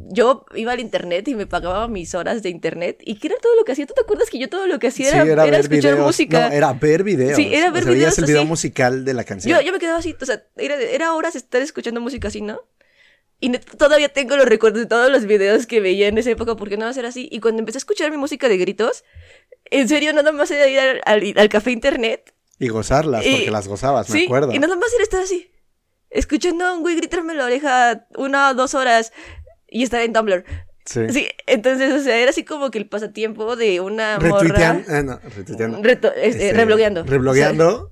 [0.09, 3.55] yo iba al internet y me pagaba mis horas de internet y que era todo
[3.57, 3.87] lo que hacía.
[3.87, 6.07] ¿Tú te acuerdas que yo todo lo que hacía Sí, era, escuchar videos.
[6.07, 6.49] música?
[6.49, 7.37] No, era ver videos.
[7.37, 8.49] Sí, era ver o sea, videos el video así.
[8.49, 9.59] musical de la canción.
[9.59, 12.61] Yo, yo me quedaba así, o sea, era, era horas estar escuchando música así, ¿no?
[13.45, 16.77] Y todavía tengo los recuerdos de todos los videos que veía en esa época, porque
[16.77, 17.29] nada más era así.
[17.31, 19.05] Y cuando empecé a escuchar mi música de gritos,
[19.71, 22.33] en serio, nada más era ir al, al- al café internet.
[22.59, 24.53] Y gozarlas, Y- porque las gozabas, me sí, acuerdo.
[24.53, 25.51] y nada más era estar así,
[26.11, 29.13] escuchando a un güey gritarme en la oreja una o dos horas
[29.69, 30.45] y estar en Tumblr.
[30.87, 31.01] Sí.
[31.11, 34.39] Sí, entonces, o sea, era así como que el pasatiempo de una morra...
[34.41, 35.79] Retuitean, eh, no, retuiteando.
[35.83, 37.05] Reto- este, Este, reblogueando.
[37.05, 37.91] Reblogueando.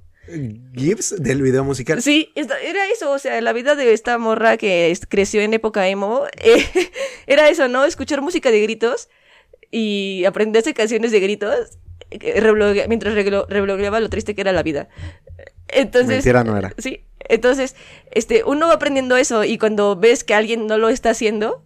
[0.74, 2.00] GIFs del video musical.
[2.00, 6.24] Sí, era eso, o sea, la vida de esta morra que creció en época emo,
[6.42, 6.64] eh,
[7.26, 7.84] era eso, ¿no?
[7.84, 9.08] Escuchar música de gritos
[9.70, 11.78] y aprenderse canciones de gritos
[12.10, 14.88] eh, reblogue- mientras reblogueaba lo triste que era la vida.
[15.68, 16.74] Entonces, Mentira no era.
[16.78, 17.74] Sí, entonces,
[18.10, 21.64] este, uno va aprendiendo eso y cuando ves que alguien no lo está haciendo,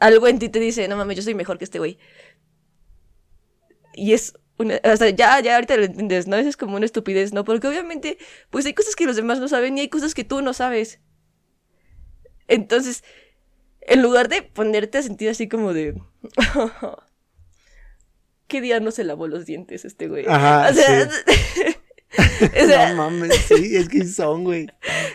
[0.00, 1.98] algo en ti te dice, no mames, yo soy mejor que este güey.
[3.94, 6.36] Y es una, o sea, ya, ya ahorita lo entiendes, ¿no?
[6.36, 7.44] Eso es como una estupidez, ¿no?
[7.44, 8.18] Porque obviamente,
[8.50, 11.00] pues hay cosas que los demás no saben y hay cosas que tú no sabes.
[12.48, 13.04] Entonces,
[13.80, 15.94] en lugar de ponerte a sentir así como de...
[18.48, 20.24] ¿Qué día no se lavó los dientes este güey?
[20.26, 21.08] Ajá, O sea,
[22.64, 24.66] o sea, no mames, sí, es que son, güey.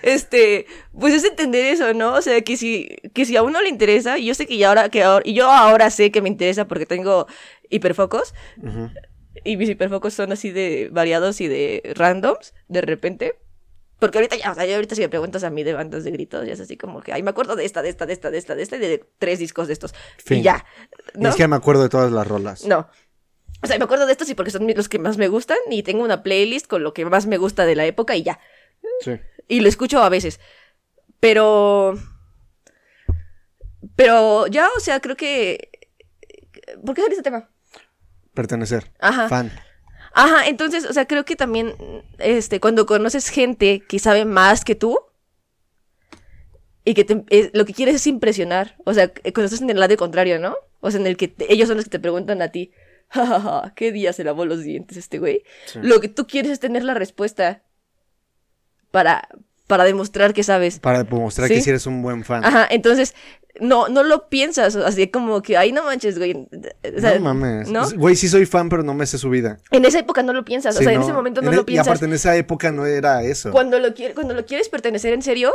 [0.03, 0.65] este,
[0.97, 2.13] pues es entender eso, ¿no?
[2.13, 4.69] O sea, que si, que si a uno le interesa, y yo sé que ya
[4.69, 7.27] ahora, que ahora, y yo ahora sé que me interesa porque tengo
[7.69, 8.89] hiperfocos, Ujú.
[9.43, 13.35] Y mis hiperfocos son así de variados y de randoms, de repente.
[13.99, 16.11] Porque ahorita ya, o sea, ya ahorita si me preguntas a mí de bandas de
[16.11, 18.29] gritos, ya es así como que, ay, me acuerdo de esta, de esta, de esta,
[18.29, 19.93] de esta, de esta, y de tres discos de estos.
[20.17, 20.39] Fin.
[20.39, 20.65] Y ya.
[21.15, 21.29] ¿no?
[21.29, 22.65] Es que me acuerdo de todas las rolas.
[22.65, 22.89] No.
[23.61, 25.81] O sea, me acuerdo de estos y porque son los que más me gustan, y
[25.83, 28.39] tengo una playlist con lo que más me gusta de la época y ya.
[29.01, 29.19] Sí.
[29.47, 30.39] Y lo escucho a veces.
[31.19, 31.97] Pero.
[33.95, 35.69] Pero ya, o sea, creo que.
[36.85, 37.49] ¿Por qué salió este tema?
[38.35, 38.91] Pertenecer.
[38.99, 39.27] Ajá.
[39.29, 39.51] Fan.
[40.13, 41.73] Ajá, entonces, o sea, creo que también,
[42.19, 44.97] este, cuando conoces gente que sabe más que tú
[46.85, 49.79] y que te- lo que quieres es impresionar, o sea, eh, cuando estás en el
[49.79, 50.55] lado contrario, ¿no?
[50.81, 52.71] O sea, en el que te- ellos son los que te preguntan a ti,
[53.09, 55.43] jajaja, ¿qué día se lavó los dientes este güey?
[55.65, 55.79] Sí.
[55.81, 57.63] Lo que tú quieres es tener la respuesta
[58.91, 59.27] para,
[59.67, 60.79] para demostrar que sabes.
[60.79, 61.55] Para demostrar Sí.
[61.55, 62.43] que sí eres un buen fan.
[62.45, 63.15] Ajá, entonces,
[63.59, 66.33] no, no lo piensas, así como que, ay, no manches, güey.
[66.33, 67.69] O sea, no mames.
[67.69, 67.89] ¿no?
[67.91, 69.57] Güey, sí soy fan, pero no me sé su vida.
[69.71, 71.63] En esa época no lo piensas, o sea, en ese momento no En lo e-
[71.63, 71.87] Y piensas.
[71.87, 73.51] aparte en esa época no era eso.
[73.51, 75.53] Cuando lo, quiere, cuando lo quieres pertenecer en serio,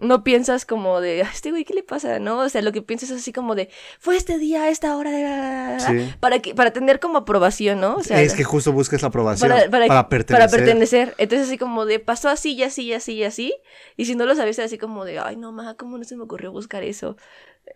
[0.00, 2.18] no piensas como de, "Ah, este güey, ¿qué le pasa?
[2.18, 2.38] ¿No?
[2.40, 3.68] O sea, lo que piensas es así como de,
[3.98, 5.80] fue este día, a esta hora, de...
[5.80, 6.14] Sí.
[6.20, 7.96] para, que, para tener como aprobación, ¿no?
[7.96, 10.48] O sea, es que justo buscas la aprobación para, para, para- pertenecer.
[10.48, 11.14] para pertenecer.
[11.18, 13.54] Entonces, así como de, pasó así, y así, y así, y así.
[13.96, 16.24] Y si no lo sabes, así como de, ay, no, ma, ¿cómo no se me
[16.24, 17.16] ocurrió buscar eso?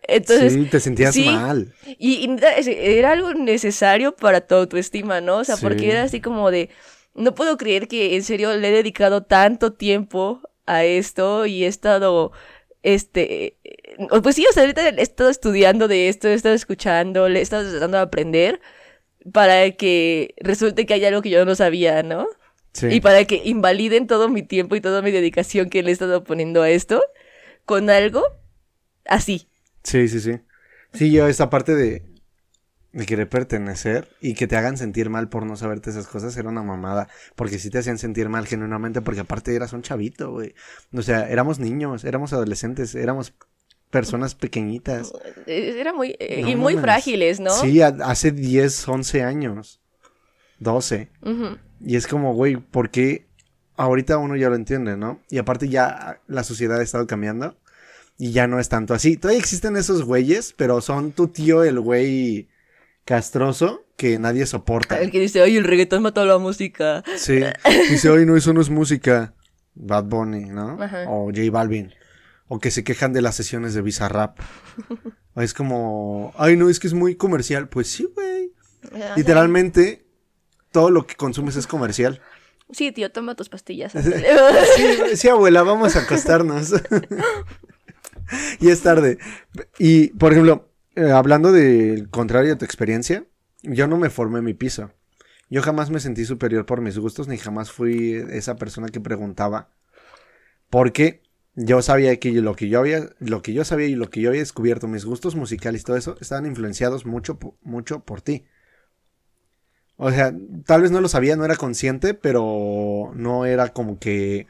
[0.03, 1.25] Entonces, sí, te sentías sí.
[1.25, 1.73] mal.
[1.99, 2.29] y,
[2.67, 5.37] era algo necesario para tu autoestima, ¿no?
[5.37, 5.63] O sea, Sí.
[5.63, 6.69] porque era así como de,
[7.13, 10.41] no puedo creer que en serio le he dedicado tanto tiempo
[10.75, 12.31] a esto y he estado,
[12.83, 13.57] este,
[14.23, 17.41] pues sí, o sea, ahorita he estado estudiando de esto, he estado escuchando, le he
[17.41, 18.61] estado tratando de aprender
[19.33, 22.27] para que resulte que hay algo que yo no sabía, ¿no?
[22.73, 22.87] Sí.
[22.89, 26.23] Y para que invaliden todo mi tiempo y toda mi dedicación que le he estado
[26.23, 27.03] poniendo a esto
[27.65, 28.23] con algo
[29.05, 29.47] así.
[29.83, 30.39] Sí, sí, sí.
[30.93, 32.03] Sí, yo esta parte de,
[32.93, 36.49] de querer pertenecer y que te hagan sentir mal por no saberte esas cosas era
[36.49, 37.07] una mamada.
[37.35, 40.53] Porque sí te hacían sentir mal genuinamente porque aparte eras un chavito, güey.
[40.93, 43.33] O sea, éramos niños, éramos adolescentes, éramos
[43.89, 45.11] personas pequeñitas.
[45.47, 46.81] Eh, Era muy, eh, No y muy mames.
[46.83, 47.51] frágiles, ¿no?
[47.51, 49.81] Sí, a- hace 10, 11 años.
[50.59, 51.09] 12.
[51.21, 51.57] Ujú.
[51.83, 53.25] Y es como, güey, ¿por qué
[53.77, 55.19] ahorita uno ya lo entiende, ¿no?
[55.29, 57.57] Y aparte ya la sociedad ha estado cambiando
[58.17, 59.17] y ya no es tanto así.
[59.17, 62.47] Todavía existen esos güeyes, pero son tu tío, el güey
[63.05, 64.99] castroso, que nadie soporta.
[64.99, 67.03] El que dice, ay, el reggaetón mató la música.
[67.15, 67.41] Sí.
[67.89, 69.33] Dice, oye, no, eso no es música.
[69.73, 70.81] Bad Bunny, ¿no?
[70.81, 71.05] Ajá.
[71.07, 71.93] O J Balvin.
[72.47, 74.39] O que se quejan de las sesiones de Bizarrap.
[75.33, 77.69] O es como, ay, no, es que es muy comercial.
[77.69, 78.51] Pues sí, güey.
[79.15, 80.05] Literalmente,
[80.71, 82.21] todo lo que consumes es comercial.
[82.71, 83.93] Sí, tío, toma tus pastillas.
[84.75, 86.73] Sí, sí, abuela, vamos a acostarnos.
[88.59, 89.17] y es tarde.
[89.77, 93.25] Y, por ejemplo, eh, hablando del contrario de tu experiencia,
[93.63, 94.91] yo no me formé mi piso.
[95.49, 99.69] Yo jamás me sentí superior por mis gustos, ni jamás fui esa persona que preguntaba.
[100.69, 101.23] Porque
[101.55, 104.29] yo sabía que lo que yo había, lo que yo sabía y lo que yo
[104.29, 108.45] había descubierto, mis gustos musicales y todo eso, estaban influenciados mucho, mucho por ti.
[109.97, 110.33] O sea,
[110.65, 114.47] tal vez no lo sabía, no era consciente, pero no era como que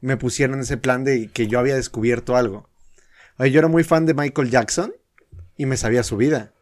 [0.00, 2.68] me pusieran ese plan de que yo había descubierto algo.
[3.38, 4.94] Oye, yo era muy fan de Michael Jackson
[5.56, 6.52] y me sabía su vida.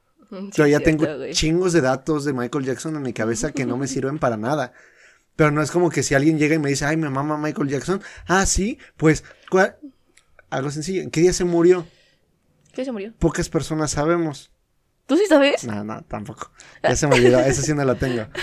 [0.53, 3.87] Yo ya tengo chingos de datos de Michael Jackson en mi cabeza que no me
[3.87, 4.73] sirven para nada.
[5.37, 7.69] Pero no es como que si alguien llega y me dice, ay, me mama Michael
[7.69, 8.03] Jackson.
[8.27, 9.77] Ah, sí, pues, ¿cuál?
[10.53, 11.03] algo sencillo.
[11.03, 11.87] ¿En qué día se murió?
[12.73, 13.13] ¿Qué se murió?
[13.19, 14.51] Pocas personas sabemos.
[15.07, 15.65] ¿Tú sí sabes?
[15.65, 16.53] No, no, tampoco.
[16.83, 18.27] Ya se me olvidó, eso sí no lo tengo.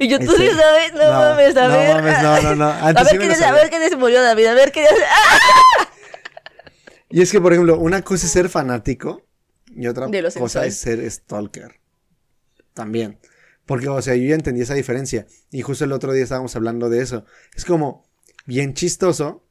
[0.00, 0.94] Y yo, ¿tú Este, sí sabes?
[0.94, 1.94] No, no, mames, a no ver.
[1.94, 2.64] mames, no, no, no.
[2.70, 4.72] A Antes sí ver, me qué a ver qué día se murió David, a ver
[4.72, 4.96] qué día se...
[7.10, 9.22] Y es que, por ejemplo, una cosa es ser fanático
[9.74, 11.80] y otra De cosa es ser stalker.
[12.74, 13.18] También.
[13.66, 15.26] Porque, o sea, yo ya entendí esa diferencia.
[15.50, 17.24] Y justo el otro día estábamos hablando de eso.
[17.54, 18.04] Es como
[18.46, 19.46] bien chistoso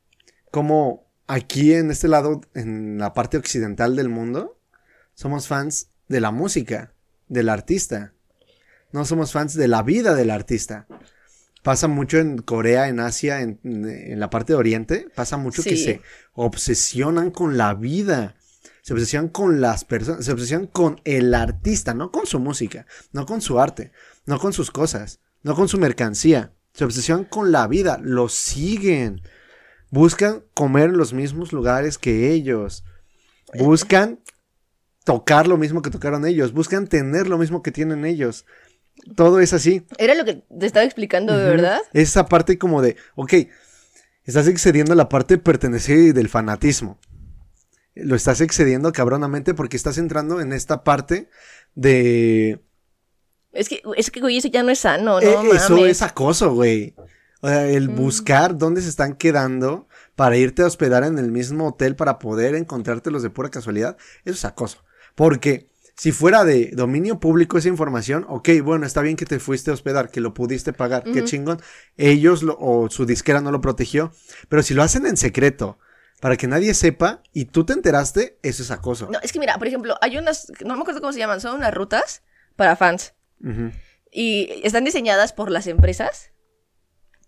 [0.52, 4.60] como aquí en este lado, en la parte occidental del mundo,
[5.14, 6.93] somos fans de la música,
[7.30, 8.14] del artista.
[8.91, 10.88] No somos fans de la vida del artista.
[11.64, 15.07] Pasa mucho en Corea, en Asia, en, en la parte de Oriente.
[15.15, 16.02] Pasa mucho que se
[16.34, 18.35] obsesionan con la vida.
[18.82, 20.26] Se obsesionan con las personas.
[20.26, 23.91] Se obsesionan con el artista, no con su música, no con su arte,
[24.26, 26.53] no con sus cosas, no con su mercancía.
[26.74, 27.99] Se obsesionan con la vida.
[28.02, 29.22] Lo siguen.
[29.90, 32.84] Buscan comer en los mismos lugares que ellos.
[33.53, 34.20] Buscan
[35.03, 36.53] tocar lo mismo que tocaron ellos.
[36.53, 38.45] Buscan tener lo mismo que tienen ellos.
[39.16, 39.86] Todo es así.
[39.98, 41.80] Era lo que te estaba explicando, de verdad.
[41.94, 43.34] Esa parte como de, ok,
[44.24, 46.99] estás excediendo la parte de pertenecer y del fanatismo.
[47.95, 51.30] Lo estás excediendo cabronamente porque estás entrando en esta parte
[51.76, 52.61] de...
[53.51, 55.53] Es que, es que, güey, eso ya no es sano, Eh, ¿no?
[55.53, 55.91] eso mames.
[55.91, 56.95] es acoso, güey.
[57.41, 57.95] O sea, el Mm.
[57.95, 62.55] buscar dónde se están quedando para irte a hospedar en el mismo hotel para poder
[62.55, 64.84] encontrártelos de pura casualidad, eso es acoso.
[65.15, 69.69] Porque si fuera de dominio público esa información, ok, bueno, está bien que te fuiste
[69.72, 71.59] a hospedar, que lo pudiste pagar, qué chingón.
[71.97, 74.13] Ellos lo- o su disquera no lo protegió.
[74.47, 75.77] Pero si lo hacen en secreto,
[76.22, 79.10] para que nadie sepa y tú te enteraste, eso es acoso.
[79.11, 81.56] No, es que mira, por ejemplo, hay unas, no me acuerdo cómo se llaman, son
[81.57, 82.22] unas rutas
[82.56, 83.14] para fans.
[83.43, 83.72] Ujú.
[84.11, 86.31] Y están diseñadas por las empresas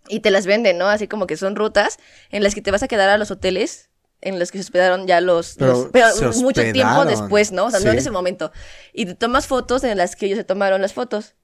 [0.08, 0.88] y te las venden, ¿no?
[0.88, 1.98] Así como que son rutas
[2.30, 3.90] en las que te vas a quedar a los hoteles
[4.22, 5.56] en los que se hospedaron ya los...
[5.60, 6.08] Pero los- pero
[6.42, 7.66] mucho tiempo después, ¿no?
[7.66, 8.52] O sea, no en ese momento.
[8.94, 11.36] Y te tomas fotos en las que ellos se tomaron las fotos.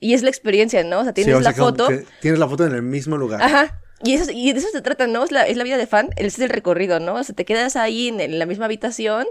[0.00, 0.98] Y es la experiencia, ¿no?
[1.00, 1.88] O sea, tienes Sí, o sea, la foto.
[2.20, 3.40] Tienes la foto en el mismo lugar.
[3.40, 3.80] Ajá.
[4.02, 5.24] Y, eso, y de eso se trata, ¿no?
[5.24, 7.14] Es la, es la vida de fan, ese es el recorrido, ¿no?
[7.14, 9.26] O sea, te quedas ahí en, en la misma habitación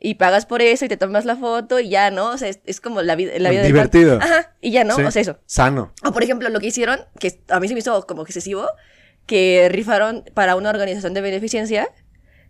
[0.00, 2.30] y pagas por eso y te tomas la foto y ya, ¿no?
[2.30, 3.72] O sea, es, es como la, vida la vida del.
[3.72, 4.18] Divertido.
[4.20, 4.96] Ajá, y ya, ¿no?
[4.96, 5.02] Sí.
[5.02, 5.38] O sea, eso.
[5.44, 5.92] Sano.
[6.02, 8.66] O por ejemplo, lo que hicieron, que a mí se me hizo como excesivo,
[9.26, 11.88] que rifaron para una organización de beneficencia,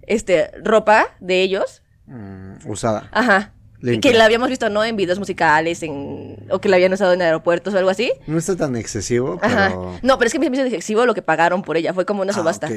[0.07, 1.83] este, ropa de ellos.
[2.07, 3.11] Mm, usada.
[3.13, 3.53] Ajá.
[3.82, 4.11] Limpia.
[4.11, 4.85] Que la habíamos visto, ¿no?
[4.85, 6.36] En videos musicales, en...
[6.51, 8.12] o que la habían usado en aeropuertos o algo así.
[8.27, 9.52] No está tan excesivo, pero...
[9.55, 9.74] Ajá.
[10.02, 11.94] No, pero es que me hizo excesivo lo que pagaron por ella.
[11.94, 12.69] Fue como una Ah, subasta.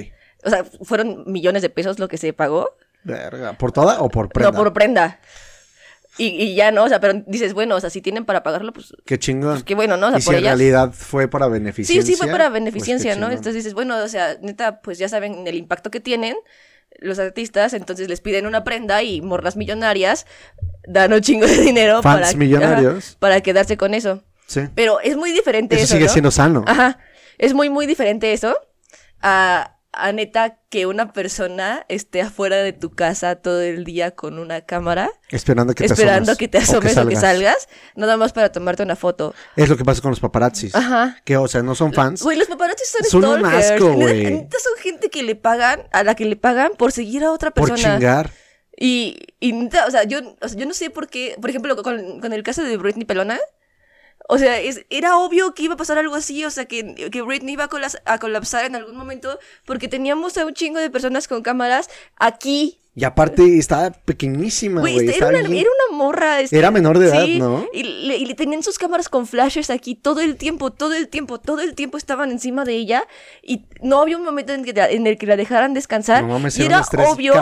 [0.45, 2.69] O sea, fueron millones de pesos lo que se pagó.
[3.03, 3.53] Verga.
[3.53, 4.51] ¿Por toda o por prenda?
[4.51, 5.19] No, por prenda.
[6.17, 6.83] Y, y ya, ¿no?
[6.83, 9.53] O sea, pero dices, bueno, o sea, si tienen para pagarlo, pues, Qué chingón.
[9.53, 10.07] pues qué bueno, ¿no?
[10.07, 10.57] O sea, y si por en ellas.
[10.59, 12.01] realidad fue para Sí, beneficencia.
[12.05, 13.27] sí, fue para pues beneficencia, ¿no?
[13.29, 16.35] Entonces dices, bueno, o sea, neta, pues ya saben el impacto que tienen
[16.99, 20.25] los artistas, entonces les piden una prenda y morras millonarias
[20.87, 23.09] dan un chingo de dinero Fans para, millonarios.
[23.09, 24.23] ajá, para quedarse con eso.
[24.47, 24.61] Sí.
[24.75, 26.11] Pero es muy diferente eso, Eso sigue ¿no?
[26.11, 26.63] siendo sano.
[26.67, 26.99] Ajá.
[27.37, 28.55] Es muy, muy diferente eso
[29.21, 34.39] a, a neta que una persona esté afuera de tu casa todo el día con
[34.39, 37.21] una cámara, Esperando que te esperando asomes que te asomes o que, salgas.
[37.21, 39.33] salgas, nada más para tomarte una foto.
[39.55, 40.73] Es lo que pasa con los paparazzis.
[40.75, 41.17] Ajá.
[41.25, 42.21] Que, o sea, no son fans.
[42.23, 43.71] Güey, los paparazzi son, Son un stalkers.
[43.71, 44.23] asco, Neta- güey.
[44.51, 47.69] son gente que le pagan, a la que le pagan por seguir a otra por
[47.69, 47.95] persona.
[47.97, 48.31] chingar.
[48.75, 52.19] Y, y o sea, yo, o sea, yo no sé por qué, por ejemplo, con,
[52.19, 53.39] con el caso de Britney Pelona,
[54.29, 57.21] o sea, es, era obvio que iba a pasar algo así, o sea, que, que
[57.21, 60.89] Britney iba a, colas- a colapsar en algún momento, porque teníamos a un chingo de
[60.89, 62.79] personas con cámaras aquí.
[62.95, 65.39] Y aparte, estaba pequeñísima, Güey, era, era
[65.89, 66.41] una morra.
[66.41, 67.65] este, Era menor de edad, sí, ¿no?
[67.73, 71.07] Y le, y le tenían sus cámaras con flashes aquí todo el tiempo, todo el
[71.07, 73.07] tiempo, todo el tiempo estaban encima de ella.
[73.41, 76.21] Y no había un momento en, que en el que la dejaran descansar.
[76.21, 76.81] No mames, y era
[77.11, 77.33] obvio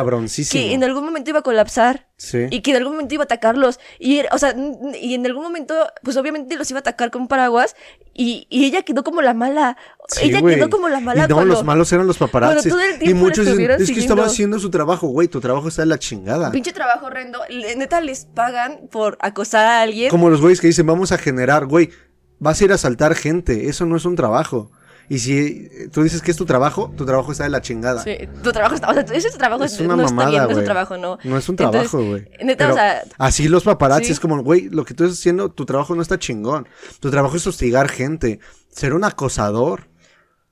[0.52, 2.08] que en algún momento iba a colapsar.
[2.22, 2.46] Sí.
[2.52, 3.80] Y que en algún momento iba a atacarlos.
[3.98, 4.54] Y, o sea,
[5.02, 5.74] y en algún momento,
[6.04, 7.76] pues obviamente los iba a atacar con paraguas.
[8.14, 9.76] Y, y ella quedó como la mala.
[10.08, 11.26] Sí, ella quedó como la mala.
[11.26, 12.70] Y no, cuando- los malos eran los paparazzi.
[13.02, 14.24] Y muchos dicen, es que estaba siguiendo".
[14.26, 15.30] haciendo su trabajo, güey.
[15.30, 16.52] Tu trabajo está de la chingada.
[16.52, 17.40] Pinche trabajo horrendo.
[17.50, 20.12] Neta, les pagan por acosar a alguien.
[20.12, 21.90] Como los güeyes que dicen, vamos a generar, güey.
[22.38, 23.68] Vas a ir a asaltar gente.
[23.68, 24.72] Eso no es un trabajo.
[25.12, 28.02] Y si eh, tú dices que es tu trabajo, tu trabajo está de la chingada.
[28.02, 30.52] Sí, tu trabajo está, o sea, ese trabajo Es una no mamada, está bien, no
[30.52, 31.18] es un trabajo, no.
[31.26, 32.28] No es un Entonces, trabajo, güey.
[32.72, 34.12] O sea, así los paparazzi sí.
[34.14, 36.66] es como, güey, lo que tú estás haciendo, tu trabajo no está chingón.
[37.02, 38.40] Tu trabajo es hostigar gente,
[38.70, 39.90] ser un acosador.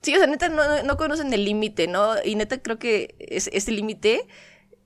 [0.02, 2.16] sí, o sea, neta no, no- no conocen el límite, ¿no?
[2.26, 4.28] Y neta creo que es- ese límite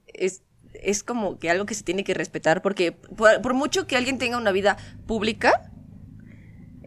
[0.05, 0.43] es,
[0.75, 4.19] es como que algo que se tiene que respetar, porque por, por mucho que alguien
[4.19, 4.77] tenga una vida
[5.07, 5.71] pública,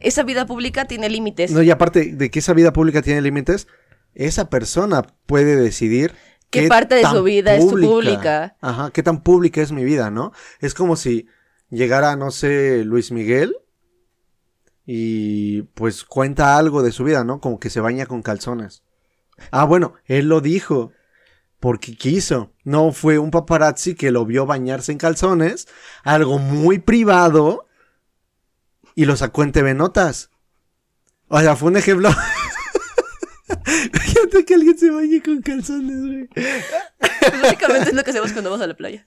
[0.06, 1.50] esa vida pública tiene límites.
[1.50, 3.66] No, y aparte de que esa vida pública tiene límites,
[4.14, 6.14] esa persona puede decidir
[6.50, 8.56] ¿Qué parte de su vida es su pública?
[8.60, 10.32] Ajá, qué tan pública es mi vida, ¿no?
[10.60, 11.26] Es como si
[11.70, 13.56] llegara, no sé, Luis Miguel
[14.86, 17.40] y pues cuenta algo de su vida, ¿no?
[17.40, 18.84] Como que se baña con calzones.
[19.50, 20.92] Ah, bueno, él lo dijo
[21.58, 22.52] porque quiso.
[22.62, 25.66] No fue un paparazzi que lo vio bañarse en calzones,
[26.04, 27.65] algo muy privado.
[28.96, 30.30] Y lo sacó en TV Notas.
[31.28, 32.10] O sea, fue un ejemplo.
[33.92, 36.26] Fíjate que alguien se bañe con calzones, güey.
[36.28, 39.06] Pues básicamente es lo que hacemos cuando vamos a la playa.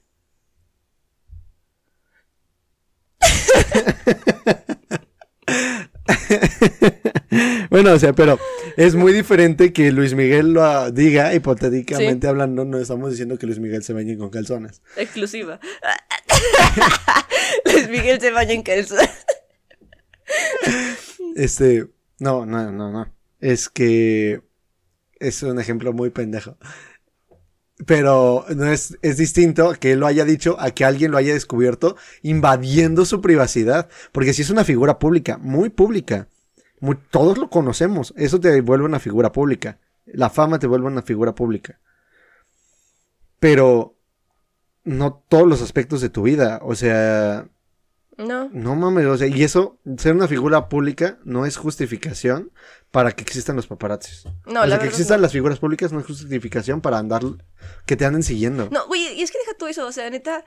[7.70, 8.38] bueno, o sea, pero
[8.76, 13.58] es muy diferente que Luis Miguel lo diga, hipotéticamente hablando, no estamos diciendo que Luis
[13.58, 14.82] Miguel se bañe con calzones.
[14.96, 15.58] Exclusiva.
[17.64, 19.10] Luis Miguel se baña en calzones.
[21.36, 21.88] Este,
[22.18, 23.14] no, no, no, no.
[23.38, 24.42] Es que
[25.20, 26.56] es un ejemplo muy pendejo.
[27.86, 31.32] Pero no es, es distinto que él lo haya dicho a que alguien lo haya
[31.32, 33.88] descubierto invadiendo su privacidad.
[34.12, 36.28] Porque si es una figura pública, muy pública.
[37.10, 38.12] Todos lo conocemos.
[38.16, 39.78] Eso te vuelve una figura pública.
[40.06, 41.78] La fama te vuelve una figura pública.
[43.38, 43.96] Pero
[44.84, 46.60] no todos los aspectos de tu vida.
[46.62, 47.48] O sea,
[48.20, 48.48] No.
[48.52, 52.52] no mames, o sea, y eso, ser una figura pública no es justificación
[52.90, 54.24] para que existan los paparazzis.
[54.46, 55.22] No, o la sea, que verdad existan no.
[55.22, 57.22] las figuras públicas no es justificación para andar,
[57.86, 58.68] que te anden siguiendo.
[58.70, 60.44] No, güey, y es que deja todo eso, o sea, neta.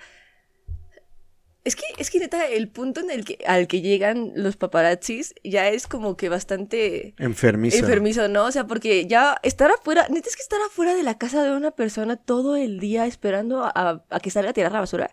[1.65, 5.33] Es que, es que neta, el punto en el que, al que llegan los paparazzis
[5.45, 7.77] ya es como que bastante Enfermizo.
[7.77, 8.43] enfermizo, ¿no?
[8.43, 11.55] O sea, porque ya estar afuera, neta es que estar afuera de la casa de
[11.55, 15.09] una persona todo el día esperando a, a que salga a tirar la basura.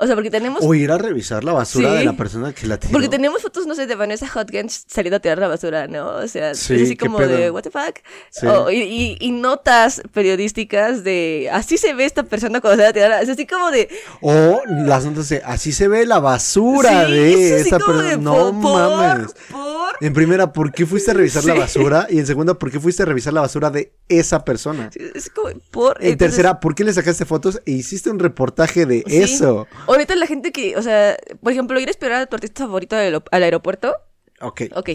[0.00, 1.96] O sea, porque tenemos O ir a revisar la basura Sí.
[1.98, 2.92] de la persona que la tiró.
[2.92, 6.06] Porque tenemos fotos, no sé, de Vanessa Hudgens saliendo a tirar la basura, ¿no?
[6.16, 7.36] O sea, Sí, es así como pedo.
[7.36, 7.96] de, ¿what the fuck?
[8.30, 8.46] Sí.
[8.46, 12.92] O- y, y- y notas periodísticas de, así se ve esta persona cuando sale a
[12.92, 13.22] tirar.
[13.22, 13.88] Es así como de,
[14.20, 18.16] O las notas de, así se ve la basura de esta persona.
[18.16, 19.32] No por- mames.
[19.50, 19.68] por-
[20.00, 22.06] En primera, ¿por qué fuiste a revisar la basura?
[22.08, 24.90] Y en segunda, ¿por qué fuiste a revisar la basura de esa persona?
[25.14, 25.96] Es como, por.
[26.00, 29.66] En entonces- tercera, ¿por qué le sacaste fotos e hiciste un reportaje de eso?
[29.88, 32.94] Ahorita la gente que, o sea, por ejemplo, ir a esperar a tu artista favorito
[32.96, 33.96] al, aero- al aeropuerto,
[34.40, 34.62] Ok.
[34.74, 34.90] ok.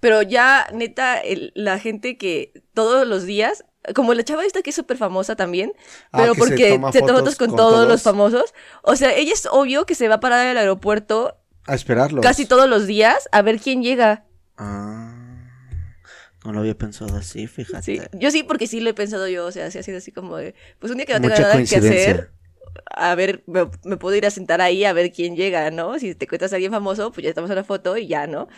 [0.00, 3.64] Pero ya, neta, el- la gente que todos los días,
[3.94, 5.72] como la chava esta que es súper famosa también,
[6.12, 7.88] Ah, pero que se porque toma se toma fotos fotos con, con todos, todos.
[7.88, 8.54] los famosos.
[8.82, 12.20] O sea, ella es obvio que se va a parar el aeropuerto A esperarlo.
[12.20, 14.24] casi todos los días a ver quién llega.
[14.56, 15.14] Ah,
[16.44, 17.82] no lo había pensado así, fíjate.
[17.82, 18.00] Sí.
[18.12, 20.36] Yo sí, porque sí lo he pensado yo, o sea, sí ha sido así como
[20.36, 22.30] de, pues un día que no tenga Mucha nada que hacer,
[22.90, 25.98] a ver, me, me puedo ir a sentar ahí a ver quién llega, ¿no?
[25.98, 28.48] Si te cuentas a alguien famoso, pues ya estamos en la foto y ya, ¿no?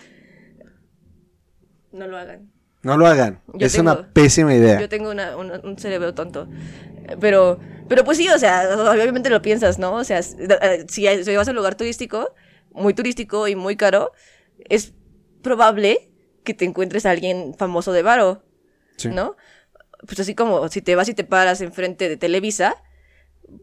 [1.92, 2.50] No lo hagan.
[2.82, 3.40] No lo hagan.
[3.54, 4.80] Yo es tengo- una pésima idea.
[4.80, 6.48] Yo tengo una- una- un cerebro tonto.
[7.20, 9.94] Pero, pero pues sí, o sea, obviamente lo piensas, ¿no?
[9.94, 12.32] O sea, eh, si, si vas a un lugar turístico,
[12.72, 14.12] muy turístico y muy caro,
[14.68, 14.94] es
[15.42, 16.10] probable
[16.44, 18.42] que te encuentres a alguien famoso de varo,
[18.96, 19.08] Sí.
[19.08, 19.36] ¿no?
[20.06, 22.76] Pues así como si te vas y te paras enfrente de Televisa,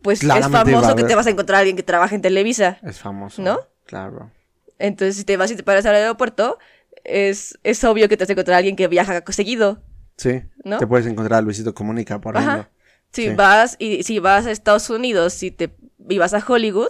[0.01, 2.77] pues es Claramente famoso que te vas a encontrar a alguien que trabaja en Televisa.
[2.83, 3.41] Es famoso.
[3.41, 3.59] ¿No?
[3.85, 4.31] Claro.
[4.79, 6.59] Entonces, si te vas y te paras al aeropuerto,
[7.03, 9.81] es, es obvio que te vas a encontrar a alguien que viaja seguido.
[10.17, 10.43] Sí.
[10.63, 10.77] ¿No?
[10.77, 12.51] Te puedes encontrar a Luisito Comunica, por Ajá.
[12.53, 12.71] ejemplo.
[13.13, 13.35] Si Sí.
[13.35, 15.75] vas y si vas a Estados Unidos, si te
[16.09, 16.89] y vas a Hollywood,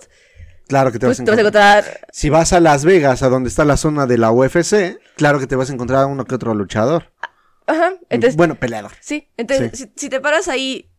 [0.67, 1.99] Claro que te pues vas a te vas a encontrar.
[2.11, 5.47] Si vas a Las Vegas, a donde está la zona de la UFC, claro que
[5.47, 7.13] te vas a encontrar a uno que otro luchador.
[7.67, 8.91] Ajá, entonces bueno, peleador.
[8.99, 9.85] sí, entonces Sí.
[9.85, 10.89] Si, si te paras ahí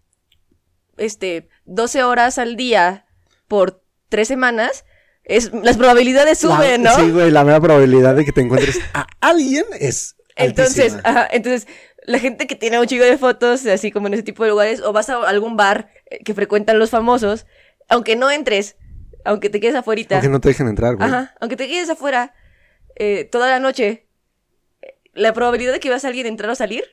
[0.98, 3.06] este 12 horas al día
[3.46, 4.84] por tres semanas,
[5.24, 6.96] es las probabilidades suben, La- ¿no?
[6.96, 11.66] Sí, güey, la mera probabilidad de que te encuentres a alguien es Entonces, ajá, entonces
[12.04, 14.80] la gente que tiene un chico de fotos, así como en ese tipo de lugares,
[14.80, 17.46] o vas a algún bar eh, que frecuentan los famosos,
[17.88, 18.76] aunque no entres,
[19.24, 21.06] aunque te quedes afuera, Aunque no te dejen entrar, güey.
[21.06, 22.32] Ajá, aunque te quedes afuera
[22.96, 24.08] eh, toda la noche,
[24.80, 26.84] eh, la probabilidad de que veas a alguien entrar o salir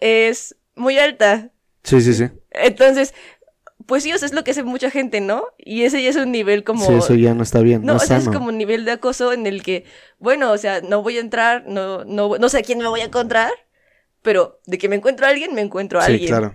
[0.00, 1.50] es muy alta.
[1.82, 2.28] Sí, sí, sí.
[2.56, 3.14] Entonces,
[3.86, 5.44] pues sí, o sea, es lo que hace mucha gente, ¿no?
[5.58, 6.86] Y ese ya es un nivel como...
[6.86, 7.84] Sí, eso ya no está bien.
[7.84, 9.84] No, No, o sea, es como un nivel de acoso en el que,
[10.18, 13.00] bueno, o sea, no voy a entrar, no, no, no sé a quién me voy
[13.00, 13.52] a encontrar,
[14.22, 16.28] pero de que me encuentro a alguien, me encuentro a Sí, alguien.
[16.28, 16.54] claro.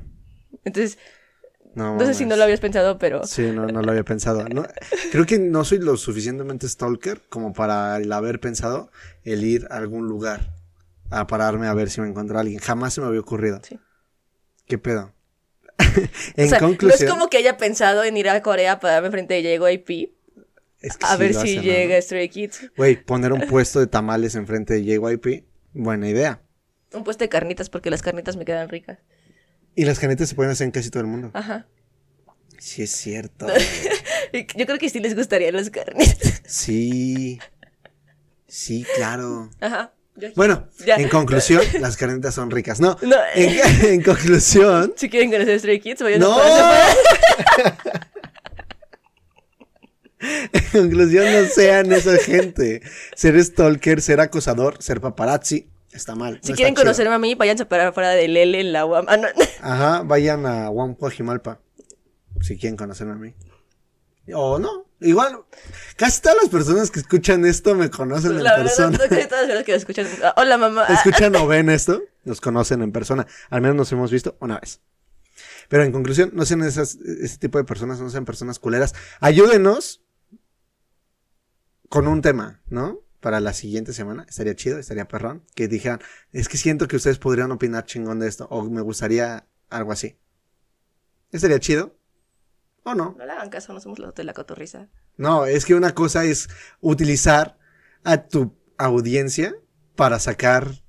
[0.65, 0.97] Entonces,
[1.73, 3.25] No, no sé si no lo habías pensado, pero...
[3.25, 4.43] Sí, no, no lo había pensado.
[4.49, 4.65] No,
[5.11, 8.91] creo que no soy lo suficientemente stalker como para el haber pensado
[9.23, 10.53] el ir a algún lugar
[11.09, 12.59] a pararme a ver si me encuentro a alguien.
[12.59, 13.61] Jamás se me había ocurrido.
[13.63, 13.79] Sí.
[14.65, 15.13] ¿Qué pedo?
[16.35, 16.99] en o sea, conclusión.
[16.99, 20.11] no es como que haya pensado en ir a Corea para darme frente de JYP
[20.81, 21.61] es que a sí ver si hacen, ¿no?
[21.61, 22.71] llega Stray Kids.
[22.75, 26.41] Güey, poner un puesto de tamales enfrente de JYP, buena idea.
[26.93, 28.99] Un puesto de carnitas porque las carnitas me quedan ricas.
[29.75, 31.31] Y las canetas se pueden hacer en casi todo el mundo.
[31.33, 31.67] Ajá.
[32.57, 33.47] Sí, es cierto.
[34.33, 36.41] Yo creo que sí les gustarían las carnitas.
[36.45, 37.39] sí.
[38.47, 39.49] Sí, claro.
[39.61, 39.93] Ajá.
[40.35, 40.95] Bueno, Ya.
[40.95, 42.79] en conclusión, las canetas son ricas.
[42.79, 46.37] No, No, en, en conclusión, Si quieren conocer Stray Kids, vayan No.
[46.39, 46.87] a
[50.71, 52.81] conclusión, no sean esa gente.
[53.15, 56.39] Ser stalker, ser acosador, ser paparazzi, está mal.
[56.43, 56.83] Si no quieren chido.
[56.83, 59.05] conocerme a mí, váyanse para afuera de Lele en la UAM.
[59.07, 59.27] Ah, no.
[59.61, 61.59] Ajá, vayan a Huampuajimalpa.
[62.41, 63.33] Si quieren conocerme a mí.
[64.33, 65.43] O no, igual.
[65.97, 68.89] Casi todas las personas que escuchan esto me conocen en La verdad, persona.
[68.91, 70.07] no creo que todas las personas que escuchan.
[70.23, 70.85] Ah, Hola, mamá.
[70.89, 73.27] Escuchan o ven esto, nos conocen en persona.
[73.49, 74.79] Al menos nos hemos visto una vez.
[75.69, 78.93] Pero en conclusión, no sean esas, ese tipo de personas, no sean personas culeras.
[79.19, 80.03] Ayúdenos
[81.89, 82.99] con un tema, ¿no?
[83.19, 84.25] Para la siguiente semana.
[84.27, 85.45] Estaría chido, estaría perrón.
[85.55, 85.99] Que dijeran,
[86.31, 88.47] es que siento que ustedes podrían opinar chingón de esto.
[88.49, 90.17] O me gustaría algo así.
[91.31, 91.95] Estaría chido.
[92.83, 93.15] ¿O no?
[93.17, 94.87] No le hagan caso, no somos los de la cotorriza.
[95.17, 96.49] No, es que una cosa es
[96.79, 97.57] utilizar
[98.03, 99.53] a tu audiencia
[99.95, 100.81] para sacar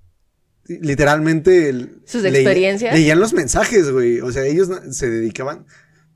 [0.66, 2.94] literalmente el- Sus experiencias.
[2.94, 4.20] leían los mensajes, güey.
[4.20, 5.66] O sea, ellos se dedicaban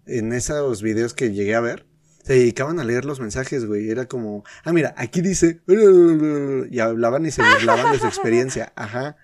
[0.07, 1.87] en esos videos que llegué a ver.
[2.25, 3.91] Se dedicaban a leer los mensajes, güey.
[3.91, 5.61] Era como, ah, mira, aquí dice.
[5.69, 8.73] Y hablaban y se burlaban de su experiencia.
[8.77, 9.17] Ajá.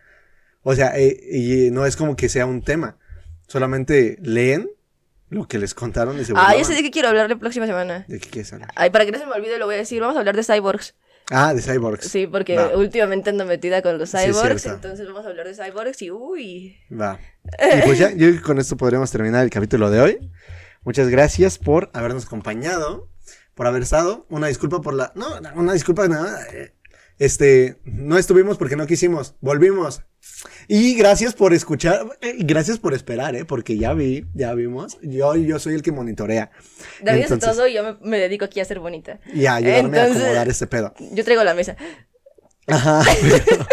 [0.63, 2.99] O sea, eh, y no es como que sea un tema.
[3.49, 4.71] Solamente leen
[5.33, 6.33] lo que les contaron y se.
[6.37, 8.05] Ah, ya sé de qué quiero hablar la próxima semana.
[8.07, 8.71] ¿De qué quieres hablar?
[8.77, 10.01] Ay, para que no se me olvide, lo voy a decir.
[10.01, 10.95] Vamos a hablar de cyborgs.
[11.31, 12.07] Ah, de Cyborgs.
[12.09, 12.77] Sí, porque Va.
[12.77, 14.67] últimamente ando metida con los cyborgs.
[14.67, 16.77] entonces vamos a hablar de cyborgs y uy.
[16.93, 17.19] Va.
[17.79, 20.31] Y pues ya, yo con esto podremos terminar el capítulo de hoy.
[20.83, 23.09] Muchas gracias por habernos acompañado,
[23.55, 24.27] por haber estado.
[24.31, 25.13] Una disculpa por la.
[25.15, 26.45] No, una disculpa nada.
[26.53, 26.75] eh,
[27.19, 29.37] Este, no estuvimos porque no quisimos.
[29.41, 30.03] Volvimos.
[30.69, 33.45] Y gracias por escuchar, eh, gracias por esperar, ¿eh?
[33.45, 34.99] Porque ya vi, ya vimos.
[35.03, 36.51] Yo, yo soy el que monitorea.
[37.03, 39.21] David hace todo y yo me, me dedico aquí a ser bonita.
[39.33, 40.95] Y a ayudarme a acomodar este pedo.
[41.13, 41.77] Yo traigo la mesa.
[42.67, 43.03] Ajá.
[43.21, 43.67] Pero,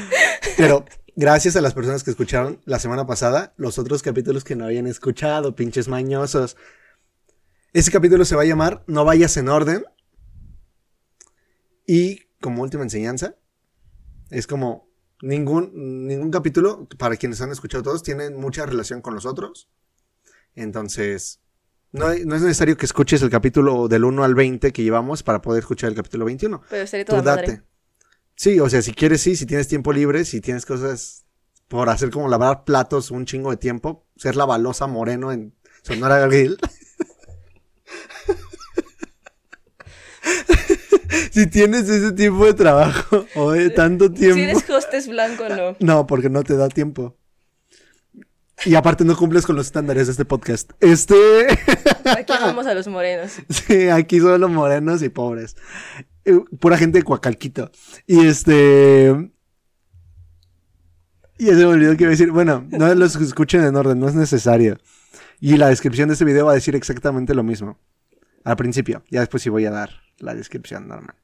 [0.56, 0.84] pero
[1.16, 4.86] gracias a las personas que escucharon la semana pasada los otros capítulos que no habían
[4.86, 6.56] escuchado, pinches mañosos.
[7.72, 9.84] Ese capítulo se va a llamar No vayas en orden.
[11.86, 13.36] Y como última enseñanza,
[14.30, 14.88] es como
[15.22, 19.68] ningún, ningún capítulo, para quienes han escuchado todos, tienen mucha relación con los otros.
[20.54, 21.40] Entonces,
[21.92, 25.40] no, no es necesario que escuches el capítulo del 1 al 20 que llevamos para
[25.42, 26.62] poder escuchar el capítulo 21.
[26.68, 27.46] Pero sería Tú toda date.
[27.52, 27.62] madre.
[28.34, 31.24] Sí, o sea, si quieres, sí, si tienes tiempo libre, si tienes cosas
[31.68, 36.26] por hacer como lavar platos un chingo de tiempo, ser la balosa moreno en Sonora
[36.26, 36.58] Grill.
[41.30, 44.36] si tienes ese tipo de trabajo o de tanto tiempo.
[44.36, 45.76] Si eres hostess blanco, no.
[45.86, 47.16] No, porque no te da tiempo.
[48.64, 50.72] Y aparte no cumples con los estándares de este podcast.
[50.80, 51.14] Este.
[52.04, 53.32] Aquí vamos a los morenos.
[53.50, 55.56] Sí, aquí solo morenos y pobres.
[56.24, 57.70] Eh, Pura gente de Coacalquito.
[58.06, 59.30] Y este.
[61.38, 62.30] Y se me olvidó que iba a decir.
[62.30, 64.78] Bueno, no los escuchen en orden, no es necesario.
[65.38, 67.78] Y la descripción de este video va a decir exactamente lo mismo.
[68.42, 69.04] Al principio.
[69.10, 71.14] Ya después sí voy a dar la descripción normal.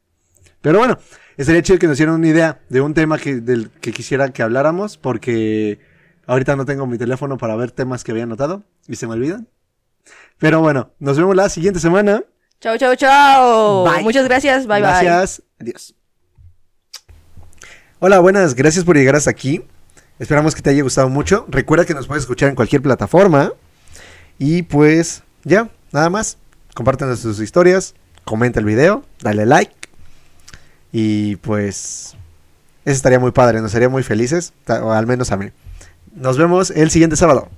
[0.61, 0.99] Pero bueno,
[1.37, 4.43] estaría chido que nos dieran una idea de un tema que, del que quisiera que
[4.43, 4.97] habláramos.
[4.97, 5.81] Porque
[6.27, 8.63] ahorita no tengo mi teléfono para ver temas que había anotado.
[8.87, 9.49] Y se me olvidan.
[10.39, 12.25] Pero bueno, nos vemos la siguiente semana.
[12.61, 13.85] Chao, chao, chao.
[13.85, 14.05] Bye.
[14.05, 14.67] Muchas gracias.
[14.67, 15.05] Bye, bye.
[15.05, 15.43] gracias.
[15.59, 15.95] Adiós.
[17.99, 18.55] Hola, buenas.
[18.55, 19.65] Gracias por llegar hasta aquí.
[20.21, 21.45] Esperamos que te haya gustado mucho.
[21.49, 23.53] Recuerda que nos puedes escuchar en cualquier plataforma.
[24.39, 26.39] Y pues ya, nada más.
[26.75, 27.95] Compártenos sus historias.
[28.25, 29.05] Comenta el video.
[29.21, 29.75] Dale like.
[30.93, 32.17] Y pues
[32.85, 33.61] eso estaría muy padre.
[33.61, 34.53] Nos haría muy felices.
[34.69, 35.51] O al menos a mí.
[36.15, 37.49] Nos vemos el siguiente sábado.